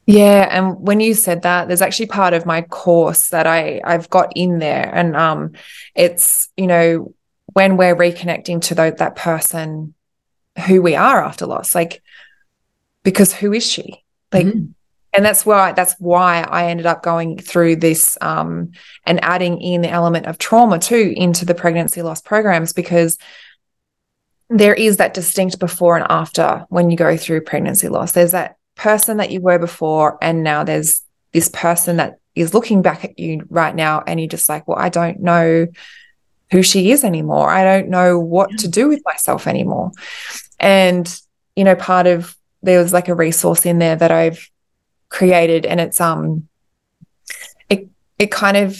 Yeah, 0.06 0.48
and 0.50 0.80
when 0.80 1.00
you 1.00 1.14
said 1.14 1.42
that, 1.42 1.68
there's 1.68 1.82
actually 1.82 2.06
part 2.06 2.34
of 2.34 2.44
my 2.44 2.62
course 2.62 3.28
that 3.28 3.46
I 3.46 3.80
I've 3.84 4.10
got 4.10 4.32
in 4.34 4.58
there, 4.58 4.90
and 4.92 5.16
um, 5.16 5.52
it's 5.94 6.48
you 6.56 6.66
know 6.66 7.14
when 7.52 7.76
we're 7.76 7.94
reconnecting 7.94 8.60
to 8.62 8.74
the, 8.74 8.94
that 8.98 9.14
person 9.14 9.94
who 10.66 10.82
we 10.82 10.96
are 10.96 11.24
after 11.24 11.46
loss, 11.46 11.72
like 11.72 12.02
because 13.04 13.32
who 13.32 13.52
is 13.52 13.64
she? 13.64 14.02
Like 14.32 14.46
mm-hmm 14.46 14.72
and 15.12 15.24
that's 15.24 15.44
why 15.44 15.72
that's 15.72 15.94
why 15.98 16.42
I 16.42 16.66
ended 16.66 16.86
up 16.86 17.02
going 17.02 17.38
through 17.38 17.76
this 17.76 18.16
um, 18.20 18.72
and 19.04 19.22
adding 19.22 19.60
in 19.60 19.82
the 19.82 19.90
element 19.90 20.26
of 20.26 20.38
trauma 20.38 20.78
too 20.78 21.12
into 21.16 21.44
the 21.44 21.54
pregnancy 21.54 22.02
loss 22.02 22.22
programs 22.22 22.72
because 22.72 23.18
there 24.48 24.74
is 24.74 24.98
that 24.98 25.14
distinct 25.14 25.58
before 25.58 25.96
and 25.96 26.06
after 26.10 26.66
when 26.68 26.90
you 26.90 26.96
go 26.96 27.16
through 27.16 27.40
pregnancy 27.42 27.88
loss. 27.88 28.12
There's 28.12 28.32
that 28.32 28.56
person 28.74 29.18
that 29.18 29.30
you 29.30 29.40
were 29.40 29.58
before, 29.58 30.18
and 30.20 30.42
now 30.42 30.64
there's 30.64 31.02
this 31.32 31.48
person 31.48 31.96
that 31.96 32.18
is 32.34 32.54
looking 32.54 32.82
back 32.82 33.04
at 33.04 33.18
you 33.18 33.46
right 33.48 33.74
now, 33.74 34.02
and 34.06 34.20
you're 34.20 34.28
just 34.28 34.48
like, 34.48 34.68
well, 34.68 34.78
I 34.78 34.88
don't 34.88 35.20
know 35.20 35.66
who 36.50 36.62
she 36.62 36.90
is 36.90 37.02
anymore. 37.02 37.50
I 37.50 37.64
don't 37.64 37.88
know 37.88 38.18
what 38.18 38.50
to 38.58 38.68
do 38.68 38.88
with 38.88 39.00
myself 39.06 39.46
anymore. 39.46 39.90
And, 40.60 41.08
you 41.56 41.64
know, 41.64 41.74
part 41.74 42.06
of 42.06 42.36
there 42.62 42.80
was 42.80 42.92
like 42.92 43.08
a 43.08 43.14
resource 43.14 43.64
in 43.64 43.78
there 43.78 43.96
that 43.96 44.10
I've 44.10 44.50
created, 45.12 45.66
and 45.66 45.80
it's 45.80 46.00
um 46.00 46.48
it 47.68 47.88
it 48.18 48.30
kind 48.30 48.56
of 48.56 48.76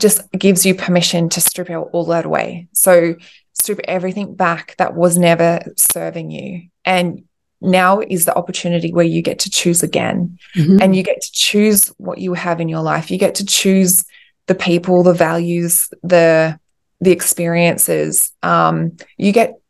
just 0.00 0.30
gives 0.32 0.66
you 0.66 0.74
permission 0.74 1.28
to 1.28 1.40
strip 1.40 1.70
out 1.70 1.90
all 1.92 2.06
that 2.06 2.24
away. 2.24 2.68
So 2.72 3.14
strip 3.52 3.80
everything 3.84 4.34
back 4.34 4.74
that 4.78 4.94
was 4.94 5.16
never 5.16 5.60
serving 5.76 6.30
you. 6.32 6.68
And 6.84 7.24
now 7.60 8.00
is 8.00 8.24
the 8.24 8.34
opportunity 8.34 8.92
where 8.92 9.04
you 9.04 9.22
get 9.22 9.38
to 9.40 9.50
choose 9.50 9.82
again 9.82 10.38
mm-hmm. 10.56 10.82
and 10.82 10.96
you 10.96 11.02
get 11.02 11.20
to 11.20 11.32
choose 11.32 11.88
what 11.98 12.18
you 12.18 12.34
have 12.34 12.60
in 12.60 12.68
your 12.68 12.82
life. 12.82 13.10
You 13.10 13.18
get 13.18 13.36
to 13.36 13.46
choose 13.46 14.04
the 14.46 14.54
people, 14.54 15.02
the 15.02 15.14
values, 15.14 15.88
the 16.02 16.58
the 17.00 17.12
experiences. 17.12 18.32
Um, 18.42 18.96
you 19.16 19.32
get 19.32 19.60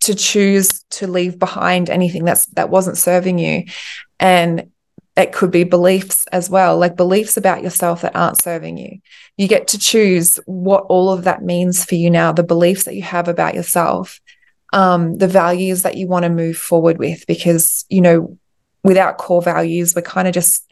to 0.00 0.14
choose 0.14 0.84
to 0.90 1.06
leave 1.06 1.38
behind 1.38 1.88
anything 1.88 2.24
that's 2.24 2.46
that 2.46 2.70
wasn't 2.70 2.98
serving 2.98 3.38
you. 3.38 3.64
And 4.20 4.70
it 5.16 5.32
could 5.32 5.50
be 5.50 5.64
beliefs 5.64 6.26
as 6.30 6.50
well, 6.50 6.76
like 6.76 6.94
beliefs 6.94 7.38
about 7.38 7.62
yourself 7.62 8.02
that 8.02 8.14
aren't 8.14 8.40
serving 8.40 8.76
you. 8.76 8.98
You 9.38 9.48
get 9.48 9.68
to 9.68 9.78
choose 9.78 10.38
what 10.44 10.84
all 10.88 11.10
of 11.10 11.24
that 11.24 11.42
means 11.42 11.84
for 11.84 11.94
you 11.94 12.10
now, 12.10 12.32
the 12.32 12.42
beliefs 12.42 12.84
that 12.84 12.94
you 12.94 13.02
have 13.02 13.26
about 13.26 13.54
yourself, 13.54 14.20
um, 14.74 15.16
the 15.16 15.28
values 15.28 15.82
that 15.82 15.96
you 15.96 16.06
want 16.06 16.24
to 16.24 16.28
move 16.28 16.58
forward 16.58 16.98
with, 16.98 17.26
because, 17.26 17.86
you 17.88 18.02
know, 18.02 18.38
without 18.84 19.16
core 19.16 19.40
values, 19.40 19.94
we're 19.94 20.02
kind 20.02 20.28
of 20.28 20.34
just 20.34 20.70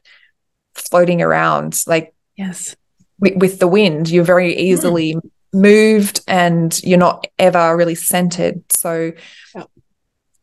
floating 0.74 1.22
around 1.22 1.80
like, 1.86 2.14
yes, 2.36 2.76
with, 3.18 3.36
with 3.36 3.59
the 3.61 3.68
wind. 3.68 4.11
You're 4.11 4.24
very 4.24 4.55
easily 4.55 5.14
mm. 5.14 5.30
moved 5.55 6.20
and 6.28 6.78
you're 6.82 6.99
not 6.99 7.26
ever 7.38 7.74
really 7.74 7.95
centered. 7.95 8.62
So, 8.70 9.12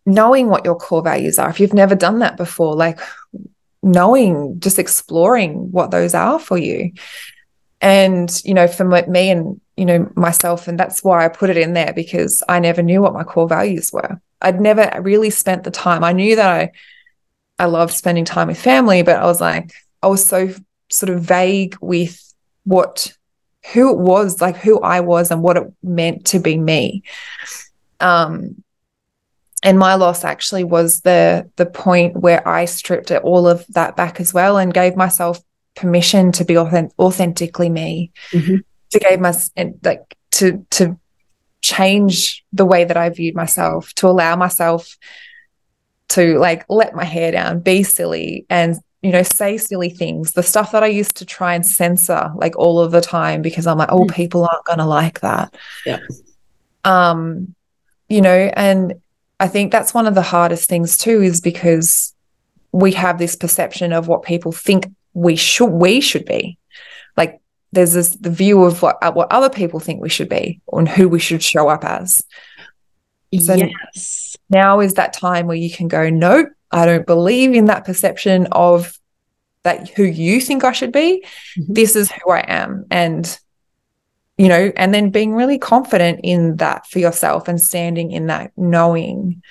knowing 0.07 0.47
what 0.47 0.65
your 0.65 0.75
core 0.75 1.03
values 1.03 1.37
are, 1.37 1.49
if 1.51 1.59
you've 1.59 1.75
never 1.75 1.93
done 1.93 2.19
that 2.19 2.35
before, 2.35 2.75
like, 2.75 2.99
knowing, 3.83 4.59
just 4.59 4.79
exploring 4.79 5.71
what 5.71 5.91
those 5.91 6.13
are 6.13 6.39
for 6.39 6.57
you. 6.57 6.91
And, 7.81 8.31
you 8.45 8.53
know, 8.53 8.67
for 8.67 8.85
me 8.85 9.31
and, 9.31 9.59
you 9.75 9.85
know, 9.85 10.11
myself, 10.15 10.67
and 10.67 10.79
that's 10.79 11.03
why 11.03 11.25
I 11.25 11.29
put 11.29 11.49
it 11.49 11.57
in 11.57 11.73
there 11.73 11.93
because 11.93 12.43
I 12.47 12.59
never 12.59 12.83
knew 12.83 13.01
what 13.01 13.13
my 13.13 13.23
core 13.23 13.47
values 13.47 13.91
were. 13.91 14.21
I'd 14.41 14.61
never 14.61 14.91
really 15.01 15.31
spent 15.31 15.63
the 15.63 15.71
time. 15.71 16.03
I 16.03 16.13
knew 16.13 16.35
that 16.35 16.49
I, 16.49 16.71
I 17.57 17.65
loved 17.65 17.93
spending 17.93 18.25
time 18.25 18.47
with 18.47 18.61
family, 18.61 19.01
but 19.01 19.17
I 19.17 19.25
was 19.25 19.41
like, 19.41 19.71
I 20.03 20.07
was 20.07 20.23
so 20.23 20.53
sort 20.89 21.09
of 21.09 21.21
vague 21.21 21.75
with 21.81 22.33
what, 22.63 23.15
who 23.73 23.91
it 23.91 23.97
was, 23.97 24.41
like 24.41 24.57
who 24.57 24.79
I 24.81 24.99
was 24.99 25.31
and 25.31 25.41
what 25.41 25.57
it 25.57 25.71
meant 25.81 26.25
to 26.27 26.39
be 26.39 26.57
me. 26.57 27.03
Um, 27.99 28.63
and 29.63 29.77
my 29.77 29.95
loss 29.95 30.23
actually 30.23 30.63
was 30.63 31.01
the 31.01 31.49
the 31.55 31.65
point 31.65 32.17
where 32.17 32.47
I 32.47 32.65
stripped 32.65 33.11
all 33.11 33.47
of 33.47 33.65
that 33.69 33.95
back 33.95 34.19
as 34.19 34.33
well 34.33 34.57
and 34.57 34.73
gave 34.73 34.95
myself 34.95 35.39
permission 35.75 36.31
to 36.33 36.45
be 36.45 36.57
authentic, 36.57 36.97
authentically 36.99 37.69
me. 37.69 38.11
Mm-hmm. 38.31 38.57
To 38.91 38.99
gave 38.99 39.19
my 39.19 39.33
like 39.83 40.17
to 40.31 40.65
to 40.71 40.99
change 41.61 42.43
the 42.51 42.65
way 42.65 42.83
that 42.83 42.97
I 42.97 43.09
viewed 43.09 43.35
myself, 43.35 43.93
to 43.95 44.07
allow 44.07 44.35
myself 44.35 44.97
to 46.09 46.37
like 46.39 46.65
let 46.67 46.95
my 46.95 47.05
hair 47.05 47.31
down, 47.31 47.59
be 47.59 47.83
silly, 47.83 48.45
and 48.49 48.75
you 49.01 49.11
know 49.11 49.23
say 49.23 49.57
silly 49.57 49.91
things. 49.91 50.33
The 50.33 50.43
stuff 50.43 50.71
that 50.71 50.83
I 50.83 50.87
used 50.87 51.17
to 51.17 51.25
try 51.25 51.53
and 51.53 51.65
censor 51.65 52.31
like 52.35 52.57
all 52.57 52.79
of 52.79 52.91
the 52.91 53.01
time 53.01 53.41
because 53.41 53.67
I'm 53.67 53.77
like, 53.77 53.91
oh, 53.91 54.05
mm. 54.05 54.13
people 54.13 54.43
aren't 54.43 54.65
going 54.65 54.79
to 54.79 54.85
like 54.85 55.21
that. 55.21 55.55
Yeah. 55.85 55.99
Um, 56.83 57.55
you 58.09 58.21
know, 58.21 58.51
and 58.55 58.95
I 59.41 59.47
think 59.47 59.71
that's 59.71 59.93
one 59.93 60.05
of 60.05 60.13
the 60.13 60.21
hardest 60.21 60.69
things 60.69 60.99
too, 60.99 61.21
is 61.23 61.41
because 61.41 62.13
we 62.71 62.91
have 62.91 63.17
this 63.17 63.35
perception 63.35 63.91
of 63.91 64.07
what 64.07 64.21
people 64.21 64.51
think 64.51 64.85
we 65.13 65.35
should 65.35 65.71
we 65.71 65.99
should 65.99 66.25
be. 66.25 66.59
Like 67.17 67.41
there's 67.71 67.93
this 67.93 68.15
the 68.15 68.29
view 68.29 68.63
of 68.63 68.83
what 68.83 69.15
what 69.15 69.31
other 69.31 69.49
people 69.49 69.79
think 69.79 69.99
we 69.99 70.09
should 70.09 70.29
be 70.29 70.61
and 70.71 70.87
who 70.87 71.09
we 71.09 71.19
should 71.19 71.41
show 71.41 71.67
up 71.69 71.83
as. 71.83 72.21
So 73.37 73.55
yes. 73.55 74.37
Now 74.49 74.79
is 74.79 74.93
that 74.93 75.13
time 75.13 75.47
where 75.47 75.57
you 75.57 75.71
can 75.71 75.87
go, 75.87 76.09
nope, 76.09 76.49
I 76.71 76.85
don't 76.85 77.07
believe 77.07 77.53
in 77.53 77.65
that 77.65 77.83
perception 77.83 78.47
of 78.51 78.99
that 79.63 79.89
who 79.89 80.03
you 80.03 80.39
think 80.39 80.63
I 80.63 80.71
should 80.71 80.91
be. 80.91 81.25
Mm-hmm. 81.57 81.73
This 81.73 81.95
is 81.95 82.11
who 82.11 82.31
I 82.31 82.45
am. 82.47 82.85
And 82.91 83.39
you 84.41 84.49
know, 84.49 84.71
and 84.75 84.91
then 84.91 85.11
being 85.11 85.35
really 85.35 85.59
confident 85.59 86.19
in 86.23 86.55
that 86.55 86.87
for 86.87 86.97
yourself 86.97 87.47
and 87.47 87.61
standing 87.61 88.11
in 88.11 88.25
that 88.25 88.51
knowing. 88.57 89.43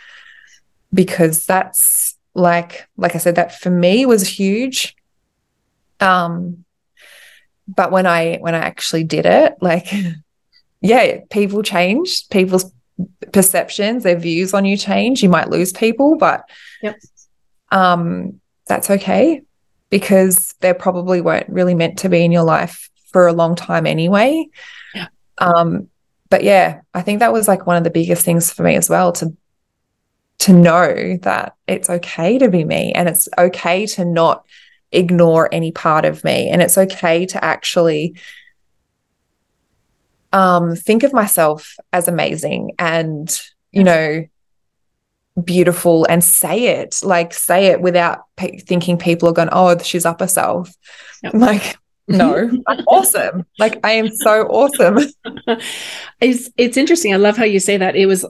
Because 0.93 1.47
that's 1.47 2.17
like 2.35 2.89
like 2.97 3.15
I 3.15 3.19
said 3.19 3.37
that 3.37 3.57
for 3.61 3.71
me 3.71 4.05
was 4.05 4.27
huge. 4.27 4.97
Um 6.01 6.65
but 7.69 7.93
when 7.93 8.05
I 8.05 8.39
when 8.39 8.57
I 8.57 8.59
actually 8.59 9.05
did 9.05 9.27
it 9.27 9.55
like 9.61 9.87
yeah 10.81 11.21
people 11.31 11.63
change 11.63 12.29
people's 12.31 12.73
perceptions 13.33 14.03
their 14.03 14.19
views 14.19 14.53
on 14.55 14.65
you 14.65 14.77
change. 14.77 15.23
You 15.23 15.29
might 15.29 15.51
lose 15.51 15.73
people 15.73 16.17
but 16.17 16.51
yep. 16.83 16.97
um 17.71 18.41
that's 18.67 18.91
okay. 18.91 19.43
Because 19.89 20.57
they 20.59 20.75
probably 20.75 21.21
weren't 21.21 21.49
really 21.49 21.75
meant 21.75 21.99
to 22.01 22.09
be 22.09 22.25
in 22.25 22.33
your 22.33 22.43
life 22.43 22.91
for 23.13 23.29
a 23.29 23.33
long 23.33 23.55
time 23.55 23.87
anyway 23.87 24.49
um, 25.41 25.89
but 26.29 26.45
yeah, 26.45 26.83
I 26.95 27.03
think 27.03 27.19
that 27.19 27.33
was 27.33 27.49
like 27.49 27.67
one 27.67 27.77
of 27.77 27.85
the 27.85 27.91
biggest 27.91 28.25
things 28.25 28.53
for 28.53 28.63
me 28.63 28.77
as 28.77 28.89
well 28.89 29.13
to 29.13 29.37
to 30.41 30.53
know 30.55 31.19
that 31.19 31.55
it's 31.67 31.91
okay 31.91 32.39
to 32.39 32.49
be 32.49 32.65
me 32.65 32.93
and 32.93 33.09
it's 33.09 33.29
okay 33.37 33.85
to 33.85 34.07
not 34.07 34.47
ignore 34.91 35.49
any 35.53 35.71
part 35.71 36.07
of 36.07 36.25
me 36.25 36.49
and 36.49 36.63
it's 36.63 36.79
okay 36.79 37.27
to 37.27 37.45
actually 37.45 38.17
um, 40.33 40.75
think 40.77 41.03
of 41.03 41.13
myself 41.13 41.77
as 41.93 42.09
amazing 42.09 42.73
and 42.79 43.41
you 43.71 43.85
know 43.85 44.25
beautiful 45.45 46.07
and 46.09 46.25
say 46.25 46.81
it 46.81 47.01
like 47.03 47.33
say 47.35 47.67
it 47.67 47.81
without 47.81 48.25
pe- 48.37 48.59
thinking 48.59 48.97
people 48.97 49.29
are 49.29 49.33
going 49.33 49.49
oh 49.53 49.77
she's 49.79 50.07
up 50.07 50.21
herself 50.21 50.75
yep. 51.23 51.35
like 51.35 51.77
no, 52.11 52.51
I'm 52.67 52.81
awesome. 52.87 53.45
Like 53.59 53.79
I 53.85 53.93
am 53.93 54.09
so 54.09 54.47
awesome. 54.47 54.99
it's 56.21 56.51
it's 56.57 56.77
interesting. 56.77 57.15
I 57.15 57.17
love 57.17 57.37
how 57.37 57.45
you 57.45 57.61
say 57.61 57.77
that. 57.77 57.97
It 57.97 58.07
was 58.07 58.27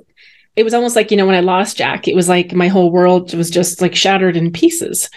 it 0.56 0.64
was 0.64 0.74
almost 0.74 0.96
like, 0.96 1.10
you 1.10 1.16
know, 1.16 1.26
when 1.26 1.36
I 1.36 1.40
lost 1.40 1.76
Jack, 1.76 2.08
it 2.08 2.14
was 2.14 2.28
like 2.28 2.52
my 2.52 2.68
whole 2.68 2.90
world 2.90 3.32
was 3.34 3.50
just 3.50 3.80
like 3.80 3.94
shattered 3.94 4.36
in 4.36 4.52
pieces. 4.52 5.08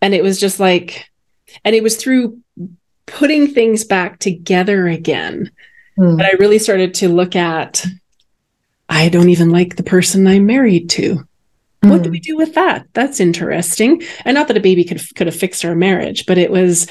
And 0.00 0.14
it 0.14 0.22
was 0.22 0.38
just 0.38 0.60
like 0.60 1.10
and 1.64 1.74
it 1.74 1.82
was 1.82 1.96
through 1.96 2.40
putting 3.06 3.48
things 3.48 3.84
back 3.84 4.18
together 4.18 4.86
again 4.86 5.50
mm. 5.98 6.16
that 6.16 6.26
I 6.26 6.36
really 6.38 6.58
started 6.58 6.94
to 6.94 7.08
look 7.08 7.36
at 7.36 7.84
I 8.88 9.08
don't 9.08 9.30
even 9.30 9.50
like 9.50 9.76
the 9.76 9.82
person 9.82 10.26
I'm 10.26 10.46
married 10.46 10.90
to. 10.90 11.26
What 11.80 12.02
do 12.02 12.08
hmm. 12.08 12.12
we 12.12 12.20
do 12.20 12.36
with 12.36 12.54
that? 12.54 12.86
That's 12.94 13.20
interesting. 13.20 14.02
And 14.24 14.34
not 14.34 14.48
that 14.48 14.56
a 14.56 14.60
baby 14.60 14.84
could 14.84 15.02
could 15.16 15.26
have 15.26 15.36
fixed 15.36 15.64
our 15.64 15.74
marriage, 15.74 16.24
but 16.24 16.38
it 16.38 16.50
was 16.50 16.86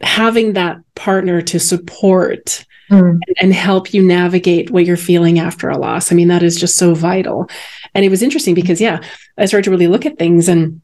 having 0.00 0.52
that 0.54 0.78
partner 0.94 1.40
to 1.42 1.58
support 1.58 2.64
mm. 2.90 3.10
and, 3.10 3.22
and, 3.40 3.54
help 3.54 3.94
you 3.94 4.02
navigate 4.02 4.70
what 4.70 4.84
you're 4.84 4.96
feeling 4.96 5.38
after 5.38 5.68
a 5.68 5.78
loss. 5.78 6.12
I 6.12 6.14
mean, 6.14 6.28
that 6.28 6.42
is 6.42 6.58
just 6.58 6.76
so 6.76 6.94
vital. 6.94 7.48
And 7.94 8.04
it 8.04 8.10
was 8.10 8.22
interesting 8.22 8.54
because, 8.54 8.80
yeah, 8.80 9.00
I 9.38 9.46
started 9.46 9.64
to 9.64 9.70
really 9.70 9.86
look 9.86 10.06
at 10.06 10.18
things 10.18 10.48
and 10.48 10.82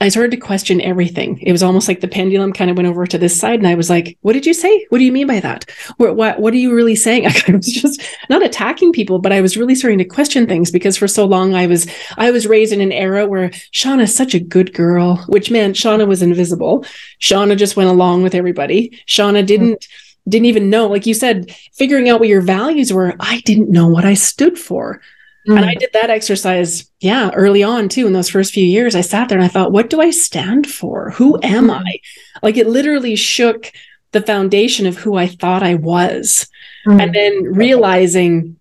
I 0.00 0.08
started 0.08 0.30
to 0.32 0.36
question 0.36 0.80
everything. 0.80 1.38
It 1.40 1.52
was 1.52 1.62
almost 1.62 1.88
like 1.88 2.00
the 2.00 2.08
pendulum 2.08 2.52
kind 2.52 2.70
of 2.70 2.76
went 2.76 2.88
over 2.88 3.06
to 3.06 3.18
this 3.18 3.38
side, 3.38 3.58
and 3.58 3.68
I 3.68 3.74
was 3.74 3.90
like, 3.90 4.16
"What 4.22 4.32
did 4.32 4.46
you 4.46 4.54
say? 4.54 4.86
What 4.88 4.98
do 4.98 5.04
you 5.04 5.12
mean 5.12 5.26
by 5.26 5.40
that? 5.40 5.70
What 5.96 6.16
what, 6.16 6.40
what 6.40 6.52
are 6.54 6.58
you 6.58 6.74
really 6.74 6.96
saying?" 6.96 7.26
I 7.48 7.52
was 7.52 7.66
just 7.66 8.02
not 8.28 8.42
attacking 8.42 8.92
people, 8.92 9.18
but 9.18 9.32
I 9.32 9.40
was 9.40 9.56
really 9.56 9.74
starting 9.74 9.98
to 9.98 10.04
question 10.04 10.46
things 10.46 10.70
because 10.70 10.96
for 10.96 11.08
so 11.08 11.24
long 11.24 11.54
I 11.54 11.66
was 11.66 11.86
I 12.16 12.30
was 12.30 12.46
raised 12.46 12.72
in 12.72 12.80
an 12.80 12.92
era 12.92 13.26
where 13.26 13.50
Shauna's 13.72 14.14
such 14.14 14.34
a 14.34 14.40
good 14.40 14.72
girl, 14.74 15.16
which 15.28 15.50
meant 15.50 15.76
Shauna 15.76 16.06
was 16.06 16.22
invisible. 16.22 16.84
Shauna 17.20 17.56
just 17.56 17.76
went 17.76 17.90
along 17.90 18.22
with 18.22 18.34
everybody. 18.34 18.98
Shauna 19.06 19.46
didn't. 19.46 19.80
Mm-hmm. 19.80 20.30
didn't 20.30 20.46
even 20.46 20.70
know 20.70 20.86
like 20.88 21.06
you 21.06 21.12
said 21.12 21.54
figuring 21.74 22.08
out 22.08 22.18
what 22.18 22.30
your 22.30 22.40
values 22.40 22.90
were 22.90 23.14
i 23.20 23.40
didn't 23.44 23.70
know 23.70 23.86
what 23.86 24.06
i 24.06 24.14
stood 24.14 24.58
for 24.58 25.02
Mm. 25.48 25.56
And 25.56 25.64
I 25.64 25.74
mm. 25.74 25.78
did 25.78 25.90
that 25.92 26.10
exercise, 26.10 26.90
yeah, 27.00 27.30
early 27.34 27.62
on 27.62 27.88
too. 27.88 28.06
In 28.06 28.12
those 28.12 28.30
first 28.30 28.52
few 28.52 28.64
years, 28.64 28.94
I 28.94 29.02
sat 29.02 29.28
there 29.28 29.38
and 29.38 29.44
I 29.44 29.48
thought, 29.48 29.72
what 29.72 29.90
do 29.90 30.00
I 30.00 30.10
stand 30.10 30.66
for? 30.66 31.10
Who 31.10 31.38
am 31.42 31.68
mm. 31.68 31.82
I? 31.84 32.00
Like 32.42 32.56
it 32.56 32.66
literally 32.66 33.16
shook 33.16 33.72
the 34.12 34.22
foundation 34.22 34.86
of 34.86 34.96
who 34.96 35.16
I 35.16 35.26
thought 35.26 35.62
I 35.62 35.74
was. 35.74 36.48
Mm. 36.86 37.02
And 37.02 37.14
then 37.14 37.42
realizing, 37.54 38.58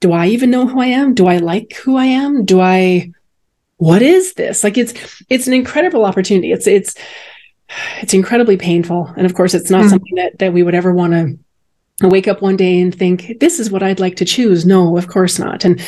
do 0.00 0.12
I 0.12 0.28
even 0.28 0.50
know 0.50 0.66
who 0.66 0.80
I 0.80 0.86
am? 0.86 1.14
Do 1.14 1.26
I 1.26 1.38
like 1.38 1.74
who 1.74 1.96
I 1.96 2.06
am? 2.06 2.44
Do 2.44 2.60
I 2.60 3.12
what 3.76 4.02
is 4.02 4.34
this? 4.34 4.62
Like 4.62 4.76
it's 4.76 5.22
it's 5.28 5.46
an 5.46 5.54
incredible 5.54 6.04
opportunity. 6.04 6.52
It's 6.52 6.66
it's 6.66 6.94
it's 8.02 8.14
incredibly 8.14 8.56
painful. 8.56 9.12
And 9.16 9.26
of 9.26 9.34
course 9.34 9.54
it's 9.54 9.70
not 9.70 9.86
mm. 9.86 9.90
something 9.90 10.14
that 10.16 10.38
that 10.38 10.52
we 10.52 10.62
would 10.62 10.74
ever 10.74 10.92
want 10.92 11.12
to 11.14 11.38
wake 12.08 12.28
up 12.28 12.40
one 12.40 12.56
day 12.56 12.80
and 12.80 12.94
think 12.94 13.38
this 13.40 13.58
is 13.58 13.70
what 13.70 13.82
i'd 13.82 14.00
like 14.00 14.16
to 14.16 14.24
choose. 14.24 14.64
No 14.64 14.96
of 14.96 15.08
course 15.08 15.38
not. 15.38 15.64
And 15.64 15.80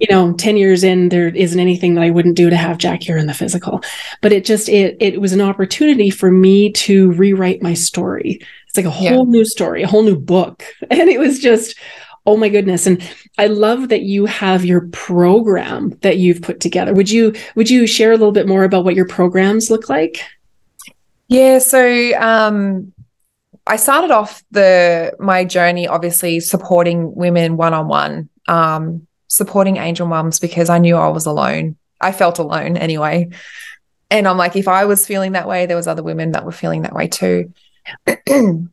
you 0.00 0.06
know 0.10 0.32
10 0.34 0.56
years 0.56 0.82
in 0.82 1.08
there 1.10 1.28
isn't 1.28 1.60
anything 1.60 1.94
that 1.94 2.02
i 2.02 2.10
wouldn't 2.10 2.36
do 2.36 2.50
to 2.50 2.56
have 2.56 2.78
jack 2.78 3.02
here 3.02 3.16
in 3.16 3.26
the 3.26 3.34
physical. 3.34 3.82
But 4.20 4.32
it 4.32 4.44
just 4.44 4.68
it 4.68 4.96
it 5.00 5.20
was 5.20 5.32
an 5.32 5.40
opportunity 5.40 6.10
for 6.10 6.30
me 6.30 6.72
to 6.72 7.12
rewrite 7.12 7.62
my 7.62 7.74
story. 7.74 8.40
It's 8.66 8.76
like 8.76 8.86
a 8.86 8.90
whole 8.90 9.24
yeah. 9.26 9.30
new 9.30 9.44
story 9.44 9.82
a 9.82 9.86
whole 9.86 10.02
new 10.02 10.18
book. 10.18 10.64
And 10.90 11.08
it 11.08 11.20
was 11.20 11.38
just 11.38 11.76
oh 12.26 12.36
my 12.36 12.48
goodness. 12.48 12.86
And 12.86 13.02
i 13.38 13.46
love 13.46 13.88
that 13.88 14.02
you 14.02 14.26
have 14.26 14.64
your 14.64 14.88
program 14.88 15.96
that 16.02 16.18
you've 16.18 16.42
put 16.42 16.60
together. 16.60 16.94
Would 16.94 17.10
you 17.10 17.34
would 17.54 17.70
you 17.70 17.86
share 17.86 18.10
a 18.10 18.16
little 18.16 18.32
bit 18.32 18.48
more 18.48 18.64
about 18.64 18.84
what 18.84 18.94
your 18.96 19.06
programs 19.06 19.70
look 19.70 19.88
like? 19.88 20.22
Yeah 21.28 21.58
so 21.58 22.12
um 22.18 22.92
I 23.66 23.76
started 23.76 24.10
off 24.10 24.42
the 24.50 25.14
my 25.18 25.44
journey 25.44 25.86
obviously 25.86 26.40
supporting 26.40 27.14
women 27.14 27.56
one 27.56 27.74
on 27.74 27.88
one, 27.88 29.06
supporting 29.28 29.76
angel 29.76 30.06
mums 30.06 30.40
because 30.40 30.68
I 30.68 30.78
knew 30.78 30.96
I 30.96 31.08
was 31.08 31.26
alone. 31.26 31.76
I 32.00 32.12
felt 32.12 32.38
alone 32.38 32.76
anyway. 32.76 33.30
And 34.10 34.26
I'm 34.26 34.36
like, 34.36 34.56
if 34.56 34.66
I 34.66 34.86
was 34.86 35.06
feeling 35.06 35.32
that 35.32 35.46
way, 35.46 35.66
there 35.66 35.76
was 35.76 35.86
other 35.86 36.02
women 36.02 36.32
that 36.32 36.44
were 36.44 36.52
feeling 36.52 36.82
that 36.82 36.94
way 36.94 37.06
too. 37.06 37.52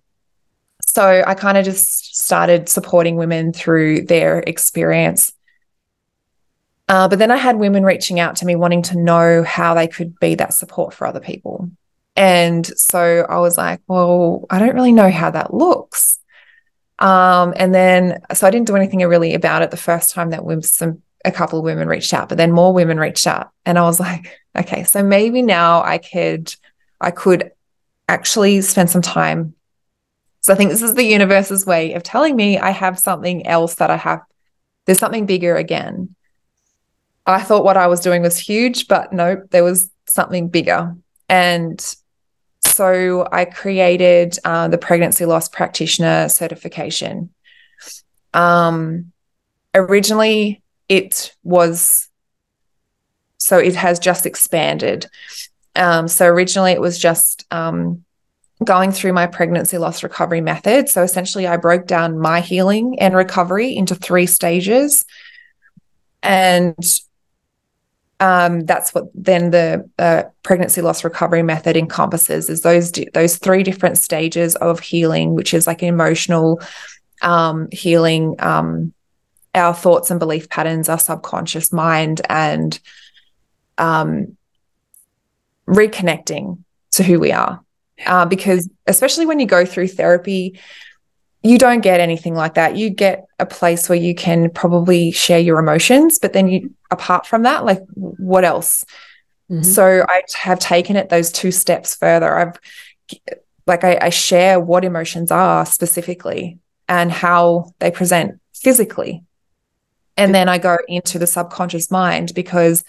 so 0.81 1.23
I 1.25 1.35
kind 1.35 1.57
of 1.57 1.65
just 1.65 2.17
started 2.17 2.69
supporting 2.69 3.17
women 3.17 3.53
through 3.53 4.05
their 4.05 4.39
experience. 4.39 5.33
Uh, 6.89 7.07
but 7.07 7.19
then 7.19 7.31
I 7.31 7.35
had 7.35 7.57
women 7.57 7.83
reaching 7.83 8.19
out 8.19 8.37
to 8.37 8.45
me 8.45 8.55
wanting 8.55 8.81
to 8.83 8.97
know 8.97 9.43
how 9.43 9.73
they 9.73 9.87
could 9.87 10.17
be 10.19 10.35
that 10.35 10.53
support 10.53 10.93
for 10.93 11.05
other 11.05 11.19
people. 11.19 11.69
And 12.17 12.65
so 12.65 13.27
I 13.29 13.37
was 13.37 13.59
like, 13.59 13.79
well, 13.87 14.47
I 14.49 14.57
don't 14.57 14.73
really 14.73 14.91
know 14.91 15.11
how 15.11 15.29
that 15.29 15.53
looks. 15.53 16.17
Um, 16.97 17.53
and 17.55 17.75
then, 17.75 18.21
so 18.33 18.47
I 18.47 18.49
didn't 18.49 18.65
do 18.65 18.75
anything 18.75 18.99
really 19.01 19.35
about 19.35 19.61
it 19.61 19.69
the 19.69 19.77
first 19.77 20.15
time 20.15 20.31
that 20.31 20.43
we, 20.43 20.59
some, 20.63 21.03
a 21.23 21.31
couple 21.31 21.59
of 21.59 21.65
women 21.65 21.87
reached 21.87 22.15
out, 22.15 22.27
but 22.27 22.39
then 22.39 22.51
more 22.51 22.73
women 22.73 22.99
reached 22.99 23.27
out. 23.27 23.51
And 23.67 23.77
I 23.77 23.83
was 23.83 23.99
like, 24.01 24.35
okay, 24.57 24.83
so 24.83 25.03
maybe 25.03 25.43
now 25.43 25.83
I 25.83 25.99
could, 25.99 26.53
I 26.99 27.11
could 27.11 27.51
actually 28.09 28.61
spend 28.61 28.89
some 28.89 29.03
time. 29.03 29.53
So 30.41 30.53
I 30.53 30.55
think 30.55 30.71
this 30.71 30.81
is 30.81 30.95
the 30.95 31.03
universe's 31.03 31.67
way 31.67 31.93
of 31.93 32.01
telling 32.01 32.35
me 32.35 32.57
I 32.57 32.71
have 32.71 32.97
something 32.97 33.45
else 33.45 33.75
that 33.75 33.91
I 33.91 33.97
have, 33.97 34.21
there's 34.85 34.97
something 34.97 35.27
bigger 35.27 35.55
again. 35.55 36.15
I 37.27 37.43
thought 37.43 37.65
what 37.65 37.77
I 37.77 37.87
was 37.87 37.99
doing 37.99 38.23
was 38.23 38.39
huge, 38.39 38.87
but 38.87 39.13
nope, 39.13 39.51
there 39.51 39.63
was 39.63 39.91
something 40.07 40.47
bigger. 40.47 40.95
And 41.29 41.95
so 42.77 43.27
I 43.31 43.45
created 43.45 44.37
uh, 44.45 44.67
the 44.67 44.77
pregnancy 44.77 45.25
loss 45.25 45.49
practitioner 45.49 46.29
certification. 46.29 47.31
Um, 48.35 49.11
originally, 49.73 50.61
it 50.87 51.35
was 51.43 52.07
so 53.39 53.57
it 53.57 53.75
has 53.75 53.97
just 53.97 54.27
expanded. 54.27 55.07
Um, 55.75 56.07
so 56.07 56.27
originally, 56.27 56.71
it 56.71 56.81
was 56.81 56.99
just 56.99 57.45
um, 57.49 58.05
going 58.63 58.91
through 58.91 59.13
my 59.13 59.25
pregnancy 59.25 59.79
loss 59.79 60.03
recovery 60.03 60.41
method. 60.41 60.87
So 60.87 61.01
essentially, 61.01 61.47
I 61.47 61.57
broke 61.57 61.87
down 61.87 62.19
my 62.19 62.41
healing 62.41 62.99
and 62.99 63.15
recovery 63.15 63.75
into 63.75 63.95
three 63.95 64.27
stages. 64.27 65.03
And 66.21 66.77
um, 68.19 68.61
that's 68.61 68.93
what 68.95 69.05
then 69.13 69.51
the 69.51 69.87
uh, 69.99 70.23
pregnancy 70.43 70.81
loss 70.81 71.03
recovery 71.03 71.43
method 71.43 71.77
encompasses 71.77 72.49
is 72.49 72.61
those 72.61 72.91
those 73.13 73.37
three 73.37 73.63
different 73.63 73.97
stages 73.97 74.55
of 74.55 74.79
healing 74.79 75.35
which 75.35 75.53
is 75.53 75.67
like 75.67 75.83
emotional 75.83 76.59
um, 77.21 77.67
healing 77.71 78.35
um, 78.39 78.93
our 79.53 79.73
thoughts 79.73 80.11
and 80.11 80.19
belief 80.19 80.49
patterns 80.49 80.89
our 80.89 80.99
subconscious 80.99 81.71
mind 81.71 82.21
and 82.29 82.79
um, 83.77 84.37
reconnecting 85.67 86.59
to 86.91 87.03
who 87.03 87.19
we 87.19 87.31
are. 87.31 87.61
Uh, 88.05 88.25
because 88.25 88.69
especially 88.85 89.25
when 89.25 89.39
you 89.39 89.47
go 89.47 89.65
through 89.65 89.87
therapy 89.87 90.59
you 91.43 91.57
don't 91.57 91.81
get 91.81 91.99
anything 91.99 92.33
like 92.33 92.55
that. 92.55 92.75
You 92.75 92.89
get 92.89 93.25
a 93.39 93.45
place 93.45 93.87
where 93.87 93.97
you 93.97 94.15
can 94.15 94.49
probably 94.49 95.11
share 95.11 95.39
your 95.39 95.59
emotions, 95.59 96.19
but 96.19 96.33
then 96.33 96.47
you, 96.47 96.73
apart 96.91 97.25
from 97.25 97.43
that, 97.43 97.63
like 97.63 97.81
what 97.93 98.43
else? 98.43 98.83
Mm-hmm. 99.49 99.63
So 99.63 100.05
I 100.07 100.23
have 100.35 100.59
taken 100.59 100.95
it 100.95 101.09
those 101.09 101.31
two 101.31 101.51
steps 101.51 101.95
further. 101.95 102.37
I've, 102.37 102.59
like, 103.65 103.83
I, 103.83 103.97
I 104.01 104.09
share 104.09 104.59
what 104.59 104.83
emotions 104.83 105.31
are 105.31 105.65
specifically 105.65 106.59
and 106.87 107.11
how 107.11 107.73
they 107.79 107.91
present 107.91 108.39
physically. 108.53 109.23
And 110.15 110.33
then 110.33 110.49
I 110.49 110.57
go 110.57 110.77
into 110.87 111.19
the 111.19 111.27
subconscious 111.27 111.91
mind 111.91 112.33
because 112.33 112.83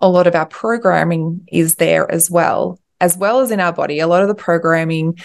a 0.00 0.08
lot 0.08 0.26
of 0.26 0.34
our 0.34 0.46
programming 0.46 1.46
is 1.50 1.76
there 1.76 2.10
as 2.10 2.30
well, 2.30 2.78
as 3.00 3.16
well 3.16 3.40
as 3.40 3.50
in 3.50 3.60
our 3.60 3.72
body. 3.72 4.00
A 4.00 4.06
lot 4.06 4.22
of 4.22 4.28
the 4.28 4.34
programming 4.34 5.18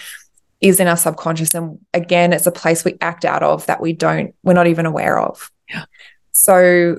is 0.60 0.80
in 0.80 0.86
our 0.86 0.96
subconscious. 0.96 1.54
And 1.54 1.78
again, 1.94 2.32
it's 2.32 2.46
a 2.46 2.52
place 2.52 2.84
we 2.84 2.96
act 3.00 3.24
out 3.24 3.42
of 3.42 3.66
that 3.66 3.80
we 3.80 3.92
don't, 3.92 4.34
we're 4.42 4.52
not 4.52 4.66
even 4.66 4.86
aware 4.86 5.18
of. 5.18 5.50
Yeah. 5.68 5.84
So 6.32 6.98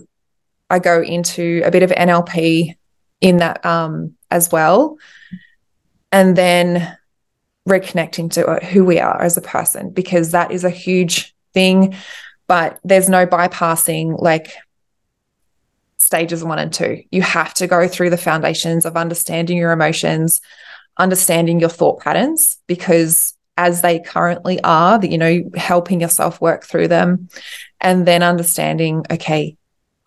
I 0.70 0.80
go 0.80 1.02
into 1.02 1.62
a 1.64 1.72
bit 1.72 1.84
of 1.84 1.92
NLP 1.92 2.76
in 3.20 3.38
that 3.38 3.66
um, 3.66 4.16
as 4.32 4.52
well. 4.52 4.98
And 6.12 6.36
then 6.36 6.98
reconnecting 7.68 8.32
to 8.32 8.66
who 8.66 8.84
we 8.84 9.00
are 9.00 9.22
as 9.22 9.38
a 9.38 9.42
person, 9.42 9.92
because 9.92 10.32
that 10.32 10.52
is 10.52 10.64
a 10.64 10.70
huge 10.70 11.36
thing. 11.54 11.96
But 12.48 12.80
there's 12.84 13.10
no 13.10 13.26
bypassing 13.26 14.20
like 14.20 14.54
stages 15.98 16.44
one 16.44 16.60
and 16.60 16.74
two. 16.74 17.04
You 17.12 17.22
have 17.22 17.54
to 17.56 17.68
go 17.68 17.88
through 17.88 18.10
the 18.10 18.18
foundations 18.18 18.86
of 18.86 18.98
understanding 18.98 19.58
your 19.58 19.72
emotions, 19.72 20.42
understanding 20.98 21.60
your 21.60 21.70
thought 21.70 22.02
patterns, 22.02 22.58
because 22.68 23.36
as 23.62 23.84
they 23.84 24.00
currently 24.00 24.60
are, 24.64 24.98
that, 24.98 25.12
you 25.12 25.20
know, 25.20 25.44
helping 25.56 26.02
yourself 26.02 26.42
work 26.42 26.66
through 26.66 26.88
them 26.88 27.30
and 27.80 28.08
then 28.08 28.24
understanding, 28.24 29.06
okay, 29.12 29.56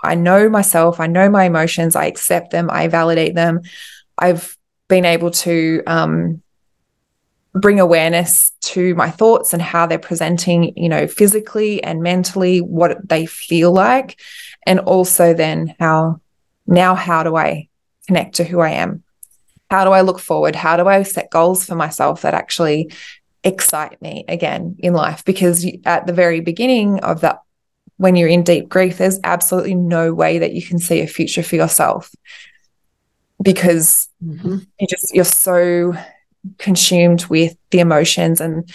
I 0.03 0.17
know 0.17 0.49
myself, 0.49 0.99
I 0.99 1.07
know 1.07 1.31
my 1.31 1.45
emotions, 1.45 1.95
I 1.95 2.07
accept 2.07 2.51
them, 2.51 2.69
I 2.69 2.89
validate 2.89 3.37
them. 3.37 3.61
I've 4.19 4.59
been 4.89 5.05
able 5.05 5.31
to 5.31 5.85
um, 5.87 6.43
bring 7.53 7.79
awareness 7.79 8.51
to 8.73 8.93
my 8.97 9.09
thoughts 9.09 9.53
and 9.53 9.63
how 9.63 9.87
they're 9.87 10.01
presenting, 10.01 10.77
you 10.77 10.89
know, 10.89 11.07
physically 11.07 11.81
and 11.81 12.03
mentally, 12.03 12.61
what 12.61 13.09
they 13.09 13.25
feel 13.25 13.71
like. 13.71 14.21
And 14.67 14.81
also 14.81 15.33
then 15.33 15.77
how 15.79 16.21
now, 16.67 16.97
how 16.97 17.23
do 17.23 17.37
I 17.37 17.69
connect 18.09 18.35
to 18.37 18.45
who 18.45 18.59
I 18.59 18.71
am? 18.71 19.05
How 19.71 19.85
do 19.85 19.91
I 19.91 20.01
look 20.01 20.19
forward? 20.19 20.57
How 20.57 20.77
do 20.77 20.89
I 20.89 21.05
set 21.05 21.31
goals 21.31 21.65
for 21.65 21.77
myself 21.77 22.23
that 22.23 22.35
actually 22.35 22.93
excite 23.45 24.01
me 24.01 24.24
again 24.26 24.76
in 24.78 24.95
life 24.95 25.24
because 25.24 25.66
at 25.84 26.07
the 26.07 26.12
very 26.12 26.40
beginning 26.40 26.99
of 27.01 27.20
that 27.20 27.42
when 27.99 28.16
you're 28.16 28.28
in 28.28 28.42
deep 28.42 28.68
grief 28.68 28.99
there's 28.99 29.20
absolutely 29.22 29.74
no 29.74 30.12
way 30.12 30.38
that 30.38 30.55
you 30.55 30.62
can 30.62 30.78
see 30.78 31.01
a 31.01 31.07
future 31.07 31.42
for 31.42 31.55
yourself 31.55 32.11
because 33.42 34.09
mm-hmm. 34.24 34.59
you 34.80 34.86
just 34.88 35.14
you're 35.14 35.24
so 35.24 35.95
consumed 36.59 37.26
with 37.26 37.57
the 37.70 37.80
emotions 37.80 38.40
and 38.40 38.70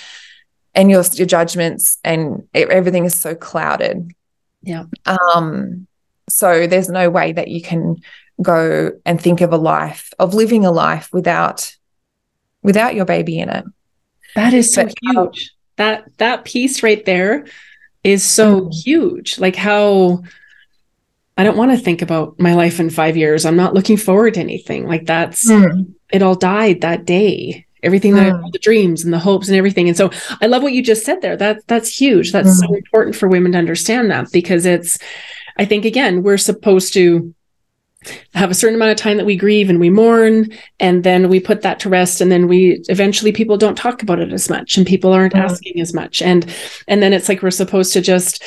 and 0.75 0.91
your 0.91 1.03
your 1.13 1.27
judgments 1.27 1.97
and 2.03 2.47
everything 2.53 3.05
is 3.05 3.15
so 3.15 3.35
clouded. 3.35 4.11
Yeah. 4.61 4.85
Um 5.05 5.87
so 6.29 6.67
there's 6.67 6.89
no 6.89 7.09
way 7.09 7.31
that 7.31 7.47
you 7.47 7.61
can 7.61 7.97
go 8.41 8.91
and 9.05 9.19
think 9.19 9.41
of 9.41 9.51
a 9.51 9.57
life 9.57 10.13
of 10.19 10.33
living 10.33 10.65
a 10.65 10.71
life 10.71 11.09
without 11.11 11.75
without 12.61 12.95
your 12.95 13.05
baby 13.05 13.39
in 13.39 13.49
it 13.49 13.65
that 14.35 14.53
is 14.53 14.73
so 14.73 14.83
but 14.83 14.93
huge. 15.01 15.15
How, 15.15 15.31
that 15.77 16.17
that 16.17 16.45
piece 16.45 16.83
right 16.83 17.03
there 17.05 17.45
is 18.03 18.23
so 18.23 18.61
mm. 18.61 18.73
huge. 18.73 19.39
Like 19.39 19.55
how 19.55 20.23
I 21.37 21.43
don't 21.43 21.57
want 21.57 21.71
to 21.71 21.77
think 21.77 22.01
about 22.01 22.37
my 22.39 22.53
life 22.53 22.79
in 22.79 22.89
5 22.89 23.15
years. 23.15 23.45
I'm 23.45 23.55
not 23.55 23.73
looking 23.73 23.95
forward 23.95 24.33
to 24.33 24.41
anything. 24.41 24.87
Like 24.87 25.05
that's 25.05 25.49
mm. 25.49 25.93
it 26.11 26.21
all 26.21 26.35
died 26.35 26.81
that 26.81 27.05
day. 27.05 27.65
Everything 27.81 28.15
that 28.15 28.33
mm. 28.33 28.51
the 28.51 28.59
dreams 28.59 29.05
and 29.05 29.13
the 29.13 29.19
hopes 29.19 29.47
and 29.47 29.55
everything. 29.55 29.87
And 29.87 29.95
so 29.95 30.11
I 30.41 30.47
love 30.47 30.63
what 30.63 30.73
you 30.73 30.83
just 30.83 31.05
said 31.05 31.21
there. 31.21 31.37
That 31.37 31.65
that's 31.67 31.97
huge. 31.97 32.33
That's 32.33 32.59
so 32.59 32.67
mm. 32.67 32.77
important 32.77 33.15
for 33.15 33.29
women 33.29 33.53
to 33.53 33.57
understand 33.57 34.11
that 34.11 34.31
because 34.31 34.65
it's 34.65 34.97
I 35.57 35.65
think 35.65 35.85
again, 35.85 36.23
we're 36.23 36.37
supposed 36.37 36.93
to 36.93 37.33
have 38.33 38.49
a 38.49 38.53
certain 38.53 38.75
amount 38.75 38.91
of 38.91 38.97
time 38.97 39.17
that 39.17 39.25
we 39.25 39.35
grieve 39.35 39.69
and 39.69 39.79
we 39.79 39.89
mourn 39.89 40.49
and 40.79 41.03
then 41.03 41.27
we 41.27 41.39
put 41.39 41.61
that 41.63 41.79
to 41.81 41.89
rest 41.89 42.21
and 42.21 42.31
then 42.31 42.47
we 42.47 42.81
eventually 42.87 43.31
people 43.31 43.57
don't 43.57 43.77
talk 43.77 44.01
about 44.01 44.19
it 44.19 44.31
as 44.31 44.49
much 44.49 44.77
and 44.77 44.87
people 44.87 45.11
aren't 45.11 45.33
mm-hmm. 45.33 45.43
asking 45.43 45.81
as 45.81 45.93
much 45.93 46.21
and 46.21 46.53
and 46.87 47.03
then 47.03 47.11
it's 47.11 47.27
like 47.27 47.41
we're 47.41 47.51
supposed 47.51 47.91
to 47.91 47.99
just 47.99 48.41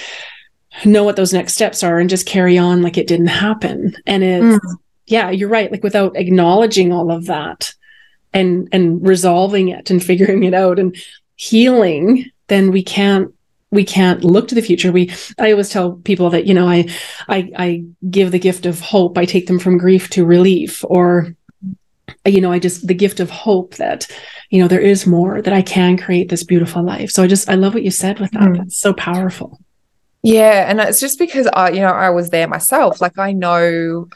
know 0.84 1.05
what 1.05 1.16
those 1.16 1.32
next 1.32 1.55
steps 1.55 1.82
are 1.82 1.98
and 1.98 2.11
just 2.11 2.26
carry 2.26 2.59
on 2.59 2.82
like 2.82 2.96
it 2.96 3.07
didn't 3.07 3.26
happen 3.26 3.94
and 4.07 4.24
it's 4.24 4.64
mm. 4.64 4.76
yeah, 5.07 5.30
you're 5.30 5.48
right. 5.48 5.70
Like 5.70 5.82
without 5.82 6.16
acknowledging 6.16 6.92
all 6.92 7.11
of 7.11 7.26
that 7.26 7.74
and 8.32 8.68
and 8.72 9.07
resolving 9.07 9.68
it 9.68 9.90
and 9.90 10.03
figuring 10.03 10.44
it 10.44 10.55
out 10.55 10.78
and 10.78 10.96
healing, 11.36 12.30
then 12.48 12.70
we 12.70 12.82
can't 12.82 13.34
we 13.72 13.84
can't 13.84 14.22
look 14.22 14.46
to 14.48 14.54
the 14.54 14.62
future. 14.62 14.92
We 14.92 15.10
i 15.38 15.50
always 15.50 15.70
tell 15.70 15.94
people 16.04 16.30
that 16.30 16.46
you 16.46 16.54
know 16.54 16.68
I, 16.68 16.88
I 17.28 17.50
i 17.56 17.84
give 18.08 18.30
the 18.30 18.38
gift 18.38 18.66
of 18.66 18.78
hope. 18.78 19.18
I 19.18 19.24
take 19.24 19.48
them 19.48 19.58
from 19.58 19.78
grief 19.78 20.10
to 20.10 20.24
relief 20.24 20.84
or 20.84 21.34
you 22.24 22.40
know 22.40 22.52
i 22.52 22.58
just 22.58 22.86
the 22.86 22.94
gift 22.94 23.18
of 23.18 23.30
hope 23.30 23.74
that 23.76 24.06
you 24.50 24.60
know 24.60 24.68
there 24.68 24.80
is 24.80 25.06
more 25.06 25.42
that 25.42 25.52
i 25.52 25.62
can 25.62 25.96
create 25.96 26.28
this 26.28 26.44
beautiful 26.44 26.84
life. 26.84 27.10
So 27.10 27.22
i 27.22 27.26
just 27.26 27.48
i 27.48 27.54
love 27.54 27.74
what 27.74 27.82
you 27.82 27.90
said 27.90 28.20
with 28.20 28.30
that. 28.32 28.42
Mm. 28.42 28.58
that's 28.58 28.78
so 28.78 28.92
powerful. 28.92 29.58
Yeah. 30.22 30.70
And 30.70 30.78
it's 30.78 31.00
just 31.00 31.18
because 31.18 31.48
i 31.48 31.70
you 31.70 31.80
know 31.80 31.88
i 31.88 32.10
was 32.10 32.30
there 32.30 32.46
myself. 32.46 33.00
Like 33.00 33.18
i 33.18 33.32
know 33.32 34.06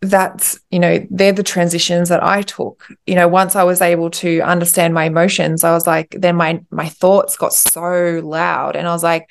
that's 0.00 0.60
you 0.70 0.78
know 0.78 1.04
they're 1.10 1.32
the 1.32 1.42
transitions 1.42 2.08
that 2.08 2.22
i 2.22 2.42
took. 2.42 2.86
You 3.06 3.16
know 3.16 3.26
once 3.26 3.56
i 3.56 3.64
was 3.64 3.80
able 3.80 4.10
to 4.10 4.40
understand 4.40 4.94
my 4.94 5.04
emotions 5.04 5.64
i 5.64 5.72
was 5.72 5.86
like 5.86 6.14
then 6.18 6.36
my 6.36 6.62
my 6.70 6.88
thoughts 6.88 7.36
got 7.36 7.52
so 7.52 8.20
loud 8.22 8.76
and 8.76 8.86
i 8.86 8.92
was 8.92 9.02
like 9.02 9.28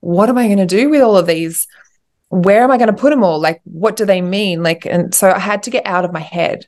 what 0.00 0.28
am 0.28 0.38
i 0.38 0.46
going 0.46 0.58
to 0.58 0.66
do 0.66 0.90
with 0.90 1.00
all 1.00 1.16
of 1.16 1.26
these? 1.26 1.66
Where 2.28 2.62
am 2.62 2.70
i 2.70 2.76
going 2.76 2.94
to 2.94 3.00
put 3.00 3.10
them 3.10 3.24
all? 3.24 3.40
Like 3.40 3.60
what 3.64 3.96
do 3.96 4.04
they 4.04 4.20
mean? 4.20 4.62
Like 4.62 4.86
and 4.86 5.14
so 5.14 5.30
i 5.30 5.38
had 5.38 5.62
to 5.64 5.70
get 5.70 5.86
out 5.86 6.04
of 6.04 6.12
my 6.12 6.20
head. 6.20 6.66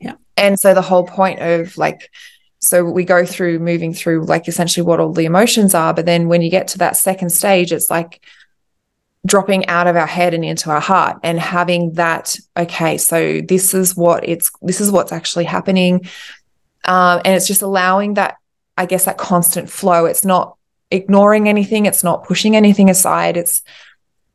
Yeah. 0.00 0.14
And 0.36 0.58
so 0.58 0.74
the 0.74 0.82
whole 0.82 1.06
point 1.06 1.40
of 1.40 1.78
like 1.78 2.10
so 2.58 2.82
we 2.84 3.04
go 3.04 3.24
through 3.24 3.58
moving 3.58 3.92
through 3.94 4.24
like 4.24 4.48
essentially 4.48 4.84
what 4.84 4.98
all 4.98 5.12
the 5.12 5.26
emotions 5.26 5.74
are 5.74 5.92
but 5.92 6.06
then 6.06 6.28
when 6.28 6.42
you 6.42 6.50
get 6.50 6.68
to 6.68 6.78
that 6.78 6.96
second 6.96 7.30
stage 7.30 7.72
it's 7.72 7.90
like 7.90 8.24
dropping 9.26 9.66
out 9.66 9.86
of 9.86 9.96
our 9.96 10.06
head 10.06 10.34
and 10.34 10.44
into 10.44 10.70
our 10.70 10.80
heart 10.80 11.18
and 11.22 11.40
having 11.40 11.92
that 11.94 12.36
okay 12.56 12.98
so 12.98 13.40
this 13.40 13.72
is 13.72 13.96
what 13.96 14.28
it's 14.28 14.50
this 14.60 14.80
is 14.80 14.90
what's 14.90 15.12
actually 15.12 15.44
happening. 15.44 16.06
Um, 16.86 17.22
and 17.24 17.34
it's 17.34 17.46
just 17.46 17.62
allowing 17.62 18.14
that 18.14 18.36
i 18.76 18.86
guess 18.86 19.04
that 19.06 19.18
constant 19.18 19.70
flow. 19.70 20.04
It's 20.04 20.24
not 20.24 20.56
ignoring 20.90 21.48
anything. 21.48 21.86
It's 21.86 22.04
not 22.04 22.24
pushing 22.24 22.54
anything 22.56 22.90
aside. 22.90 23.36
It's 23.36 23.62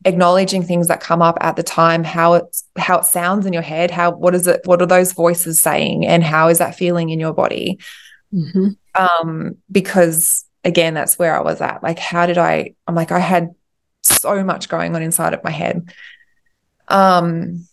acknowledging 0.05 0.63
things 0.63 0.87
that 0.87 1.01
come 1.01 1.21
up 1.21 1.37
at 1.41 1.57
the 1.57 1.63
time 1.63 2.05
how 2.05 2.35
it's 2.35 2.67
how 2.77 2.99
it 2.99 3.05
sounds 3.05 3.45
in 3.45 3.51
your 3.51 3.61
head 3.61 3.91
how 3.91 4.09
what 4.09 4.33
is 4.33 4.47
it 4.47 4.61
what 4.63 4.81
are 4.81 4.85
those 4.85 5.11
voices 5.11 5.59
saying 5.59 6.07
and 6.07 6.23
how 6.23 6.47
is 6.47 6.59
that 6.59 6.75
feeling 6.75 7.09
in 7.09 7.19
your 7.19 7.33
body? 7.33 7.79
Mm-hmm. 8.33 8.69
um 8.95 9.57
because 9.71 10.45
again 10.63 10.93
that's 10.93 11.19
where 11.19 11.37
i 11.37 11.41
was 11.41 11.61
at. 11.61 11.83
Like 11.83 11.99
how 11.99 12.25
did 12.25 12.37
i 12.37 12.73
i'm 12.87 12.95
like 12.95 13.11
i 13.11 13.19
had 13.19 13.53
so 14.09 14.43
much 14.43 14.69
going 14.69 14.95
on 14.95 15.01
inside 15.01 15.33
of 15.33 15.43
my 15.43 15.51
head. 15.51 15.93
Um, 16.87 17.67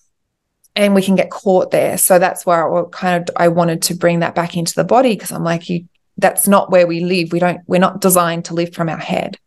and 0.74 0.94
we 0.94 1.02
can 1.02 1.14
get 1.14 1.30
caught 1.30 1.70
there. 1.70 1.96
So 1.96 2.18
that's 2.18 2.44
where 2.44 2.76
I 2.76 2.82
kind 2.90 3.22
of 3.22 3.34
I 3.36 3.48
wanted 3.48 3.82
to 3.82 3.94
bring 3.94 4.20
that 4.20 4.34
back 4.34 4.56
into 4.56 4.74
the 4.74 4.84
body 4.84 5.14
because 5.14 5.32
I'm 5.32 5.44
like, 5.44 5.68
you 5.68 5.86
that's 6.18 6.46
not 6.48 6.70
where 6.70 6.86
we 6.86 7.00
live. 7.00 7.32
We 7.32 7.38
don't 7.38 7.60
we're 7.66 7.80
not 7.80 8.00
designed 8.00 8.46
to 8.46 8.54
live 8.54 8.74
from 8.74 8.88
our 8.88 8.98
head. 8.98 9.38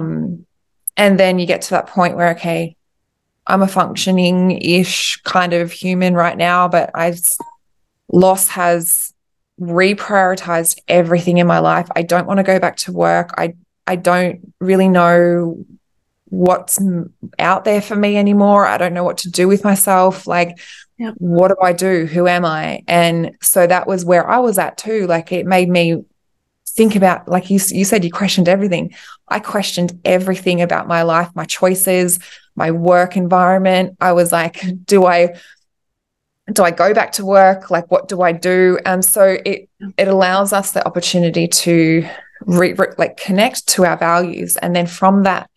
Um, 0.00 0.46
and 0.96 1.18
then 1.18 1.38
you 1.38 1.46
get 1.46 1.62
to 1.62 1.70
that 1.70 1.88
point 1.88 2.16
where 2.16 2.30
okay, 2.30 2.76
I'm 3.46 3.62
a 3.62 3.68
functioning-ish 3.68 5.20
kind 5.22 5.52
of 5.52 5.72
human 5.72 6.14
right 6.14 6.36
now, 6.36 6.68
but 6.68 6.90
I've 6.94 7.20
loss 8.08 8.48
has 8.48 9.12
reprioritized 9.60 10.78
everything 10.88 11.38
in 11.38 11.46
my 11.46 11.58
life. 11.58 11.88
I 11.94 12.02
don't 12.02 12.26
want 12.26 12.38
to 12.38 12.44
go 12.44 12.58
back 12.58 12.76
to 12.78 12.92
work. 12.92 13.34
I 13.36 13.54
I 13.86 13.96
don't 13.96 14.52
really 14.60 14.88
know 14.88 15.64
what's 16.26 16.80
out 17.38 17.64
there 17.64 17.80
for 17.80 17.96
me 17.96 18.16
anymore. 18.16 18.66
I 18.66 18.78
don't 18.78 18.94
know 18.94 19.04
what 19.04 19.18
to 19.18 19.30
do 19.30 19.46
with 19.46 19.64
myself. 19.64 20.26
Like, 20.26 20.58
yep. 20.98 21.14
what 21.18 21.48
do 21.48 21.56
I 21.62 21.72
do? 21.72 22.06
Who 22.06 22.26
am 22.26 22.44
I? 22.44 22.82
And 22.88 23.36
so 23.40 23.66
that 23.66 23.86
was 23.86 24.04
where 24.04 24.28
I 24.28 24.38
was 24.38 24.58
at 24.58 24.78
too. 24.78 25.06
Like, 25.06 25.32
it 25.32 25.46
made 25.46 25.68
me 25.68 26.04
think 26.66 26.96
about, 26.96 27.28
like 27.28 27.50
you, 27.50 27.60
you 27.68 27.84
said, 27.84 28.04
you 28.04 28.10
questioned 28.10 28.48
everything. 28.48 28.94
I 29.28 29.38
questioned 29.38 30.00
everything 30.04 30.60
about 30.60 30.88
my 30.88 31.02
life, 31.02 31.30
my 31.34 31.44
choices, 31.44 32.18
my 32.56 32.70
work 32.70 33.16
environment. 33.16 33.96
I 34.00 34.12
was 34.12 34.32
like, 34.32 34.62
do 34.84 35.06
I, 35.06 35.36
do 36.52 36.62
I 36.62 36.72
go 36.72 36.92
back 36.92 37.12
to 37.12 37.24
work? 37.24 37.70
Like, 37.70 37.90
what 37.90 38.08
do 38.08 38.22
I 38.22 38.32
do? 38.32 38.78
And 38.84 39.04
so 39.04 39.38
it, 39.46 39.68
it 39.96 40.08
allows 40.08 40.52
us 40.52 40.72
the 40.72 40.86
opportunity 40.86 41.48
to 41.48 42.06
re, 42.46 42.72
re, 42.72 42.88
like 42.98 43.16
connect 43.16 43.66
to 43.68 43.84
our 43.84 43.96
values 43.96 44.56
and 44.56 44.74
then 44.74 44.86
from 44.86 45.24
that 45.24 45.50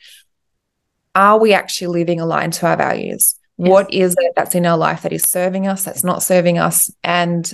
are 1.16 1.40
we 1.40 1.54
actually 1.54 1.88
living 2.00 2.20
aligned 2.20 2.54
to 2.54 2.68
our 2.68 2.78
values? 2.78 3.36
Yes. 3.60 3.70
what 3.70 3.92
is 3.92 4.16
it 4.20 4.34
that's 4.36 4.54
in 4.54 4.68
our 4.68 4.78
life 4.78 5.02
that 5.02 5.12
is 5.12 5.24
serving 5.24 5.68
us 5.68 5.84
that's 5.84 6.04
not 6.04 6.22
serving 6.22 6.60
us? 6.60 6.92
And 7.04 7.52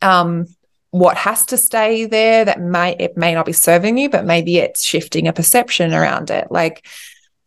um 0.00 0.46
what 0.90 1.16
has 1.16 1.46
to 1.46 1.56
stay 1.56 2.04
there 2.04 2.44
that 2.44 2.60
may 2.60 2.94
it 2.98 3.16
may 3.16 3.34
not 3.34 3.46
be 3.46 3.52
serving 3.52 3.96
you 3.98 4.10
but 4.10 4.26
maybe 4.26 4.58
it's 4.58 4.84
shifting 4.84 5.26
a 5.26 5.32
perception 5.32 5.92
around 5.92 6.30
it. 6.30 6.48
Like 6.50 6.86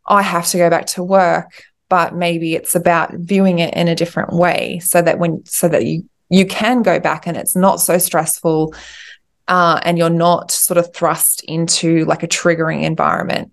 i 0.07 0.21
have 0.21 0.47
to 0.47 0.57
go 0.57 0.69
back 0.69 0.86
to 0.86 1.03
work 1.03 1.63
but 1.89 2.15
maybe 2.15 2.55
it's 2.55 2.75
about 2.75 3.13
viewing 3.13 3.59
it 3.59 3.73
in 3.73 3.88
a 3.88 3.95
different 3.95 4.33
way 4.33 4.79
so 4.79 5.01
that 5.01 5.19
when 5.19 5.43
so 5.45 5.67
that 5.67 5.86
you 5.86 6.07
you 6.29 6.45
can 6.45 6.81
go 6.81 6.99
back 6.99 7.27
and 7.27 7.38
it's 7.38 7.55
not 7.55 7.79
so 7.79 7.97
stressful 7.97 8.73
uh, 9.47 9.79
and 9.83 9.97
you're 9.97 10.09
not 10.09 10.51
sort 10.51 10.77
of 10.77 10.93
thrust 10.93 11.43
into 11.43 12.05
like 12.05 12.23
a 12.23 12.27
triggering 12.27 12.83
environment. 12.83 13.51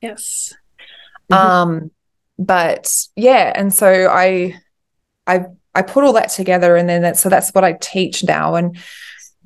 Yes. 0.00 0.54
Mm-hmm. 1.30 1.46
Um, 1.46 1.90
but 2.38 2.92
yeah, 3.16 3.52
and 3.54 3.72
so 3.72 4.08
I, 4.10 4.54
I, 5.26 5.46
I 5.74 5.82
put 5.82 6.04
all 6.04 6.12
that 6.14 6.30
together, 6.30 6.76
and 6.76 6.88
then 6.88 7.02
that, 7.02 7.16
so 7.16 7.28
that's 7.28 7.50
what 7.50 7.64
I 7.64 7.72
teach 7.74 8.24
now, 8.24 8.54
and 8.54 8.76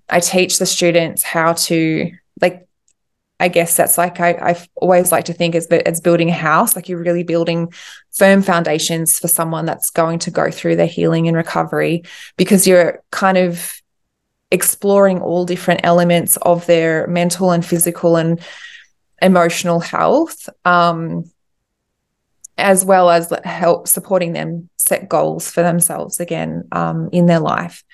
I 0.08 0.20
teach 0.20 0.58
the 0.58 0.66
students 0.66 1.22
how 1.22 1.54
to 1.54 2.10
like. 2.40 2.64
I 3.40 3.46
guess 3.46 3.76
that's 3.76 3.96
like 3.96 4.18
I, 4.18 4.30
I 4.30 4.66
always 4.74 5.12
like 5.12 5.26
to 5.26 5.32
think 5.32 5.54
as 5.54 5.68
as 5.68 6.00
building 6.00 6.28
a 6.28 6.32
house, 6.32 6.74
like 6.74 6.88
you're 6.88 6.98
really 6.98 7.22
building 7.22 7.72
firm 8.10 8.42
foundations 8.42 9.16
for 9.16 9.28
someone 9.28 9.64
that's 9.64 9.90
going 9.90 10.18
to 10.18 10.32
go 10.32 10.50
through 10.50 10.74
their 10.74 10.88
healing 10.88 11.28
and 11.28 11.36
recovery, 11.36 12.02
because 12.36 12.66
you're 12.66 13.00
kind 13.12 13.38
of 13.38 13.77
exploring 14.50 15.20
all 15.20 15.44
different 15.44 15.80
elements 15.84 16.36
of 16.38 16.66
their 16.66 17.06
mental 17.06 17.50
and 17.50 17.64
physical 17.64 18.16
and 18.16 18.40
emotional 19.20 19.80
health, 19.80 20.48
um, 20.64 21.30
as 22.56 22.84
well 22.84 23.10
as 23.10 23.32
help 23.44 23.86
supporting 23.86 24.32
them 24.32 24.68
set 24.76 25.08
goals 25.08 25.50
for 25.50 25.62
themselves 25.62 26.18
again 26.18 26.66
um, 26.72 27.08
in 27.12 27.26
their 27.26 27.40
life. 27.40 27.84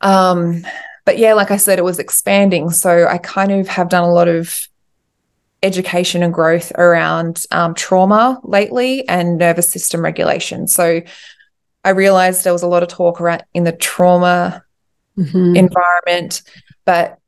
Um, 0.00 0.66
but 1.04 1.18
yeah, 1.18 1.34
like 1.34 1.50
I 1.50 1.56
said, 1.56 1.78
it 1.78 1.84
was 1.84 1.98
expanding. 1.98 2.70
So 2.70 3.06
I 3.08 3.18
kind 3.18 3.52
of 3.52 3.68
have 3.68 3.88
done 3.88 4.04
a 4.04 4.12
lot 4.12 4.28
of 4.28 4.68
education 5.62 6.22
and 6.22 6.34
growth 6.34 6.72
around 6.76 7.44
um, 7.50 7.74
trauma 7.74 8.40
lately 8.44 9.08
and 9.08 9.38
nervous 9.38 9.70
system 9.70 10.02
regulation. 10.02 10.68
So 10.68 11.00
I 11.84 11.90
realized 11.90 12.44
there 12.44 12.52
was 12.52 12.62
a 12.62 12.68
lot 12.68 12.82
of 12.82 12.88
talk 12.88 13.20
around 13.20 13.44
in 13.54 13.64
the 13.64 13.72
trauma 13.72 14.64
mm-hmm. 15.16 15.56
environment, 15.56 16.42
but 16.84 17.18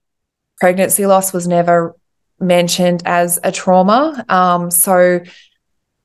pregnancy 0.60 1.06
loss 1.06 1.32
was 1.32 1.46
never 1.46 1.94
mentioned 2.40 3.02
as 3.04 3.38
a 3.42 3.52
trauma. 3.52 4.24
Um, 4.28 4.70
so, 4.70 5.20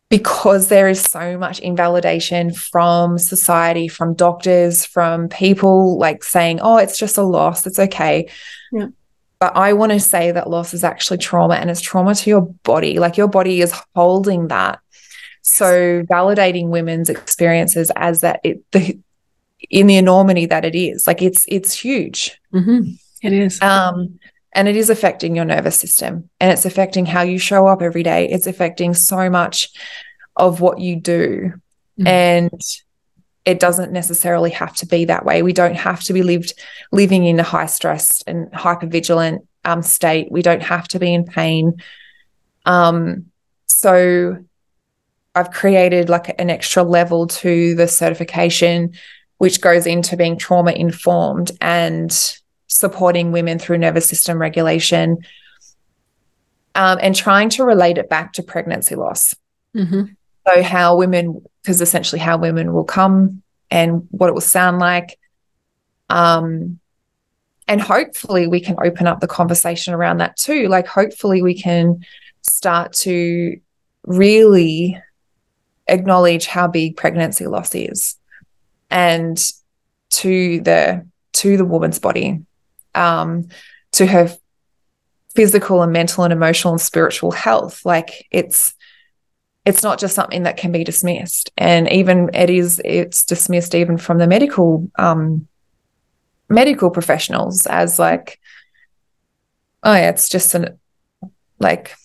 because 0.10 0.68
there 0.68 0.90
is 0.90 1.02
so 1.02 1.38
much 1.40 1.60
invalidation 1.60 2.54
from 2.54 3.18
society, 3.18 3.88
from 3.88 4.14
doctors, 4.14 4.86
from 4.86 5.28
people 5.28 5.98
like 5.98 6.24
saying, 6.24 6.60
oh, 6.62 6.78
it's 6.78 7.00
just 7.00 7.18
a 7.18 7.24
loss, 7.24 7.66
it's 7.66 7.80
okay. 7.80 8.30
Yeah. 8.72 8.88
But 9.40 9.58
I 9.58 9.74
want 9.74 9.92
to 9.92 10.00
say 10.00 10.32
that 10.32 10.50
loss 10.50 10.74
is 10.74 10.84
actually 10.84 11.18
trauma 11.18 11.56
and 11.56 11.70
it's 11.70 11.82
trauma 11.82 12.16
to 12.16 12.30
your 12.30 12.42
body. 12.42 13.00
Like 13.00 13.18
your 13.18 13.28
body 13.28 13.60
is 13.60 13.74
holding 13.96 14.48
that. 14.48 14.80
So 15.42 16.04
validating 16.04 16.70
women's 16.70 17.10
experiences 17.10 17.92
as 17.96 18.22
that 18.22 18.40
it 18.46 18.64
the 18.72 18.98
in 19.70 19.88
the 19.88 19.98
enormity 19.98 20.46
that 20.48 20.66
it 20.66 20.76
is. 20.76 21.08
Like 21.08 21.22
it's 21.22 21.46
it's 21.48 21.74
huge. 21.74 22.40
Mm-hmm. 22.54 22.92
It 23.22 23.34
is. 23.34 23.62
Um, 23.62 24.20
and 24.56 24.68
it 24.68 24.76
is 24.76 24.90
affecting 24.90 25.36
your 25.36 25.46
nervous 25.46 25.80
system, 25.80 26.30
and 26.40 26.52
it's 26.52 26.66
affecting 26.66 27.06
how 27.06 27.22
you 27.22 27.40
show 27.40 27.68
up 27.68 27.82
every 27.82 28.04
day. 28.04 28.30
It's 28.30 28.48
affecting 28.48 28.94
so 28.94 29.30
much 29.30 29.70
of 30.36 30.62
what 30.62 30.80
you 30.80 30.96
do, 31.00 31.54
mm-hmm. 32.00 32.08
and 32.08 32.62
it 33.46 33.60
doesn't 33.60 33.92
necessarily 33.92 34.52
have 34.52 34.76
to 34.78 34.86
be 34.86 35.06
that 35.06 35.26
way. 35.26 35.42
We 35.42 35.54
don't 35.54 35.76
have 35.76 36.02
to 36.04 36.14
be 36.14 36.24
lived 36.24 36.54
living 36.92 37.26
in 37.26 37.40
a 37.40 37.44
high 37.44 37.66
stress 37.66 38.22
and 38.26 38.54
hyper 38.54 38.88
vigilant 38.88 39.48
um, 39.66 39.82
state. 39.82 40.32
We 40.32 40.42
don't 40.42 40.64
have 40.64 40.88
to 40.90 41.00
be 41.00 41.14
in 41.14 41.26
pain. 41.26 41.82
Um, 42.66 43.26
so 43.68 44.38
I've 45.36 45.52
created 45.52 46.10
like 46.10 46.40
an 46.40 46.50
extra 46.50 46.84
level 46.84 47.28
to 47.28 47.76
the 47.76 47.88
certification 47.88 48.94
which 49.38 49.62
goes 49.62 49.86
into 49.86 50.18
being 50.18 50.38
trauma 50.38 50.72
informed 50.72 51.52
and 51.60 52.38
supporting 52.68 53.32
women 53.32 53.60
through 53.60 53.78
nervous 53.78 54.08
system 54.08 54.40
regulation 54.40 55.18
um, 56.76 56.98
and 57.02 57.16
trying 57.16 57.50
to 57.50 57.64
relate 57.64 57.98
it 57.98 58.10
back 58.10 58.34
to 58.34 58.44
pregnancy 58.44 58.96
loss. 58.96 59.36
Mm-hmm. 59.76 60.04
So 60.48 60.64
how 60.64 60.98
women, 60.98 61.42
because 61.62 61.82
essentially 61.82 62.20
how 62.20 62.38
women 62.38 62.74
will 62.74 62.84
come 62.84 63.44
and 63.70 64.08
what 64.12 64.28
it 64.28 64.34
will 64.34 64.42
sound 64.42 64.80
like. 64.80 65.18
Um, 66.10 66.80
and 67.68 67.80
hopefully 67.80 68.48
we 68.48 68.60
can 68.60 68.76
open 68.84 69.08
up 69.08 69.20
the 69.20 69.28
conversation 69.28 69.94
around 69.94 70.18
that 70.18 70.36
too. 70.36 70.68
Like 70.68 70.88
hopefully 70.88 71.42
we 71.42 71.60
can 71.60 72.04
start 72.42 72.94
to 72.94 73.58
really 74.06 75.02
acknowledge 75.88 76.46
how 76.46 76.68
big 76.68 76.98
pregnancy 76.98 77.46
loss 77.48 77.74
is 77.76 78.18
and 78.94 79.52
to 80.12 80.62
the 80.62 81.06
to 81.34 81.58
the 81.58 81.66
woman's 81.66 82.00
body 82.00 82.40
um 82.96 83.48
to 83.92 84.06
her 84.06 84.30
physical 85.36 85.82
and 85.82 85.92
mental 85.92 86.24
and 86.24 86.32
emotional 86.32 86.74
and 86.74 86.82
spiritual 86.82 87.32
health. 87.32 87.86
Like 87.86 88.28
it's 88.32 88.74
it's 89.66 89.82
not 89.82 90.00
just 90.00 90.16
something 90.16 90.44
that 90.44 90.58
can 90.58 90.72
be 90.72 90.84
dismissed. 90.84 91.52
And 91.58 91.90
even 91.92 92.30
it 92.34 92.50
is 92.50 92.82
it's 92.86 93.24
dismissed 93.24 93.76
even 93.76 93.98
from 93.98 94.18
the 94.18 94.28
medical 94.28 94.90
um 94.98 95.48
medical 96.50 96.92
professionals 96.92 97.66
as 97.66 97.98
like 97.98 98.40
oh 99.82 99.94
yeah 99.94 100.10
it's 100.10 100.30
just 100.30 100.54
an 100.54 100.80
like 101.60 101.96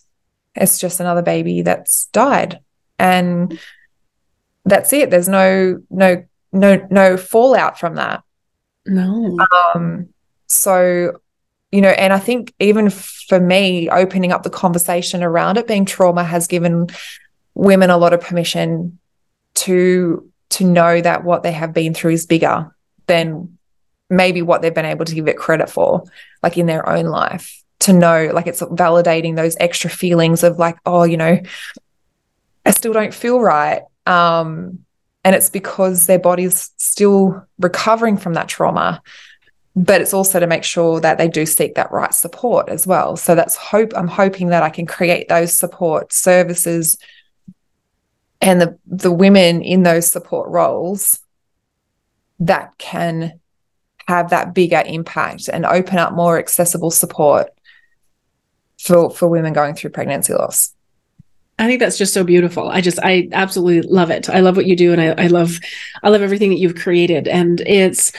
it's 0.55 0.78
just 0.78 1.01
another 1.01 1.22
baby 1.22 1.62
that's 1.62 2.07
died. 2.07 2.61
And 2.99 3.61
that's 4.64 4.93
it. 4.93 5.11
There's 5.11 5.28
no 5.28 5.82
no 5.91 6.24
no 6.53 6.87
no 6.91 7.17
fallout 7.17 7.79
from 7.79 7.97
that. 7.97 8.23
No. 8.87 9.37
Um 9.75 10.09
so 10.47 11.21
you 11.71 11.83
know 11.83 11.91
and 11.91 12.15
i 12.15 12.19
think 12.19 12.55
even 12.59 12.89
for 12.89 13.39
me 13.39 13.91
opening 13.91 14.33
up 14.33 14.43
the 14.43 14.49
conversation 14.49 15.23
around 15.23 15.59
it 15.59 15.67
being 15.67 15.85
trauma 15.85 16.25
has 16.25 16.47
given 16.47 16.87
women 17.55 17.91
a 17.91 17.99
lot 17.99 18.15
of 18.15 18.23
permission 18.23 18.99
to 19.55 20.31
to 20.51 20.65
know 20.65 21.01
that 21.01 21.25
what 21.25 21.43
they 21.43 21.53
have 21.53 21.75
been 21.75 21.93
through 21.93 22.13
is 22.13 22.27
bigger 22.27 22.75
than 23.07 23.59
maybe 24.09 24.41
what 24.41 24.63
they've 24.63 24.75
been 24.75 24.85
able 24.85 25.05
to 25.05 25.15
give 25.15 25.29
it 25.29 25.37
credit 25.37 25.69
for 25.69 26.05
like 26.43 26.57
in 26.57 26.67
their 26.67 26.89
own 26.89 27.07
life. 27.07 27.63
To 27.81 27.93
know 27.93 28.31
like 28.33 28.47
it's 28.47 28.61
validating 28.61 29.37
those 29.37 29.57
extra 29.61 29.89
feelings 29.89 30.43
of 30.43 30.59
like 30.59 30.79
oh 30.85 31.05
you 31.05 31.17
know 31.17 31.41
i 32.67 32.71
still 32.71 32.93
don't 32.93 33.15
feel 33.15 33.41
right. 33.41 33.83
Um 34.05 34.81
and 35.25 35.35
it's 35.35 35.51
because 35.51 36.07
their 36.07 36.19
body's 36.19 36.71
still 36.77 37.47
recovering 37.59 38.16
from 38.16 38.35
that 38.35 38.49
trauma 38.49 39.03
but 39.79 40.01
it's 40.01 40.12
also 40.12 40.41
to 40.41 40.47
make 40.49 40.64
sure 40.64 41.01
that 41.01 41.19
they 41.19 41.29
do 41.29 41.47
seek 41.47 41.77
that 41.77 41.93
right 41.93 42.12
support 42.12 42.69
as 42.69 42.85
well. 42.85 43.16
So 43.16 43.37
that's 43.37 43.55
hope 43.55 43.93
i'm 43.97 44.09
hoping 44.09 44.49
that 44.49 44.62
i 44.62 44.71
can 44.71 44.87
create 44.87 45.29
those 45.29 45.55
support 45.55 46.12
services 46.12 46.99
and 48.41 48.61
the 48.61 48.79
the 48.87 49.12
women 49.12 49.62
in 49.62 49.83
those 49.85 50.11
support 50.11 50.49
roles 50.51 51.21
that 52.41 52.77
can 52.79 53.41
have 54.07 54.31
that 54.31 54.55
bigger 54.55 54.83
impact 54.87 55.49
and 55.49 55.66
open 55.66 55.99
up 55.99 56.12
more 56.12 56.39
accessible 56.39 56.91
support 56.91 57.49
for 58.81 59.11
for 59.11 59.29
women 59.29 59.53
going 59.53 59.75
through 59.75 59.91
pregnancy 59.91 60.33
loss 60.33 60.73
I 61.61 61.67
think 61.67 61.81
that's 61.81 61.99
just 61.99 62.15
so 62.15 62.23
beautiful. 62.23 62.69
I 62.69 62.81
just, 62.81 63.01
I 63.03 63.29
absolutely 63.33 63.91
love 63.91 64.11
it. 64.11 64.31
I 64.31 64.41
love 64.41 64.57
what 64.57 64.67
you 64.67 64.77
do, 64.77 64.93
and 64.93 65.01
I, 65.01 65.25
I 65.25 65.27
love, 65.27 65.59
I 66.05 66.09
love 66.09 66.23
everything 66.23 66.51
that 66.51 66.61
you've 66.61 66.77
created, 66.77 67.27
and 67.27 67.61
it's 67.63 68.13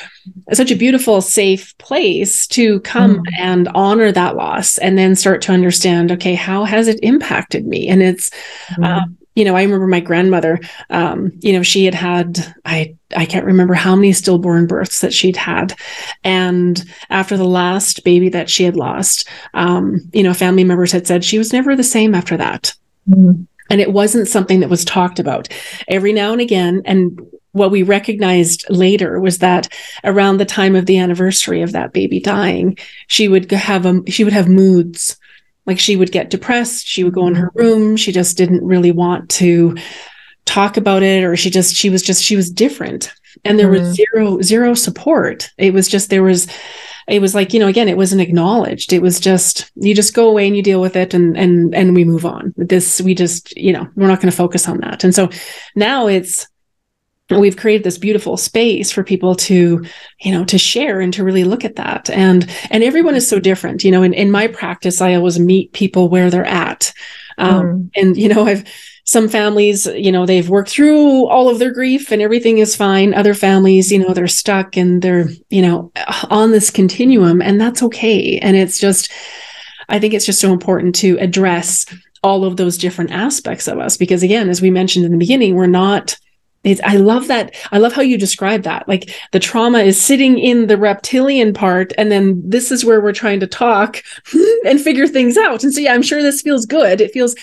such 0.52 0.72
a 0.72 0.76
beautiful, 0.76 1.22
safe 1.22 1.78
place 1.78 2.46
to 2.48 2.82
come 2.82 3.20
mm. 3.20 3.24
and 3.40 3.70
honor 3.70 4.12
that 4.12 4.36
loss, 4.36 4.78
and 4.80 4.98
then 4.98 5.16
start 5.16 5.42
to 5.44 5.54
understand, 5.54 6.12
okay, 6.12 6.36
how 6.36 6.66
has 6.66 6.90
it 6.90 7.00
impacted 7.02 7.66
me? 7.66 7.88
And 7.88 8.04
it's, 8.04 8.30
mm. 8.72 8.86
um, 8.86 9.18
you 9.36 9.46
know, 9.46 9.56
I 9.56 9.64
remember 9.64 9.88
my 9.88 10.02
grandmother. 10.02 10.60
Um, 10.90 11.32
you 11.40 11.54
know, 11.54 11.64
she 11.64 11.86
had 11.86 11.96
had, 11.96 12.40
I, 12.66 12.96
I 13.16 13.26
can't 13.26 13.46
remember 13.46 13.74
how 13.74 13.96
many 13.96 14.12
stillborn 14.12 14.68
births 14.68 15.00
that 15.00 15.14
she'd 15.14 15.38
had, 15.38 15.76
and 16.26 16.84
after 17.10 17.38
the 17.38 17.46
last 17.46 18.04
baby 18.04 18.28
that 18.30 18.50
she 18.50 18.66
had 18.66 18.76
lost, 18.76 19.30
um, 19.54 20.02
you 20.12 20.24
know, 20.24 20.34
family 20.34 20.66
members 20.66 20.92
had 20.92 21.08
said 21.08 21.24
she 21.24 21.38
was 21.38 21.54
never 21.54 21.78
the 21.78 21.84
same 21.84 22.14
after 22.14 22.36
that 22.36 22.74
Mm-hmm. 23.10 23.43
And 23.72 23.82
it 23.82 23.93
wasn't 23.93 24.28
something 24.28 24.62
that 24.62 24.70
was 24.70 24.84
talked 24.84 25.20
about 25.20 25.47
every 25.88 26.12
now 26.12 26.32
and 26.32 26.41
again. 26.41 26.82
And 26.86 27.20
what 27.51 27.72
we 27.72 27.84
recognized 27.84 28.66
later 28.70 29.20
was 29.20 29.39
that 29.39 29.68
around 30.03 30.38
the 30.38 30.45
time 30.45 30.76
of 30.76 30.86
the 30.86 30.97
anniversary 30.97 31.62
of 31.62 31.72
that 31.72 31.93
baby 31.93 32.20
dying, 32.20 32.78
she 33.07 33.28
would 33.28 33.51
have 33.51 33.86
a, 33.86 34.01
she 34.07 34.24
would 34.24 34.34
have 34.34 34.49
moods. 34.49 35.18
Like 35.66 35.78
she 35.78 35.95
would 35.95 36.12
get 36.12 36.32
depressed. 36.32 36.88
She 36.88 37.03
would 37.03 37.14
go 37.14 37.28
in 37.28 37.36
her 37.36 37.51
room. 37.53 37.95
She 37.95 38.12
just 38.12 38.38
didn't 38.38 38.66
really 38.66 38.91
want 38.91 39.30
to 39.32 39.78
talk 40.45 40.78
about 40.78 41.03
it, 41.03 41.24
or 41.24 41.36
she 41.36 41.51
just 41.51 41.76
she 41.76 41.91
was 41.91 42.01
just 42.01 42.24
she 42.24 42.36
was 42.36 42.49
different. 42.49 43.14
And 43.45 43.60
there 43.60 43.72
mm-hmm. 43.72 43.86
was 43.86 43.95
zero 43.95 44.41
zero 44.41 44.74
support. 44.74 45.51
It 45.60 45.76
was 45.76 45.88
just 45.88 46.10
there 46.10 46.24
was 46.24 46.47
it 47.10 47.20
was 47.20 47.36
like 47.36 47.53
you 47.53 47.60
know 47.60 47.68
again 47.68 47.89
it 47.89 47.97
wasn't 47.97 48.22
acknowledged. 48.22 48.93
It 48.93 49.01
was 49.01 49.20
just 49.20 49.72
you 49.76 49.95
just 49.95 50.14
go 50.14 50.30
away 50.30 50.47
and 50.47 50.55
you 50.55 50.64
deal 50.64 50.82
with 50.82 50.95
it 50.95 51.14
and 51.14 51.38
and 51.38 51.74
and 51.76 51.95
we 51.95 52.03
move 52.03 52.26
on. 52.26 52.53
This 52.57 53.01
we 53.01 53.16
just 53.16 53.55
you 53.57 53.74
know 53.74 53.88
we're 53.95 54.07
not 54.07 54.22
going 54.22 54.32
to 54.32 54.38
focus 54.38 54.68
on 54.68 54.80
that. 54.80 55.03
And 55.03 55.14
so 55.14 55.30
now 55.76 56.07
it's 56.07 56.47
we've 57.30 57.57
created 57.57 57.84
this 57.84 57.99
beautiful 57.99 58.38
space 58.38 58.91
for 58.91 59.03
people 59.03 59.36
to 59.36 59.84
you 60.22 60.32
know 60.32 60.43
to 60.45 60.57
share 60.57 60.99
and 60.99 61.14
to 61.14 61.24
really 61.24 61.43
look 61.43 61.66
at 61.66 61.76
that. 61.76 62.10
And 62.10 62.49
and 62.70 62.84
everyone 62.84 63.16
is 63.16 63.28
so 63.28 63.39
different. 63.39 63.84
You 63.84 63.91
know 63.91 64.03
in, 64.03 64.14
in 64.14 64.32
my 64.32 64.47
practice 64.47 65.01
i 65.01 65.16
always 65.16 65.39
meet 65.39 65.74
people 65.74 66.10
where 66.10 66.30
they're 66.30 66.45
at. 66.45 66.93
Um, 67.38 67.64
mm. 67.64 67.89
and 67.95 68.18
you 68.18 68.28
know 68.28 68.45
i've 68.45 68.66
some 69.10 69.28
families, 69.28 69.88
you 69.88 70.12
know, 70.12 70.28
they've 70.28 70.49
worked 70.49 70.70
through 70.70 71.26
all 71.30 71.49
of 71.49 71.57
their 71.57 71.74
grief 71.74 72.12
and 72.12 72.22
everything 72.22 72.60
is 72.60 72.76
fine. 72.76 73.12
Other 73.16 73.34
families, 73.34 73.91
you 73.91 73.97
know, 73.97 74.14
they're 74.14 74.28
stuck 74.28 74.78
and 74.78 75.01
they're, 75.01 75.28
you 75.49 75.64
know, 75.64 75.91
on 76.30 76.51
this 76.51 76.70
continuum 76.70 77.41
and 77.41 77.60
that's 77.60 77.82
okay. 77.82 78.38
And 78.38 78.55
it's 78.55 78.80
just, 78.80 79.12
I 79.88 79.97
think 79.97 80.14
it's 80.14 80.28
just 80.28 80.39
so 80.39 80.53
important 80.53 80.93
to 80.97 81.18
address 81.18 81.88
all 82.22 82.45
of 82.45 82.57
those 82.57 82.78
different 82.78 83.10
aspects 83.10 83.68
of 83.68 83.80
us 83.80 83.97
because 83.97 84.22
again, 84.22 84.47
as 84.47 84.62
we 84.62 84.70
mentioned 84.70 85.05
in 85.05 85.12
the 85.12 85.18
beginning, 85.18 85.55
we're 85.55 85.66
not 85.66 86.16
it's, 86.66 86.82
I 86.84 86.97
love 86.97 87.30
that. 87.30 87.55
I 87.72 87.78
love 87.78 87.93
how 87.93 88.01
you 88.01 88.18
describe 88.18 88.64
that. 88.64 88.86
Like 88.88 89.16
the 89.32 89.39
trauma 89.39 89.80
is 89.80 89.99
sitting 89.99 90.38
in 90.38 90.68
the 90.68 90.78
reptilian 90.78 91.53
part, 91.53 91.93
and 91.97 92.12
then 92.12 92.41
this 92.43 92.70
is 92.70 92.84
where 92.84 92.99
we're 92.99 93.14
trying 93.14 93.39
to 93.39 93.47
talk 93.47 94.03
and 94.66 94.82
figure 94.82 95.07
things 95.07 95.38
out. 95.38 95.64
And 95.64 95.74
so, 95.74 95.80
yeah, 95.80 95.93
I'm 95.93 96.01
sure 96.01 96.22
this 96.22 96.41
feels 96.41 96.66
good. 96.66 96.99
It 96.99 97.12
feels 97.12 97.34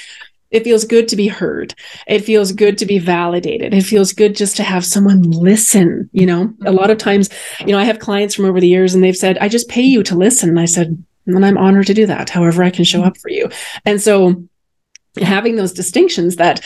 it 0.56 0.64
feels 0.64 0.84
good 0.84 1.08
to 1.08 1.16
be 1.16 1.28
heard. 1.28 1.74
It 2.06 2.20
feels 2.20 2.52
good 2.52 2.78
to 2.78 2.86
be 2.86 2.98
validated. 2.98 3.74
It 3.74 3.82
feels 3.82 4.12
good 4.12 4.34
just 4.34 4.56
to 4.56 4.62
have 4.62 4.84
someone 4.84 5.22
listen 5.22 6.08
you 6.12 6.26
know? 6.26 6.52
A 6.64 6.72
lot 6.72 6.90
of 6.90 6.98
times 6.98 7.28
you 7.60 7.72
know 7.72 7.78
i 7.78 7.84
have 7.84 7.98
clients 7.98 8.34
from 8.34 8.46
over 8.46 8.60
the 8.60 8.68
years 8.68 8.94
and 8.94 9.02
they've 9.02 9.16
said 9.16 9.38
i 9.38 9.48
just 9.48 9.68
pay 9.68 9.82
you 9.82 10.02
to 10.04 10.16
listen. 10.16 10.48
And 10.48 10.60
i 10.60 10.64
said 10.64 11.02
and 11.26 11.44
i'm 11.44 11.58
honored 11.58 11.86
to 11.88 11.94
do 11.94 12.06
that 12.06 12.30
however 12.30 12.62
i 12.62 12.70
can 12.70 12.84
show 12.84 13.02
up 13.02 13.16
for 13.18 13.30
you. 13.30 13.48
And 13.84 14.00
so 14.00 14.44
having 15.20 15.56
those 15.56 15.72
distinctions 15.72 16.36
that 16.36 16.64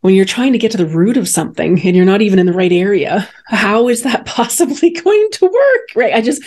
when 0.00 0.14
you're 0.14 0.24
trying 0.24 0.52
to 0.52 0.58
get 0.58 0.72
to 0.72 0.78
the 0.78 0.86
root 0.86 1.16
of 1.16 1.28
something 1.28 1.80
and 1.84 1.94
you're 1.94 2.04
not 2.04 2.22
even 2.22 2.38
in 2.38 2.46
the 2.46 2.52
right 2.52 2.72
area 2.72 3.28
how 3.46 3.88
is 3.88 4.02
that 4.02 4.26
possibly 4.38 4.90
going 4.90 5.28
to 5.32 5.46
work 5.46 5.88
right? 5.94 6.14
I 6.14 6.20
just 6.20 6.42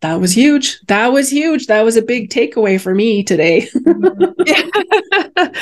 that 0.00 0.14
was 0.14 0.32
huge. 0.32 0.80
That 0.86 1.08
was 1.08 1.30
huge. 1.30 1.66
That 1.66 1.82
was 1.82 1.96
a 1.96 2.02
big 2.02 2.30
takeaway 2.30 2.80
for 2.80 2.94
me 2.94 3.22
today. 3.22 3.68
yeah. 4.46 4.62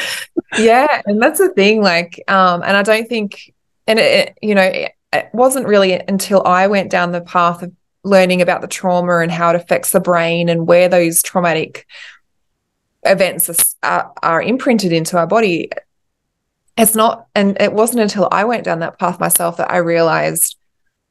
yeah. 0.58 1.02
And 1.06 1.20
that's 1.20 1.38
the 1.38 1.52
thing. 1.54 1.82
Like, 1.82 2.22
um, 2.28 2.62
and 2.62 2.76
I 2.76 2.82
don't 2.82 3.08
think, 3.08 3.52
and 3.86 3.98
it, 3.98 4.38
you 4.40 4.54
know, 4.54 4.62
it, 4.62 4.92
it 5.12 5.30
wasn't 5.32 5.66
really 5.66 5.92
until 5.92 6.42
I 6.46 6.68
went 6.68 6.90
down 6.90 7.12
the 7.12 7.20
path 7.20 7.62
of 7.62 7.72
learning 8.04 8.40
about 8.40 8.60
the 8.60 8.68
trauma 8.68 9.18
and 9.18 9.30
how 9.30 9.50
it 9.50 9.56
affects 9.56 9.90
the 9.90 10.00
brain 10.00 10.48
and 10.48 10.66
where 10.66 10.88
those 10.88 11.22
traumatic 11.22 11.86
events 13.04 13.74
are, 13.82 14.12
are 14.22 14.42
imprinted 14.42 14.92
into 14.92 15.18
our 15.18 15.26
body. 15.26 15.70
It's 16.76 16.94
not, 16.94 17.26
and 17.34 17.60
it 17.60 17.72
wasn't 17.72 18.02
until 18.02 18.28
I 18.30 18.44
went 18.44 18.64
down 18.64 18.80
that 18.80 19.00
path 19.00 19.18
myself 19.18 19.56
that 19.56 19.70
I 19.70 19.78
realized 19.78 20.57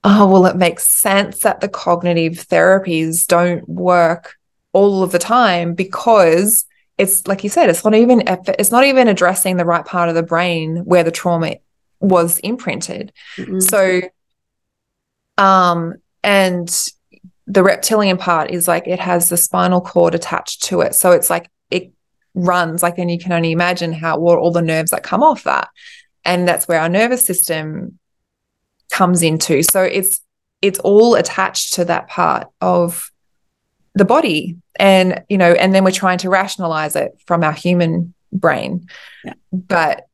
oh, 0.04 0.28
well, 0.28 0.46
it 0.46 0.56
makes 0.56 0.88
sense 0.88 1.40
that 1.40 1.60
the 1.60 1.68
cognitive 1.68 2.48
therapies 2.48 3.28
don't 3.28 3.68
work 3.68 4.36
all 4.74 5.04
of 5.04 5.12
the 5.12 5.20
time 5.20 5.74
because 5.74 6.66
it's 6.98 7.28
like 7.28 7.44
you 7.44 7.50
said, 7.50 7.70
it's 7.70 7.84
not 7.84 7.94
even 7.94 8.24
it's 8.28 8.72
not 8.72 8.86
even 8.86 9.08
addressing 9.08 9.58
the 9.58 9.66
right 9.66 9.86
part 9.86 10.10
of 10.10 10.16
the 10.16 10.24
brain 10.24 10.78
where 10.78 11.04
the 11.04 11.12
trauma 11.12 11.56
was 12.00 12.40
imprinted. 12.40 13.12
Mm-hmm. 13.38 13.60
So, 13.60 14.02
um, 15.38 15.96
and 16.24 16.70
the 17.46 17.64
reptilian 17.64 18.18
part 18.18 18.52
is 18.52 18.68
like 18.68 18.88
it 18.88 19.00
has 19.00 19.30
the 19.30 19.38
spinal 19.38 19.82
cord 19.82 20.16
attached 20.16 20.64
to 20.64 20.82
it, 20.82 20.96
so 20.96 21.12
it's 21.12 21.30
like 21.30 21.50
it 21.70 21.92
runs 22.34 22.82
like, 22.82 22.98
and 22.98 23.12
you 23.12 23.20
can 23.20 23.32
only 23.32 23.52
imagine 23.52 23.94
how 23.94 24.20
what 24.20 24.40
all 24.40 24.52
the 24.52 24.62
nerves 24.62 24.92
that 24.92 25.04
come 25.04 25.22
off 25.22 25.44
that, 25.44 25.70
and 26.26 26.48
that's 26.48 26.68
where 26.68 26.80
our 26.80 26.90
nervous 26.90 27.26
system 27.26 28.00
comes 28.92 29.22
into. 29.22 29.64
So 29.64 29.84
it's 29.84 30.22
it's 30.62 30.80
all 30.80 31.16
attached 31.16 31.74
to 31.76 31.86
that 31.86 32.08
part 32.08 32.48
of 32.62 33.12
the 33.94 34.06
body 34.06 34.58
and 34.80 35.24
you 35.28 35.38
know 35.38 35.54
and 35.54 35.74
then 35.74 35.84
we're 35.84 35.92
trying 35.92 36.20
to 36.20 36.30
rationalize 36.30 36.96
it 36.96 37.20
from 37.26 37.44
our 37.44 37.52
human 37.52 38.14
brain 38.32 38.88
yeah. 39.24 39.34
but 39.52 40.08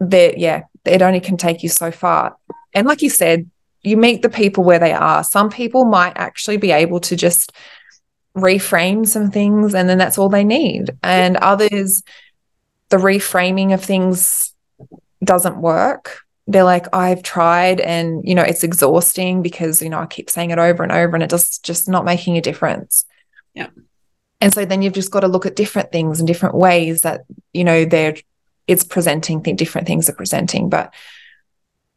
there 0.00 0.32
yeah 0.34 0.62
it 0.88 1.02
only 1.02 1.20
can 1.20 1.36
take 1.36 1.62
you 1.62 1.68
so 1.68 1.90
far. 1.90 2.36
And 2.74 2.86
like 2.86 3.02
you 3.02 3.10
said, 3.10 3.48
you 3.82 3.96
meet 3.96 4.22
the 4.22 4.28
people 4.28 4.64
where 4.64 4.78
they 4.78 4.92
are. 4.92 5.22
Some 5.22 5.50
people 5.50 5.84
might 5.84 6.14
actually 6.16 6.56
be 6.56 6.72
able 6.72 7.00
to 7.00 7.16
just 7.16 7.52
reframe 8.36 9.06
some 9.06 9.30
things 9.30 9.74
and 9.74 9.88
then 9.88 9.98
that's 9.98 10.18
all 10.18 10.28
they 10.28 10.44
need. 10.44 10.90
And 11.02 11.36
others, 11.36 12.02
the 12.88 12.96
reframing 12.96 13.74
of 13.74 13.82
things 13.82 14.52
doesn't 15.22 15.60
work. 15.60 16.20
They're 16.48 16.64
like, 16.64 16.86
I've 16.94 17.22
tried 17.22 17.78
and, 17.78 18.26
you 18.26 18.34
know, 18.34 18.42
it's 18.42 18.64
exhausting 18.64 19.42
because, 19.42 19.82
you 19.82 19.90
know, 19.90 19.98
I 19.98 20.06
keep 20.06 20.30
saying 20.30 20.50
it 20.50 20.58
over 20.58 20.82
and 20.82 20.90
over 20.90 21.14
and 21.14 21.22
it 21.22 21.28
just 21.30 21.62
just 21.62 21.88
not 21.88 22.06
making 22.06 22.38
a 22.38 22.40
difference. 22.40 23.04
Yeah. 23.52 23.68
And 24.40 24.52
so 24.52 24.64
then 24.64 24.80
you've 24.80 24.94
just 24.94 25.10
got 25.10 25.20
to 25.20 25.28
look 25.28 25.44
at 25.44 25.56
different 25.56 25.92
things 25.92 26.20
and 26.20 26.26
different 26.26 26.54
ways 26.54 27.02
that, 27.02 27.22
you 27.52 27.64
know, 27.64 27.84
they're 27.84 28.16
it's 28.66 28.82
presenting 28.82 29.42
th- 29.42 29.58
different 29.58 29.86
things 29.86 30.08
are 30.08 30.14
presenting. 30.14 30.70
But 30.70 30.94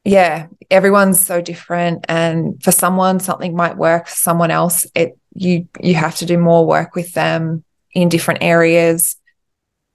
yeah, 0.03 0.47
everyone's 0.69 1.19
so 1.19 1.41
different. 1.41 2.05
And 2.09 2.61
for 2.61 2.71
someone, 2.71 3.19
something 3.19 3.55
might 3.55 3.77
work. 3.77 4.07
For 4.07 4.15
someone 4.15 4.51
else, 4.51 4.85
it 4.95 5.17
you 5.33 5.69
you 5.79 5.95
have 5.95 6.17
to 6.17 6.25
do 6.25 6.37
more 6.37 6.67
work 6.67 6.95
with 6.95 7.13
them 7.13 7.63
in 7.93 8.09
different 8.09 8.43
areas. 8.43 9.15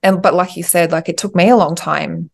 And 0.01 0.21
but 0.21 0.33
like 0.33 0.57
you 0.57 0.63
said, 0.63 0.91
like 0.91 1.09
it 1.09 1.17
took 1.17 1.35
me 1.35 1.49
a 1.49 1.57
long 1.57 1.75
time 1.75 2.31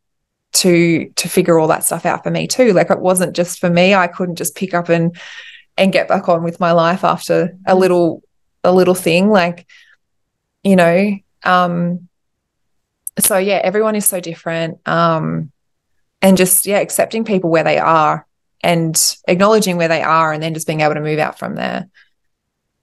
to 0.54 1.10
to 1.16 1.30
figure 1.30 1.58
all 1.60 1.68
that 1.68 1.84
stuff 1.84 2.06
out 2.06 2.24
for 2.24 2.32
me 2.32 2.48
too. 2.48 2.74
Like 2.74 2.90
it 2.90 3.00
wasn't 3.00 3.36
just 3.36 3.60
for 3.60 3.70
me. 3.70 3.94
I 3.94 4.08
couldn't 4.08 4.36
just 4.36 4.56
pick 4.56 4.74
up 4.74 4.90
and 4.90 5.18
and 5.78 5.92
get 5.92 6.08
back 6.08 6.30
on 6.30 6.44
with 6.44 6.60
my 6.60 6.72
life 6.72 7.04
after 7.04 7.58
a 7.66 7.76
little 7.76 8.24
a 8.64 8.72
little 8.72 8.96
thing. 8.96 9.30
Like, 9.30 9.68
you 10.64 10.76
know, 10.76 11.18
um 11.44 12.08
so 13.20 13.38
yeah, 13.38 13.60
everyone 13.64 13.96
is 13.96 14.06
so 14.06 14.20
different. 14.20 14.80
Um 14.88 15.52
and 16.22 16.38
just 16.38 16.66
yeah, 16.66 16.80
accepting 16.80 17.26
people 17.26 17.50
where 17.50 17.64
they 17.64 17.80
are 17.80 18.26
and 18.62 19.18
acknowledging 19.28 19.76
where 19.78 19.90
they 19.90 20.02
are 20.02 20.32
and 20.32 20.42
then 20.42 20.54
just 20.54 20.68
being 20.68 20.82
able 20.82 20.94
to 20.94 21.02
move 21.02 21.20
out 21.20 21.38
from 21.38 21.56
there. 21.56 21.90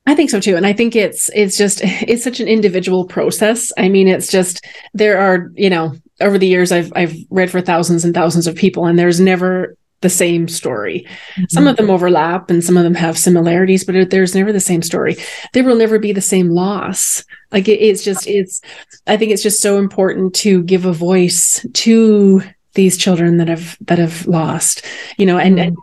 I 0.06 0.14
think 0.14 0.30
so 0.30 0.40
too. 0.40 0.56
And 0.56 0.66
I 0.66 0.72
think 0.72 0.96
it's 0.96 1.30
it's 1.34 1.56
just 1.56 1.80
it's 1.84 2.24
such 2.24 2.40
an 2.40 2.48
individual 2.48 3.04
process. 3.04 3.72
I 3.78 3.88
mean, 3.88 4.08
it's 4.08 4.30
just 4.30 4.66
there 4.92 5.20
are, 5.20 5.52
you 5.54 5.70
know, 5.70 5.94
over 6.20 6.38
the 6.38 6.46
years 6.46 6.72
I've 6.72 6.92
I've 6.94 7.16
read 7.30 7.50
for 7.50 7.60
thousands 7.60 8.04
and 8.04 8.14
thousands 8.14 8.46
of 8.46 8.56
people 8.56 8.86
and 8.86 8.98
there's 8.98 9.20
never 9.20 9.76
the 10.00 10.10
same 10.10 10.48
story. 10.48 11.06
Mm-hmm. 11.34 11.44
Some 11.50 11.66
of 11.66 11.76
them 11.76 11.90
overlap 11.90 12.50
and 12.50 12.64
some 12.64 12.76
of 12.76 12.84
them 12.84 12.94
have 12.94 13.18
similarities, 13.18 13.84
but 13.84 14.10
there's 14.10 14.34
never 14.34 14.52
the 14.52 14.60
same 14.60 14.82
story. 14.82 15.16
There 15.52 15.64
will 15.64 15.76
never 15.76 15.98
be 15.98 16.12
the 16.12 16.20
same 16.20 16.50
loss. 16.50 17.24
Like 17.52 17.68
it, 17.68 17.80
it's 17.80 18.02
just 18.02 18.26
it's 18.26 18.60
I 19.06 19.16
think 19.16 19.32
it's 19.32 19.42
just 19.42 19.60
so 19.60 19.78
important 19.78 20.34
to 20.36 20.62
give 20.62 20.86
a 20.86 20.92
voice 20.92 21.64
to 21.74 22.42
these 22.74 22.96
children 22.96 23.36
that 23.38 23.48
have 23.48 23.76
that 23.82 23.98
have 23.98 24.26
lost, 24.26 24.84
you 25.18 25.26
know, 25.26 25.38
and, 25.38 25.56
mm-hmm. 25.56 25.68
and 25.68 25.76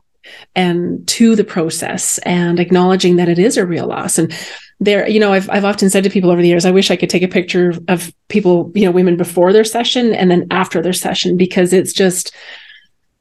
and 0.56 1.08
to 1.08 1.36
the 1.36 1.44
process 1.44 2.18
and 2.20 2.60
acknowledging 2.60 3.18
that 3.18 3.30
it 3.30 3.40
is 3.40 3.58
a 3.58 3.66
real 3.66 3.88
loss 3.88 4.18
and 4.18 4.34
there 4.80 5.08
you 5.08 5.20
know 5.20 5.34
I've, 5.34 5.50
I've 5.50 5.66
often 5.66 5.90
said 5.90 6.04
to 6.04 6.10
people 6.10 6.30
over 6.30 6.42
the 6.42 6.48
years 6.48 6.66
i 6.66 6.72
wish 6.72 6.92
i 6.92 6.96
could 6.96 7.10
take 7.10 7.24
a 7.24 7.28
picture 7.28 7.74
of 7.88 8.14
people 8.28 8.72
you 8.76 8.86
know 8.86 8.92
women 8.92 9.18
before 9.18 9.52
their 9.52 9.64
session 9.64 10.14
and 10.14 10.30
then 10.30 10.48
after 10.52 10.82
their 10.82 10.94
session 10.94 11.38
because 11.38 11.74
it's 11.74 11.94
just 11.94 12.34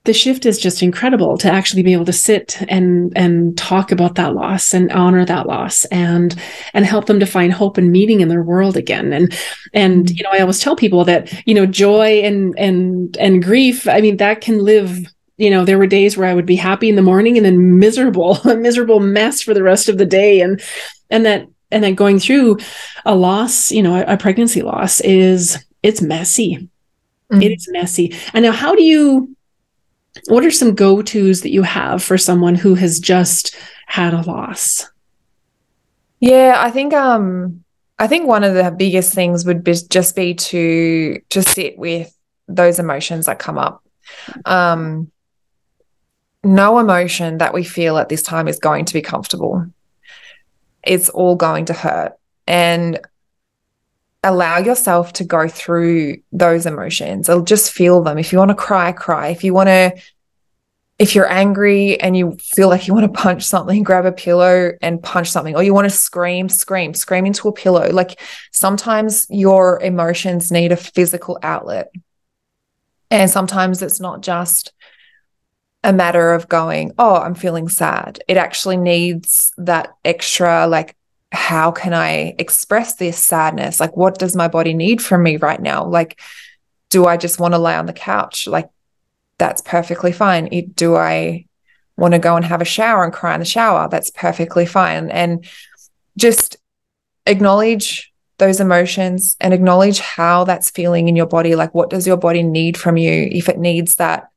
the 0.07 0.13
shift 0.13 0.47
is 0.47 0.59
just 0.59 0.83
incredible 0.83 1.37
to 1.37 1.53
actually 1.53 1.83
be 1.83 1.93
able 1.93 2.05
to 2.05 2.13
sit 2.13 2.63
and 2.69 3.13
and 3.17 3.59
talk 3.59 3.91
about 3.91 4.15
that 4.15 4.35
loss 4.35 4.73
and 4.73 4.91
honor 4.93 5.25
that 5.25 5.47
loss 5.47 5.85
and 5.87 6.41
and 6.73 6.87
help 6.87 7.07
them 7.07 7.19
to 7.21 7.27
find 7.27 7.53
hope 7.53 7.77
and 7.77 7.91
meaning 7.91 8.21
in 8.21 8.29
their 8.29 8.43
world 8.43 8.77
again. 8.77 9.13
And 9.13 9.37
and 9.75 10.07
mm-hmm. 10.07 10.17
you 10.17 10.23
know 10.23 10.31
i 10.33 10.39
always 10.39 10.61
tell 10.61 10.77
people 10.77 11.05
that 11.05 11.33
you 11.47 11.55
know 11.55 11.67
joy 11.67 12.21
and 12.23 12.57
and 12.57 13.17
and 13.19 13.43
grief 13.43 13.87
i 13.89 14.01
mean 14.01 14.17
that 14.19 14.41
can 14.41 14.61
live 14.61 15.13
you 15.37 15.51
know 15.51 15.65
there 15.65 15.79
were 15.79 15.87
days 15.87 16.17
where 16.17 16.29
i 16.29 16.35
would 16.35 16.47
be 16.47 16.57
happy 16.57 16.89
in 16.89 16.97
the 16.97 17.03
morning 17.03 17.37
and 17.37 17.45
then 17.45 17.79
miserable 17.79 18.37
a 18.45 18.57
miserable 18.57 19.01
mess 19.01 19.43
for 19.43 19.55
the 19.55 19.63
rest 19.63 19.89
of 19.89 19.99
the 19.99 20.07
day. 20.07 20.41
And 20.41 20.61
and 21.11 21.25
that 21.27 21.47
and 21.71 21.83
then 21.83 21.95
going 21.95 22.19
through 22.19 22.59
a 23.05 23.15
loss 23.15 23.71
you 23.71 23.83
know 23.83 23.97
a, 23.97 24.15
a 24.15 24.17
pregnancy 24.17 24.63
loss 24.63 25.01
is 25.01 25.65
it's 25.83 26.03
messy. 26.03 26.69
Mm-hmm. 27.31 27.43
it 27.43 27.53
is 27.53 27.69
messy. 27.73 28.15
And 28.35 28.45
now 28.45 28.53
how 28.53 28.75
do 28.75 28.83
you 28.83 29.35
what 30.29 30.45
are 30.45 30.51
some 30.51 30.75
go-to's 30.75 31.43
that 31.43 31.51
you 31.51 31.63
have 31.63 32.03
for 32.03 32.17
someone 32.17 32.55
who 32.55 32.75
has 32.75 32.99
just 32.99 33.57
had 33.87 34.15
a 34.15 34.23
loss? 34.23 34.89
Yeah 36.21 36.55
i 36.57 36.71
think 36.71 36.95
um 36.95 37.63
i 37.99 38.07
think 38.07 38.27
one 38.27 38.43
of 38.43 38.55
the 38.55 38.71
biggest 38.71 39.13
things 39.13 39.45
would 39.45 39.63
be 39.63 39.75
just 39.91 40.17
be 40.17 40.35
to 40.35 41.21
to 41.29 41.43
sit 41.43 41.77
with 41.77 42.17
those 42.49 42.79
emotions 42.79 43.27
that 43.27 43.39
come 43.39 43.59
up. 43.59 43.83
Um 44.45 45.11
no 46.47 46.79
emotion 46.79 47.39
that 47.39 47.53
we 47.53 47.65
feel 47.65 47.99
at 47.99 48.09
this 48.09 48.23
time 48.23 48.49
is 48.49 48.59
going 48.59 48.85
to 48.87 48.95
be 48.95 49.03
comfortable. 49.03 49.67
It's 50.83 51.09
all 51.09 51.37
going 51.37 51.67
to 51.67 51.73
hurt. 51.73 52.17
And 52.47 53.01
allow 54.23 54.59
yourself 54.59 55.13
to 55.15 55.25
go 55.25 55.49
through 55.49 56.19
those 56.33 56.67
emotions. 56.67 57.29
I'll 57.29 57.43
just 57.43 57.73
feel 57.73 58.03
them. 58.03 58.19
If 58.19 58.33
you 58.33 58.39
want 58.39 58.51
to 58.51 58.57
cry, 58.57 58.93
cry. 58.93 59.29
If 59.29 59.45
you 59.45 59.55
want 59.55 59.69
to, 59.69 59.93
if 60.99 61.15
you're 61.15 61.31
angry 61.31 62.01
and 62.01 62.17
you 62.17 62.37
feel 62.41 62.69
like 62.69 62.89
you 62.89 62.95
want 62.95 63.13
to 63.13 63.21
punch 63.21 63.45
something, 63.45 63.83
grab 63.83 64.07
a 64.07 64.13
pillow 64.13 64.73
and 64.81 65.03
punch 65.03 65.31
something, 65.31 65.55
or 65.55 65.63
you 65.63 65.75
want 65.75 65.85
to 65.85 65.97
scream, 65.97 66.49
scream, 66.49 66.95
scream 66.95 67.27
into 67.27 67.49
a 67.49 67.53
pillow. 67.53 67.91
Like 67.91 68.21
sometimes 68.51 69.27
your 69.29 69.81
emotions 69.83 70.51
need 70.51 70.73
a 70.73 70.77
physical 70.77 71.39
outlet. 71.43 71.93
And 73.11 73.31
sometimes 73.31 73.83
it's 73.83 74.01
not 74.01 74.23
just 74.23 74.73
a 75.87 75.93
matter 75.93 76.33
of 76.33 76.49
going, 76.49 76.93
oh, 76.99 77.15
I'm 77.15 77.37
feeling 77.37 77.69
sad. 77.69 78.19
It 78.27 78.37
actually 78.37 78.77
needs 78.77 79.53
that 79.57 79.95
extra, 80.05 80.67
like, 80.67 80.97
how 81.31 81.71
can 81.71 81.95
I 81.95 82.35
express 82.41 82.95
this 82.95 83.17
sadness? 83.17 83.79
Like, 83.79 83.97
what 83.97 84.19
does 84.19 84.35
my 84.35 84.49
body 84.49 84.75
need 84.75 85.01
from 85.01 85.23
me 85.23 85.37
right 85.37 85.63
now? 85.63 85.87
Like, 85.87 86.21
do 86.91 87.07
I 87.07 87.17
just 87.17 87.39
want 87.39 87.55
to 87.55 87.59
lay 87.59 87.77
on 87.77 87.87
the 87.87 87.93
couch? 87.93 88.49
Like, 88.49 88.69
that's 89.39 89.63
perfectly 89.63 90.11
fine. 90.11 90.49
It, 90.51 90.75
do 90.75 90.97
I 90.97 91.47
want 91.97 92.15
to 92.15 92.19
go 92.19 92.35
and 92.35 92.45
have 92.45 92.61
a 92.61 92.65
shower 92.65 93.05
and 93.05 93.13
cry 93.13 93.35
in 93.35 93.41
the 93.41 93.47
shower? 93.47 93.89
That's 93.89 94.11
perfectly 94.11 94.67
fine. 94.67 95.09
And 95.11 95.47
just 96.19 96.57
acknowledge 97.27 98.13
those 98.39 98.59
emotions 98.59 99.37
and 99.41 99.55
acknowledge 99.55 100.01
how 100.01 100.43
that's 100.43 100.71
feeling 100.71 101.07
in 101.07 101.15
your 101.15 101.27
body. 101.27 101.55
Like, 101.55 101.77
what 101.77 101.91
does 101.91 102.09
your 102.09 102.17
body 102.17 102.43
need 102.43 102.77
from 102.77 102.97
you? 102.97 103.29
If 103.31 103.49
it 103.49 103.59
needs 103.59 103.97
that 103.97 104.31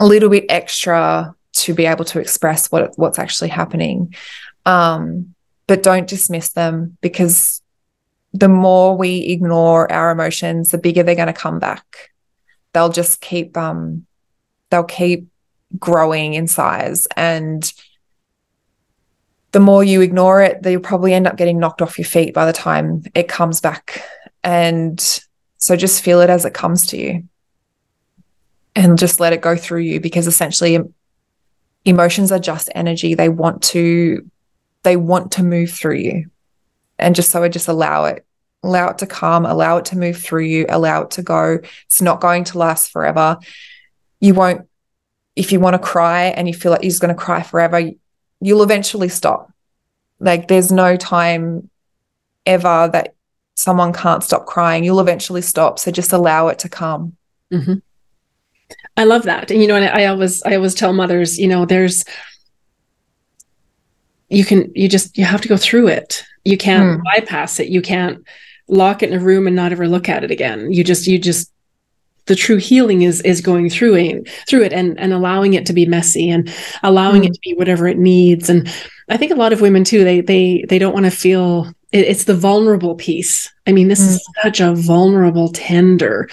a 0.00 0.06
little 0.06 0.30
bit 0.30 0.46
extra 0.48 1.34
to 1.52 1.74
be 1.74 1.86
able 1.86 2.04
to 2.06 2.18
express 2.18 2.72
what 2.72 2.92
what's 2.96 3.18
actually 3.18 3.50
happening. 3.50 4.14
Um, 4.66 5.34
but 5.66 5.82
don't 5.82 6.08
dismiss 6.08 6.50
them 6.50 6.96
because 7.00 7.62
the 8.32 8.48
more 8.48 8.96
we 8.96 9.26
ignore 9.26 9.90
our 9.92 10.10
emotions, 10.10 10.70
the 10.70 10.78
bigger 10.78 11.02
they're 11.02 11.14
going 11.14 11.26
to 11.26 11.32
come 11.32 11.58
back. 11.58 12.10
They'll 12.72 12.88
just 12.88 13.20
keep 13.20 13.56
um, 13.56 14.06
they'll 14.70 14.84
keep 14.84 15.28
growing 15.78 16.34
in 16.34 16.48
size 16.48 17.06
and 17.16 17.72
the 19.52 19.60
more 19.60 19.82
you 19.82 20.00
ignore 20.00 20.40
it, 20.42 20.64
you'll 20.64 20.80
probably 20.80 21.12
end 21.12 21.26
up 21.26 21.36
getting 21.36 21.58
knocked 21.58 21.82
off 21.82 21.98
your 21.98 22.06
feet 22.06 22.32
by 22.32 22.46
the 22.46 22.52
time 22.52 23.02
it 23.14 23.26
comes 23.26 23.60
back. 23.60 24.04
And 24.44 25.00
so 25.58 25.74
just 25.74 26.04
feel 26.04 26.20
it 26.20 26.30
as 26.30 26.44
it 26.44 26.54
comes 26.54 26.86
to 26.88 26.96
you 26.96 27.28
and 28.80 28.98
just 28.98 29.20
let 29.20 29.34
it 29.34 29.42
go 29.42 29.56
through 29.56 29.80
you 29.80 30.00
because 30.00 30.26
essentially 30.26 30.78
emotions 31.84 32.32
are 32.32 32.38
just 32.38 32.70
energy. 32.74 33.14
They 33.14 33.28
want 33.28 33.62
to 33.64 34.28
they 34.82 34.96
want 34.96 35.32
to 35.32 35.42
move 35.42 35.70
through 35.70 35.96
you. 35.96 36.30
And 36.98 37.14
just 37.14 37.30
so 37.30 37.42
I 37.42 37.48
just 37.48 37.68
allow 37.68 38.06
it 38.06 38.24
allow 38.62 38.88
it 38.88 38.98
to 38.98 39.06
come 39.06 39.44
allow 39.44 39.76
it 39.78 39.86
to 39.86 39.98
move 39.98 40.16
through 40.16 40.44
you 40.44 40.66
allow 40.68 41.02
it 41.02 41.10
to 41.12 41.22
go. 41.22 41.58
It's 41.86 42.00
not 42.00 42.20
going 42.20 42.44
to 42.44 42.58
last 42.58 42.90
forever. 42.90 43.38
You 44.18 44.34
won't 44.34 44.66
if 45.36 45.52
you 45.52 45.60
want 45.60 45.74
to 45.74 45.78
cry 45.78 46.24
and 46.24 46.48
you 46.48 46.54
feel 46.54 46.72
like 46.72 46.82
you're 46.82 46.92
going 47.00 47.14
to 47.14 47.22
cry 47.22 47.42
forever 47.42 47.90
you'll 48.40 48.62
eventually 48.62 49.10
stop. 49.10 49.52
Like 50.18 50.48
there's 50.48 50.72
no 50.72 50.96
time 50.96 51.68
ever 52.46 52.88
that 52.92 53.14
someone 53.54 53.92
can't 53.92 54.24
stop 54.24 54.46
crying. 54.46 54.84
You'll 54.84 55.00
eventually 55.00 55.42
stop. 55.42 55.78
So 55.78 55.90
just 55.90 56.14
allow 56.14 56.48
it 56.48 56.60
to 56.60 56.70
come. 56.70 57.16
Mm-hmm. 57.52 57.74
I 59.00 59.04
love 59.04 59.22
that. 59.22 59.50
And 59.50 59.62
you 59.62 59.66
know, 59.66 59.76
and 59.76 59.86
I 59.86 60.04
always 60.04 60.42
I 60.42 60.56
always 60.56 60.74
tell 60.74 60.92
mothers, 60.92 61.38
you 61.38 61.48
know, 61.48 61.64
there's 61.64 62.04
you 64.28 64.44
can 64.44 64.70
you 64.74 64.90
just 64.90 65.16
you 65.16 65.24
have 65.24 65.40
to 65.40 65.48
go 65.48 65.56
through 65.56 65.88
it. 65.88 66.22
You 66.44 66.58
can't 66.58 67.00
mm. 67.00 67.04
bypass 67.04 67.58
it. 67.60 67.68
You 67.68 67.80
can't 67.80 68.22
lock 68.68 69.02
it 69.02 69.10
in 69.10 69.18
a 69.18 69.24
room 69.24 69.46
and 69.46 69.56
not 69.56 69.72
ever 69.72 69.88
look 69.88 70.10
at 70.10 70.22
it 70.22 70.30
again. 70.30 70.70
You 70.70 70.84
just 70.84 71.06
you 71.06 71.18
just 71.18 71.50
the 72.26 72.34
true 72.34 72.58
healing 72.58 73.00
is 73.00 73.22
is 73.22 73.40
going 73.40 73.70
through 73.70 73.94
it 73.94 74.28
through 74.46 74.64
it 74.64 74.74
and 74.74 75.00
and 75.00 75.14
allowing 75.14 75.54
it 75.54 75.64
to 75.64 75.72
be 75.72 75.86
messy 75.86 76.28
and 76.28 76.54
allowing 76.82 77.22
mm. 77.22 77.28
it 77.28 77.32
to 77.32 77.40
be 77.42 77.54
whatever 77.54 77.88
it 77.88 77.98
needs 77.98 78.48
and 78.48 78.68
i 79.08 79.16
think 79.16 79.32
a 79.32 79.34
lot 79.34 79.52
of 79.52 79.60
women 79.60 79.82
too 79.82 80.04
they 80.04 80.20
they 80.20 80.64
they 80.68 80.78
don't 80.78 80.92
want 80.92 81.06
to 81.06 81.10
feel 81.10 81.66
it, 81.90 82.06
it's 82.06 82.24
the 82.24 82.34
vulnerable 82.34 82.94
piece 82.94 83.50
i 83.66 83.72
mean 83.72 83.88
this 83.88 84.02
mm. 84.02 84.10
is 84.10 84.28
such 84.42 84.60
a 84.60 84.74
vulnerable 84.74 85.48
tender 85.48 86.28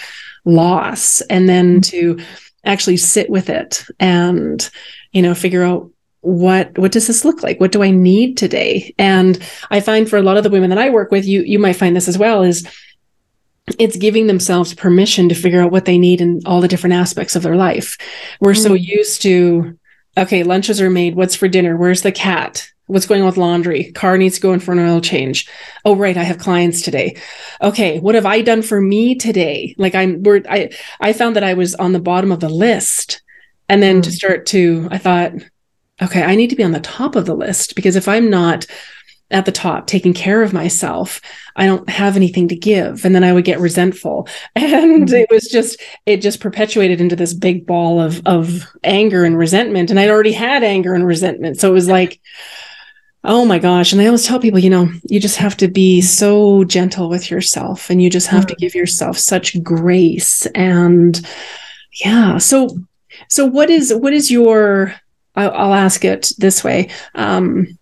loss 0.46 1.22
and 1.22 1.50
then 1.50 1.82
to 1.82 2.20
actually 2.68 2.98
sit 2.98 3.30
with 3.30 3.50
it 3.50 3.86
and 4.00 4.70
you 5.12 5.22
know 5.22 5.34
figure 5.34 5.64
out 5.64 5.90
what 6.22 6.78
what 6.78 6.92
does 6.92 7.08
this 7.08 7.24
look 7.24 7.42
like? 7.42 7.60
What 7.60 7.72
do 7.72 7.84
i 7.84 7.92
need 7.92 8.38
today? 8.38 8.94
And 8.98 9.40
i 9.72 9.80
find 9.80 10.10
for 10.10 10.18
a 10.18 10.22
lot 10.22 10.38
of 10.38 10.44
the 10.44 10.50
women 10.50 10.70
that 10.70 10.80
i 10.80 10.90
work 10.90 11.12
with 11.12 11.26
you 11.26 11.42
you 11.42 11.60
might 11.60 11.74
find 11.74 11.96
this 11.96 12.08
as 12.08 12.18
well 12.18 12.44
is 12.44 12.68
it's 13.80 13.98
giving 13.98 14.28
themselves 14.28 14.74
permission 14.74 15.28
to 15.30 15.36
figure 15.36 15.62
out 15.62 15.72
what 15.72 15.86
they 15.86 15.98
need 15.98 16.22
in 16.22 16.42
all 16.46 16.62
the 16.62 16.68
different 16.68 16.96
aspects 16.96 17.36
of 17.36 17.44
their 17.44 17.58
life. 17.58 17.98
We're 18.40 18.54
mm. 18.54 18.64
so 18.64 18.74
used 18.74 19.22
to 19.24 19.78
okay 20.18 20.44
lunches 20.44 20.82
are 20.82 20.90
made 20.90 21.16
what's 21.16 21.36
for 21.36 21.48
dinner? 21.48 21.78
Where's 21.78 22.02
the 22.02 22.12
cat 22.12 22.70
what's 22.88 23.06
going 23.06 23.22
on 23.22 23.28
with 23.28 23.38
laundry? 23.38 23.92
Car 23.92 24.18
needs 24.18 24.36
to 24.36 24.42
go 24.42 24.54
in 24.54 24.60
for 24.60 24.72
an 24.72 24.80
oil 24.80 25.02
change. 25.02 25.48
Oh 25.86 25.96
right 25.96 26.18
i 26.18 26.24
have 26.24 26.40
clients 26.40 26.82
today. 26.82 27.16
Okay 27.62 28.00
what 28.00 28.16
have 28.16 28.26
i 28.26 28.42
done 28.42 28.62
for 28.62 28.82
me 28.82 29.16
today? 29.16 29.76
Like 29.78 29.96
i'm 29.96 30.24
we're 30.24 30.42
i 30.50 30.72
i 31.00 31.14
found 31.14 31.36
that 31.36 31.44
i 31.44 31.54
was 31.54 31.76
on 31.76 31.94
the 31.94 32.00
bottom 32.00 32.32
of 32.32 32.40
the 32.40 32.50
list 32.50 33.22
and 33.70 33.82
then 33.82 34.00
mm. 34.00 34.04
to 34.04 34.12
start 34.12 34.46
to 34.48 34.88
i 34.92 34.98
thought 34.98 35.34
okay 36.02 36.24
i 36.24 36.36
need 36.36 36.50
to 36.50 36.56
be 36.56 36.64
on 36.64 36.72
the 36.72 36.80
top 36.80 37.16
of 37.16 37.26
the 37.26 37.36
list 37.36 37.76
because 37.76 37.96
if 37.96 38.08
i'm 38.08 38.30
not 38.30 38.66
at 39.30 39.46
the 39.46 39.52
top 39.52 39.88
taking 39.88 40.14
care 40.14 40.42
of 40.42 40.54
myself 40.54 41.20
i 41.58 41.66
don't 41.66 41.90
have 41.90 42.16
anything 42.16 42.48
to 42.48 42.56
give 42.56 43.04
and 43.04 43.14
then 43.14 43.24
i 43.24 43.34
would 43.34 43.46
get 43.46 43.60
resentful. 43.60 44.28
And 44.56 45.08
mm-hmm. 45.08 45.16
it 45.16 45.28
was 45.30 45.48
just 45.48 45.82
it 46.06 46.22
just 46.22 46.40
perpetuated 46.40 47.02
into 47.02 47.16
this 47.16 47.34
big 47.34 47.66
ball 47.66 48.00
of 48.00 48.22
of 48.26 48.66
anger 48.84 49.26
and 49.26 49.38
resentment 49.38 49.90
and 49.90 50.00
i'd 50.00 50.10
already 50.10 50.32
had 50.32 50.64
anger 50.64 50.94
and 50.94 51.06
resentment. 51.06 51.60
So 51.60 51.70
it 51.70 51.74
was 51.74 51.90
like 51.90 52.22
oh 53.28 53.46
my 53.46 53.60
gosh. 53.60 53.92
And 53.92 54.02
i 54.02 54.06
always 54.06 54.26
tell 54.26 54.40
people 54.40 54.60
you 54.60 54.70
know 54.70 54.90
you 55.04 55.20
just 55.20 55.38
have 55.38 55.56
to 55.58 55.68
be 55.68 56.02
so 56.02 56.64
gentle 56.64 57.10
with 57.10 57.30
yourself 57.30 57.90
and 57.90 58.02
you 58.02 58.10
just 58.10 58.28
have 58.28 58.46
mm-hmm. 58.46 58.56
to 58.56 58.56
give 58.56 58.74
yourself 58.74 59.18
such 59.18 59.62
grace. 59.62 60.46
And 60.56 61.22
yeah. 62.04 62.38
So 62.38 62.70
so 63.30 63.46
what 63.46 63.70
is 63.70 63.94
what 63.94 64.14
is 64.14 64.32
your 64.32 64.96
I'll, 65.36 65.52
I'll 65.52 65.74
ask 65.74 66.04
it 66.04 66.32
this 66.38 66.64
way. 66.64 66.90
Um 67.14 67.78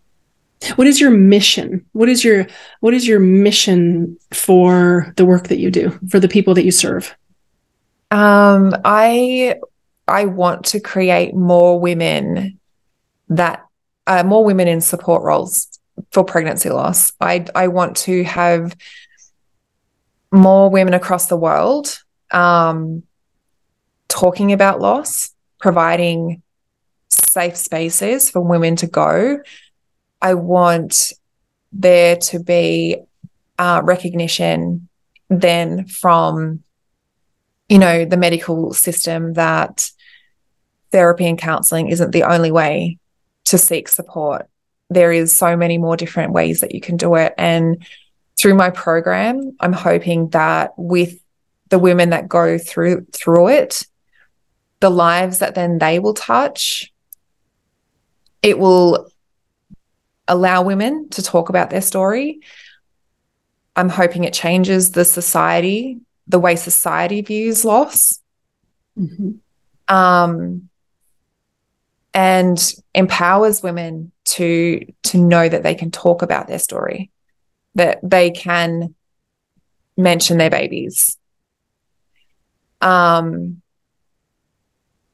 what 0.78 0.88
is 0.88 1.00
your 1.00 1.12
mission? 1.12 1.86
What 1.92 2.10
is 2.10 2.24
your 2.24 2.48
what 2.80 2.96
is 2.96 3.08
your 3.08 3.20
mission 3.20 4.18
for 4.34 5.14
the 5.16 5.26
work 5.26 5.50
that 5.50 5.60
you 5.60 5.70
do 5.70 5.98
for 6.10 6.20
the 6.20 6.28
people 6.28 6.56
that 6.56 6.66
you 6.66 6.72
serve? 6.72 7.16
Um 8.10 8.74
i 8.84 9.56
i 10.08 10.26
want 10.26 10.66
to 10.66 10.80
create 10.80 11.36
more 11.36 11.80
women 11.80 12.60
that 13.30 13.66
uh, 14.08 14.24
more 14.24 14.44
women 14.44 14.68
in 14.68 14.82
support 14.82 15.24
roles 15.24 15.80
for 16.12 16.24
pregnancy 16.24 16.70
loss. 16.70 17.14
I 17.22 17.46
i 17.56 17.68
want 17.68 17.98
to 17.98 18.24
have 18.24 18.76
more 20.32 20.70
women 20.70 20.94
across 20.94 21.28
the 21.28 21.38
world 21.38 21.98
um 22.32 23.04
talking 24.08 24.52
about 24.52 24.82
loss 24.82 25.32
providing 25.60 26.42
safe 27.10 27.56
spaces 27.56 28.30
for 28.30 28.42
women 28.42 28.76
to 28.78 28.88
go. 28.88 29.40
I 30.22 30.34
want 30.34 31.14
there 31.72 32.16
to 32.16 32.40
be 32.40 32.98
uh, 33.58 33.82
recognition 33.84 34.88
then 35.30 35.86
from, 35.88 36.64
you 37.68 37.78
know, 37.78 38.06
the 38.06 38.18
medical 38.18 38.74
system 38.74 39.34
that 39.34 39.90
therapy 40.92 41.26
and 41.26 41.38
counseling 41.38 41.90
isn't 41.90 42.12
the 42.12 42.24
only 42.24 42.52
way 42.52 42.98
to 43.46 43.58
seek 43.58 43.88
support. 43.88 44.48
There 44.90 45.12
is 45.12 45.36
so 45.36 45.56
many 45.56 45.78
more 45.78 45.98
different 45.98 46.34
ways 46.34 46.62
that 46.62 46.74
you 46.74 46.82
can 46.82 46.98
do 46.98 47.16
it. 47.16 47.34
And 47.38 47.86
through 48.38 48.56
my 48.56 48.70
program, 48.70 49.56
I'm 49.60 49.74
hoping 49.74 50.30
that 50.30 50.72
with 50.78 51.18
the 51.70 51.80
women 51.80 52.12
that 52.12 52.28
go 52.28 52.58
through 52.58 53.08
through 53.12 53.50
it, 53.50 53.88
the 54.80 54.90
lives 54.90 55.40
that 55.40 55.56
then 55.56 55.78
they 55.80 56.00
will 56.00 56.14
touch, 56.14 56.92
it 58.42 58.60
will 58.60 59.10
allow 60.28 60.62
women 60.62 61.10
to 61.10 61.24
talk 61.24 61.50
about 61.50 61.70
their 61.70 61.82
story. 61.82 62.42
I'm 63.76 63.90
hoping 63.90 64.24
it 64.24 64.34
changes 64.34 64.92
the 64.92 65.06
society, 65.06 66.00
the 66.28 66.40
way 66.40 66.56
society 66.56 67.22
views 67.22 67.66
loss. 67.66 68.22
Mm-hmm. 68.98 69.32
Um, 69.94 70.70
and 72.16 72.74
empowers 72.94 73.62
women 73.62 74.14
to 74.24 74.86
to 75.04 75.18
know 75.18 75.48
that 75.48 75.64
they 75.64 75.76
can 75.76 75.92
talk 75.92 76.22
about 76.22 76.48
their 76.48 76.58
story, 76.58 77.12
that 77.76 78.00
they 78.02 78.32
can 78.32 78.96
mention 79.98 80.38
their 80.38 80.50
babies. 80.50 81.18
Um, 82.80 83.62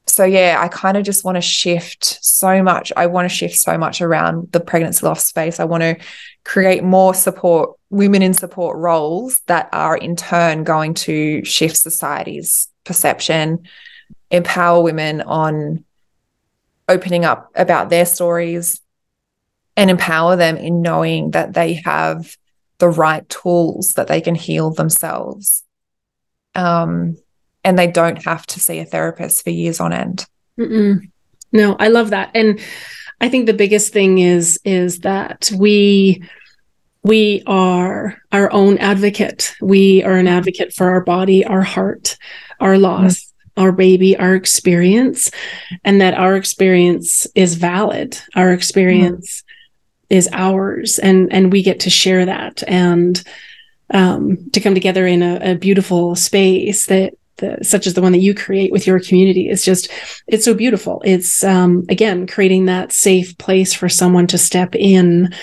so 0.06 0.24
yeah, 0.24 0.58
I 0.60 0.68
kind 0.68 0.96
of 0.96 1.04
just 1.04 1.24
want 1.24 1.36
to 1.36 1.40
shift 1.40 2.18
so 2.22 2.62
much. 2.62 2.92
I 2.96 3.06
want 3.06 3.28
to 3.28 3.34
shift 3.34 3.56
so 3.56 3.76
much 3.76 4.00
around 4.00 4.52
the 4.52 4.60
pregnancy 4.60 5.04
loss 5.04 5.26
space. 5.26 5.58
I 5.58 5.64
want 5.64 5.82
to 5.82 5.96
create 6.44 6.84
more 6.84 7.14
support, 7.14 7.78
women 7.90 8.22
in 8.22 8.34
support 8.34 8.76
roles 8.76 9.40
that 9.46 9.68
are 9.72 9.96
in 9.96 10.14
turn 10.14 10.64
going 10.64 10.94
to 10.94 11.44
shift 11.44 11.76
society's 11.76 12.68
perception, 12.84 13.66
empower 14.30 14.82
women 14.82 15.22
on 15.22 15.84
opening 16.88 17.24
up 17.24 17.50
about 17.54 17.90
their 17.90 18.06
stories, 18.06 18.80
and 19.76 19.90
empower 19.90 20.36
them 20.36 20.56
in 20.56 20.82
knowing 20.82 21.30
that 21.30 21.54
they 21.54 21.74
have 21.74 22.36
the 22.78 22.88
right 22.88 23.28
tools 23.28 23.94
that 23.94 24.08
they 24.08 24.20
can 24.20 24.34
heal 24.34 24.70
themselves. 24.70 25.62
Um, 26.54 27.16
and 27.64 27.78
they 27.78 27.86
don't 27.86 28.22
have 28.24 28.44
to 28.48 28.60
see 28.60 28.80
a 28.80 28.84
therapist 28.84 29.44
for 29.44 29.50
years 29.50 29.80
on 29.80 29.92
end. 29.92 30.26
Mm-mm. 30.58 31.10
No, 31.52 31.76
I 31.78 31.88
love 31.88 32.10
that. 32.10 32.30
And 32.34 32.60
I 33.20 33.28
think 33.28 33.46
the 33.46 33.54
biggest 33.54 33.92
thing 33.92 34.18
is 34.18 34.58
is 34.64 35.00
that 35.00 35.50
we 35.56 36.28
we 37.04 37.42
are 37.46 38.18
our 38.30 38.52
own 38.52 38.78
advocate. 38.78 39.54
We 39.60 40.02
are 40.02 40.16
an 40.16 40.28
advocate 40.28 40.72
for 40.72 40.90
our 40.90 41.04
body, 41.04 41.44
our 41.44 41.62
heart, 41.62 42.16
our 42.60 42.78
loss, 42.78 43.18
mm-hmm. 43.18 43.31
Our 43.56 43.72
baby, 43.72 44.16
our 44.16 44.34
experience, 44.34 45.30
and 45.84 46.00
that 46.00 46.14
our 46.14 46.36
experience 46.36 47.26
is 47.34 47.54
valid. 47.54 48.18
Our 48.34 48.52
experience 48.52 49.42
mm-hmm. 49.42 50.16
is 50.16 50.28
ours, 50.32 50.98
and 50.98 51.32
and 51.32 51.52
we 51.52 51.62
get 51.62 51.80
to 51.80 51.90
share 51.90 52.24
that 52.26 52.62
and 52.66 53.22
um, 53.90 54.50
to 54.52 54.60
come 54.60 54.74
together 54.74 55.06
in 55.06 55.22
a, 55.22 55.52
a 55.52 55.54
beautiful 55.54 56.16
space 56.16 56.86
that 56.86 57.14
the, 57.36 57.58
such 57.62 57.86
as 57.86 57.94
the 57.94 58.02
one 58.02 58.12
that 58.12 58.18
you 58.18 58.34
create 58.34 58.72
with 58.72 58.86
your 58.86 59.00
community 59.00 59.48
is 59.48 59.64
just 59.64 59.90
it's 60.26 60.44
so 60.44 60.54
beautiful 60.54 61.02
it's 61.04 61.42
um, 61.44 61.84
again 61.88 62.26
creating 62.26 62.66
that 62.66 62.92
safe 62.92 63.36
place 63.38 63.72
for 63.72 63.88
someone 63.88 64.26
to 64.26 64.38
step 64.38 64.74
in 64.74 65.34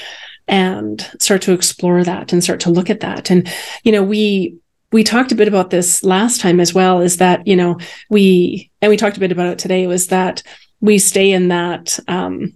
and 0.47 1.09
start 1.19 1.41
to 1.43 1.53
explore 1.53 2.03
that 2.03 2.31
and 2.31 2.43
start 2.43 2.59
to 2.59 2.71
look 2.71 2.89
at 2.89 3.01
that 3.01 3.29
and 3.29 3.51
you 3.83 3.91
know 3.91 4.03
we 4.03 4.55
we 4.91 5.03
talked 5.03 5.31
a 5.31 5.35
bit 5.35 5.47
about 5.47 5.69
this 5.69 6.03
last 6.03 6.41
time 6.41 6.59
as 6.59 6.73
well 6.73 7.01
is 7.01 7.17
that 7.17 7.45
you 7.47 7.55
know 7.55 7.77
we 8.09 8.71
and 8.81 8.89
we 8.89 8.97
talked 8.97 9.17
a 9.17 9.19
bit 9.19 9.31
about 9.31 9.47
it 9.47 9.59
today 9.59 9.87
was 9.87 10.07
that 10.07 10.43
we 10.81 10.97
stay 10.97 11.31
in 11.31 11.49
that 11.49 11.99
um 12.07 12.53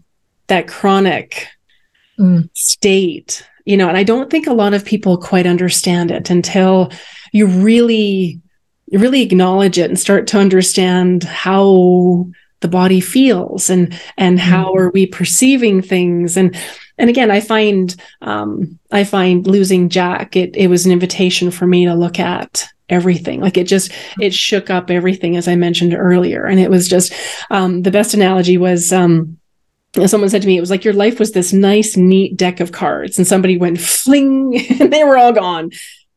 that 0.48 0.68
chronic 0.68 1.48
mm. 2.20 2.50
state 2.54 3.48
you 3.66 3.78
know 3.78 3.88
and 3.88 3.98
i 3.98 4.04
don't 4.04 4.30
think 4.30 4.48
a 4.48 4.54
lot 4.54 4.74
of 4.74 4.86
people 4.86 5.18
quite 5.18 5.48
understand 5.48 6.12
it 6.12 6.30
until 6.30 6.92
you 7.32 7.46
really 7.46 8.42
really 8.92 9.22
acknowledge 9.22 9.78
it 9.78 9.90
and 9.90 10.00
start 10.00 10.28
to 10.28 10.38
understand 10.38 11.24
how 11.24 12.26
the 12.64 12.68
body 12.68 13.00
feels 13.00 13.70
and 13.70 14.00
and 14.18 14.40
how 14.40 14.70
mm-hmm. 14.70 14.80
are 14.80 14.90
we 14.90 15.06
perceiving 15.06 15.84
things. 15.84 16.36
And 16.36 16.58
and 17.00 17.10
again 17.10 17.32
i 17.32 17.40
find 17.40 17.96
um 18.22 18.78
i 18.92 19.04
find 19.04 19.48
losing 19.48 19.90
jack 19.90 20.36
it 20.36 20.56
it 20.56 20.68
was 20.68 20.86
an 20.86 20.92
invitation 20.92 21.50
for 21.50 21.66
me 21.66 21.86
to 21.86 21.96
look 21.96 22.20
at 22.20 22.68
everything. 22.90 23.42
Like 23.42 23.58
it 23.58 23.66
just 23.66 23.92
it 24.20 24.34
shook 24.34 24.70
up 24.70 24.92
everything 24.92 25.36
as 25.36 25.48
i 25.48 25.56
mentioned 25.56 25.94
earlier. 25.94 26.46
And 26.46 26.60
it 26.60 26.70
was 26.70 26.88
just 26.88 27.14
um 27.50 27.82
the 27.82 27.92
best 27.92 28.14
analogy 28.14 28.58
was 28.58 28.92
um 28.92 29.38
someone 30.08 30.30
said 30.30 30.42
to 30.42 30.48
me 30.48 30.58
it 30.58 30.62
was 30.62 30.72
like 30.72 30.84
your 30.84 30.94
life 30.94 31.20
was 31.20 31.32
this 31.32 31.54
nice 31.54 31.96
neat 31.96 32.36
deck 32.36 32.60
of 32.60 32.72
cards 32.72 33.18
and 33.18 33.28
somebody 33.28 33.58
went 33.58 33.80
fling 33.80 34.60
and 34.80 34.92
they 34.92 35.04
were 35.04 35.18
all 35.18 35.34
gone 35.34 35.70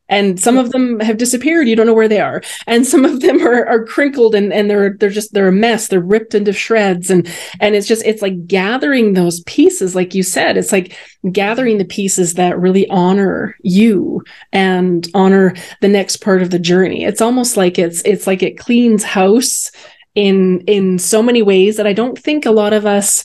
and 0.09 0.39
some 0.39 0.57
of 0.57 0.71
them 0.71 0.99
have 0.99 1.17
disappeared. 1.17 1.67
You 1.67 1.75
don't 1.75 1.85
know 1.87 1.93
where 1.93 2.07
they 2.07 2.19
are. 2.19 2.41
And 2.65 2.85
some 2.85 3.05
of 3.05 3.21
them 3.21 3.45
are, 3.45 3.65
are 3.67 3.85
crinkled 3.85 4.35
and, 4.35 4.53
and 4.53 4.69
they're 4.69 4.95
they're 4.97 5.09
just 5.09 5.33
they're 5.33 5.47
a 5.47 5.51
mess. 5.51 5.87
They're 5.87 5.99
ripped 5.99 6.33
into 6.33 6.53
shreds. 6.53 7.09
And 7.09 7.27
and 7.59 7.75
it's 7.75 7.87
just 7.87 8.05
it's 8.05 8.21
like 8.21 8.47
gathering 8.47 9.13
those 9.13 9.41
pieces 9.41 9.95
like 9.95 10.15
you 10.15 10.23
said. 10.23 10.57
It's 10.57 10.71
like 10.71 10.95
gathering 11.31 11.77
the 11.77 11.85
pieces 11.85 12.35
that 12.35 12.59
really 12.59 12.87
honor 12.89 13.55
you 13.61 14.23
and 14.53 15.07
honor 15.13 15.53
the 15.81 15.87
next 15.87 16.17
part 16.17 16.41
of 16.41 16.51
the 16.51 16.59
journey. 16.59 17.03
It's 17.03 17.21
almost 17.21 17.57
like 17.57 17.77
it's 17.77 18.01
it's 18.03 18.27
like 18.27 18.43
it 18.43 18.57
cleans 18.57 19.03
house 19.03 19.71
in 20.15 20.61
in 20.61 20.97
so 20.97 21.21
many 21.21 21.43
ways 21.43 21.77
that 21.77 21.85
i 21.85 21.93
don't 21.93 22.17
think 22.17 22.43
a 22.43 22.51
lot 22.51 22.73
of 22.73 22.87
us 22.87 23.23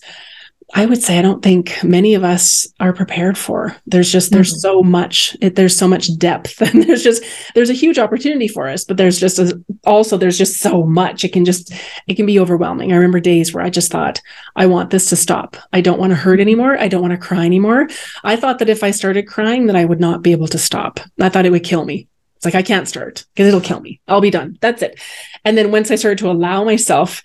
I 0.74 0.86
would 0.86 1.02
say 1.02 1.18
I 1.18 1.22
don't 1.22 1.42
think 1.42 1.82
many 1.84 2.14
of 2.14 2.24
us 2.24 2.66
are 2.80 2.94
prepared 2.94 3.36
for. 3.36 3.76
There's 3.86 4.10
just 4.10 4.30
there's 4.30 4.52
mm-hmm. 4.52 4.58
so 4.58 4.82
much 4.82 5.36
it, 5.42 5.54
there's 5.54 5.76
so 5.76 5.86
much 5.86 6.16
depth 6.16 6.60
and 6.62 6.82
there's 6.82 7.02
just 7.02 7.22
there's 7.54 7.70
a 7.70 7.74
huge 7.74 7.98
opportunity 7.98 8.48
for 8.48 8.68
us, 8.68 8.84
but 8.84 8.96
there's 8.96 9.20
just 9.20 9.38
a, 9.38 9.62
also 9.84 10.16
there's 10.16 10.38
just 10.38 10.60
so 10.60 10.84
much. 10.84 11.24
It 11.24 11.32
can 11.32 11.44
just 11.44 11.74
it 12.06 12.14
can 12.14 12.26
be 12.26 12.40
overwhelming. 12.40 12.92
I 12.92 12.96
remember 12.96 13.20
days 13.20 13.52
where 13.52 13.64
I 13.64 13.70
just 13.70 13.92
thought 13.92 14.20
I 14.56 14.66
want 14.66 14.90
this 14.90 15.10
to 15.10 15.16
stop. 15.16 15.56
I 15.72 15.82
don't 15.82 16.00
want 16.00 16.10
to 16.10 16.16
hurt 16.16 16.40
anymore. 16.40 16.78
I 16.78 16.88
don't 16.88 17.02
want 17.02 17.12
to 17.12 17.18
cry 17.18 17.44
anymore. 17.44 17.88
I 18.24 18.36
thought 18.36 18.58
that 18.60 18.70
if 18.70 18.82
I 18.82 18.92
started 18.92 19.28
crying 19.28 19.66
that 19.66 19.76
I 19.76 19.84
would 19.84 20.00
not 20.00 20.22
be 20.22 20.32
able 20.32 20.48
to 20.48 20.58
stop. 20.58 21.00
I 21.20 21.28
thought 21.28 21.46
it 21.46 21.52
would 21.52 21.64
kill 21.64 21.84
me. 21.84 22.08
It's 22.36 22.44
like 22.44 22.54
I 22.54 22.62
can't 22.62 22.88
start 22.88 23.24
because 23.34 23.46
it'll 23.46 23.60
kill 23.60 23.80
me. 23.80 24.00
I'll 24.08 24.20
be 24.20 24.30
done. 24.30 24.58
That's 24.60 24.82
it. 24.82 24.98
And 25.44 25.56
then 25.56 25.70
once 25.70 25.90
I 25.90 25.96
started 25.96 26.18
to 26.18 26.30
allow 26.30 26.64
myself 26.64 27.22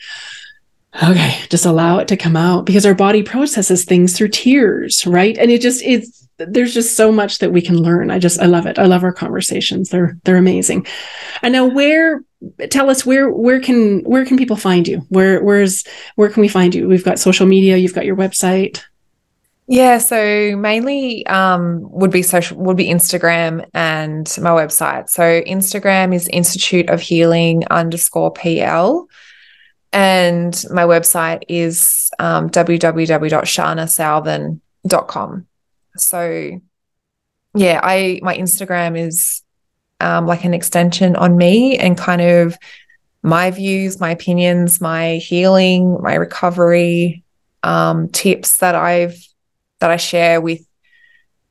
okay 1.03 1.35
just 1.49 1.65
allow 1.65 1.99
it 1.99 2.07
to 2.07 2.17
come 2.17 2.35
out 2.35 2.65
because 2.65 2.85
our 2.85 2.95
body 2.95 3.23
processes 3.23 3.85
things 3.85 4.17
through 4.17 4.29
tears 4.29 5.05
right? 5.05 5.37
And 5.37 5.51
it 5.51 5.61
just 5.61 5.83
it's 5.83 6.27
there's 6.37 6.73
just 6.73 6.95
so 6.95 7.11
much 7.11 7.39
that 7.39 7.51
we 7.51 7.61
can 7.61 7.81
learn. 7.81 8.11
I 8.11 8.19
just 8.19 8.39
i 8.39 8.45
love 8.45 8.65
it. 8.65 8.77
I 8.77 8.85
love 8.85 9.03
our 9.03 9.13
conversations. 9.13 9.89
They're 9.89 10.17
they're 10.23 10.37
amazing. 10.37 10.85
And 11.41 11.53
now 11.53 11.65
where 11.65 12.21
tell 12.69 12.89
us 12.89 13.05
where 13.05 13.29
where 13.29 13.59
can 13.59 14.01
where 14.01 14.25
can 14.25 14.37
people 14.37 14.55
find 14.55 14.87
you? 14.87 14.99
Where 15.09 15.43
where's 15.43 15.85
where 16.15 16.29
can 16.29 16.41
we 16.41 16.47
find 16.47 16.75
you? 16.75 16.87
We've 16.87 17.03
got 17.03 17.19
social 17.19 17.47
media. 17.47 17.77
You've 17.77 17.95
got 17.95 18.05
your 18.05 18.15
website. 18.15 18.83
Yeah, 19.69 19.97
so 19.97 20.55
mainly 20.55 21.25
um, 21.27 21.79
would 21.91 22.11
be 22.11 22.21
social 22.21 22.57
would 22.57 22.77
be 22.77 22.87
Instagram 22.87 23.67
and 23.73 24.33
my 24.41 24.51
website. 24.51 25.09
So 25.09 25.41
Instagram 25.41 26.13
is 26.13 26.29
Institute 26.29 26.89
of 26.89 27.01
Healing 27.01 27.65
underscore 27.69 28.31
PL. 28.31 29.07
And 29.93 30.53
my 30.71 30.83
website 30.83 31.43
is 31.47 32.11
um, 32.19 32.49
www.sharnasouthan.com. 32.49 35.47
So, 35.95 36.61
yeah, 37.55 37.79
I 37.81 38.19
my 38.21 38.37
Instagram 38.37 38.99
is 38.99 39.41
um, 39.99 40.27
like 40.27 40.45
an 40.45 40.53
extension 40.53 41.15
on 41.15 41.35
me 41.37 41.75
and 41.77 41.97
kind 41.97 42.21
of 42.21 42.55
my 43.23 43.49
views, 43.51 43.99
my 43.99 44.11
opinions, 44.11 44.79
my 44.79 45.15
healing, 45.15 45.99
my 46.01 46.13
recovery 46.15 47.23
um, 47.63 48.09
tips 48.09 48.57
that 48.57 48.75
I've 48.75 49.17
that 49.79 49.91
I 49.91 49.97
share 49.97 50.41
with 50.41 50.65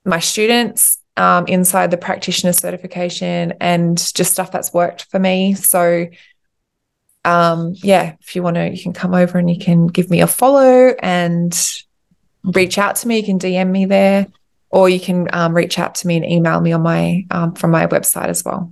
my 0.05 0.21
students 0.21 0.99
um, 1.17 1.47
inside 1.47 1.91
the 1.91 1.97
practitioner 1.97 2.53
certification 2.53 3.55
and 3.61 3.97
just 4.15 4.33
stuff 4.33 4.53
that's 4.53 4.73
worked 4.73 5.07
for 5.11 5.19
me. 5.19 5.55
So 5.55 6.07
um, 7.27 7.75
yeah, 7.77 8.15
if 8.21 8.37
you 8.37 8.43
want 8.43 8.55
to, 8.55 8.71
you 8.71 8.81
can 8.81 8.93
come 8.93 9.13
over 9.13 9.37
and 9.37 9.51
you 9.51 9.59
can 9.59 9.89
give 9.89 10.09
me 10.11 10.21
a 10.21 10.27
follow 10.27 10.95
and 11.01 11.53
reach 12.45 12.79
out 12.79 12.97
to 12.97 13.09
me. 13.09 13.19
You 13.19 13.25
can 13.25 13.39
DM 13.39 13.71
me 13.71 13.85
there, 13.85 14.29
or 14.71 14.89
you 14.89 15.01
can 15.01 15.29
um, 15.33 15.55
reach 15.55 15.79
out 15.79 15.97
to 15.97 16.07
me 16.07 16.17
and 16.17 16.25
email 16.25 16.61
me 16.61 16.73
on 16.73 16.83
my 16.83 17.27
um, 17.31 17.55
from 17.55 17.73
my 17.73 17.87
website 17.89 18.29
as 18.29 18.45
well. 18.45 18.71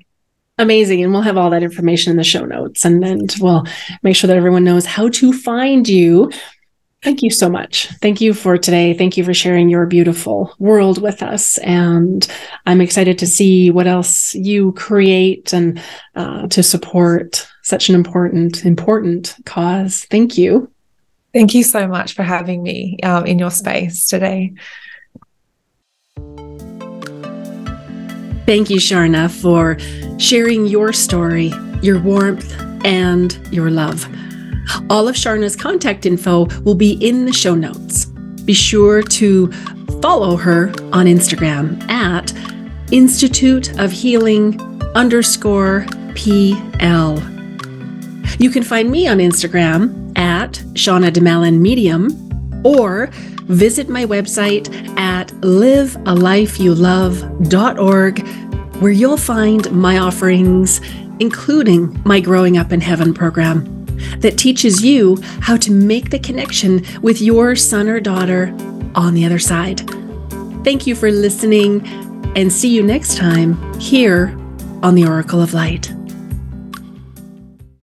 Amazing. 0.57 1.03
And 1.03 1.13
we'll 1.13 1.23
have 1.23 1.37
all 1.37 1.51
that 1.51 1.65
information 1.65 2.13
in 2.13 2.17
the 2.17 2.23
show 2.23 2.45
notes. 2.45 2.85
And 2.85 3.03
then 3.03 3.27
we'll 3.41 3.65
make 4.05 4.15
sure 4.15 4.29
that 4.29 4.37
everyone 4.37 4.63
knows 4.63 4.87
how 4.87 5.09
to 5.09 5.33
find 5.33 5.89
you. 5.89 6.31
Thank 7.05 7.23
you 7.23 7.29
so 7.29 7.51
much. 7.51 7.89
Thank 8.01 8.23
you 8.23 8.33
for 8.33 8.57
today. 8.57 8.95
Thank 8.95 9.19
you 9.19 9.25
for 9.25 9.35
sharing 9.35 9.69
your 9.69 9.85
beautiful 9.85 10.55
world 10.59 11.03
with 11.03 11.23
us. 11.23 11.59
And 11.59 12.27
I'm 12.65 12.81
excited 12.81 13.19
to 13.19 13.27
see 13.27 13.71
what 13.71 13.87
else 13.87 14.35
you 14.35 14.73
create 14.73 15.53
and 15.53 15.83
uh, 16.17 16.47
to 16.49 16.63
support 16.63 17.47
such 17.63 17.91
an 17.91 17.95
important, 17.95 18.65
important 18.65 19.37
cause. 19.45 20.07
Thank 20.07 20.39
you. 20.39 20.73
Thank 21.35 21.53
you 21.53 21.63
so 21.63 21.87
much 21.87 22.15
for 22.15 22.23
having 22.23 22.63
me 22.63 22.97
um, 23.03 23.27
in 23.27 23.39
your 23.39 23.51
space 23.51 24.07
today. 24.07 24.55
Thank 28.47 28.71
you, 28.71 28.79
Sharna, 28.79 29.31
for 29.31 29.77
sharing 30.19 30.67
your 30.67 30.95
story, 30.95 31.53
your 31.83 32.01
warmth, 32.01 32.59
and 32.83 33.39
your 33.53 33.69
love. 33.69 34.07
All 34.91 35.09
of 35.09 35.17
Sharna's 35.17 35.57
contact 35.57 36.07
info 36.07 36.47
will 36.63 36.75
be 36.75 36.93
in 37.07 37.27
the 37.27 37.33
show 37.33 37.55
notes. 37.55 38.07
Be 38.45 38.55
sure 38.55 39.03
to 39.03 39.51
follow 40.03 40.37
her 40.37 40.69
on 40.93 41.07
Instagram 41.07 41.83
at 41.89 42.33
Institute 42.93 43.79
of 43.79 43.91
Healing 43.91 44.61
underscore 44.95 45.87
PL. 46.15 47.19
You 48.39 48.51
can 48.51 48.63
find 48.63 48.91
me 48.91 49.09
on 49.09 49.17
Instagram 49.19 50.17
at 50.19 50.53
Shauna 50.75 51.11
DeMelon 51.11 51.59
Medium 51.59 52.11
or 52.65 53.09
visit 53.47 53.89
my 53.89 54.05
website 54.05 54.69
at 54.99 55.29
livealifeyoulove.org 55.29 58.29
where 58.81 58.93
you'll 58.93 59.17
find 59.17 59.71
my 59.71 59.99
offerings, 59.99 60.81
including 61.21 61.97
my 62.05 62.19
Growing 62.21 62.59
Up 62.59 62.73
in 62.73 62.81
Heaven 62.81 63.15
program 63.15 63.84
that 64.19 64.39
teaches 64.39 64.85
you 64.85 65.19
how 65.41 65.57
to 65.57 65.71
make 65.71 66.11
the 66.11 66.19
connection 66.19 66.85
with 67.01 67.21
your 67.21 67.57
son 67.57 67.89
or 67.89 68.01
daughter 68.01 68.55
on 68.95 69.15
the 69.15 69.25
other 69.25 69.39
side. 69.39 69.81
Thank 70.65 70.87
you 70.87 70.95
for 70.95 71.11
listening 71.11 71.87
and 72.37 72.53
see 72.53 72.69
you 72.69 72.83
next 72.83 73.17
time 73.17 73.55
here 73.81 74.37
on 74.83 74.95
the 74.95 75.07
Oracle 75.07 75.41
of 75.41 75.55
Light. 75.55 75.93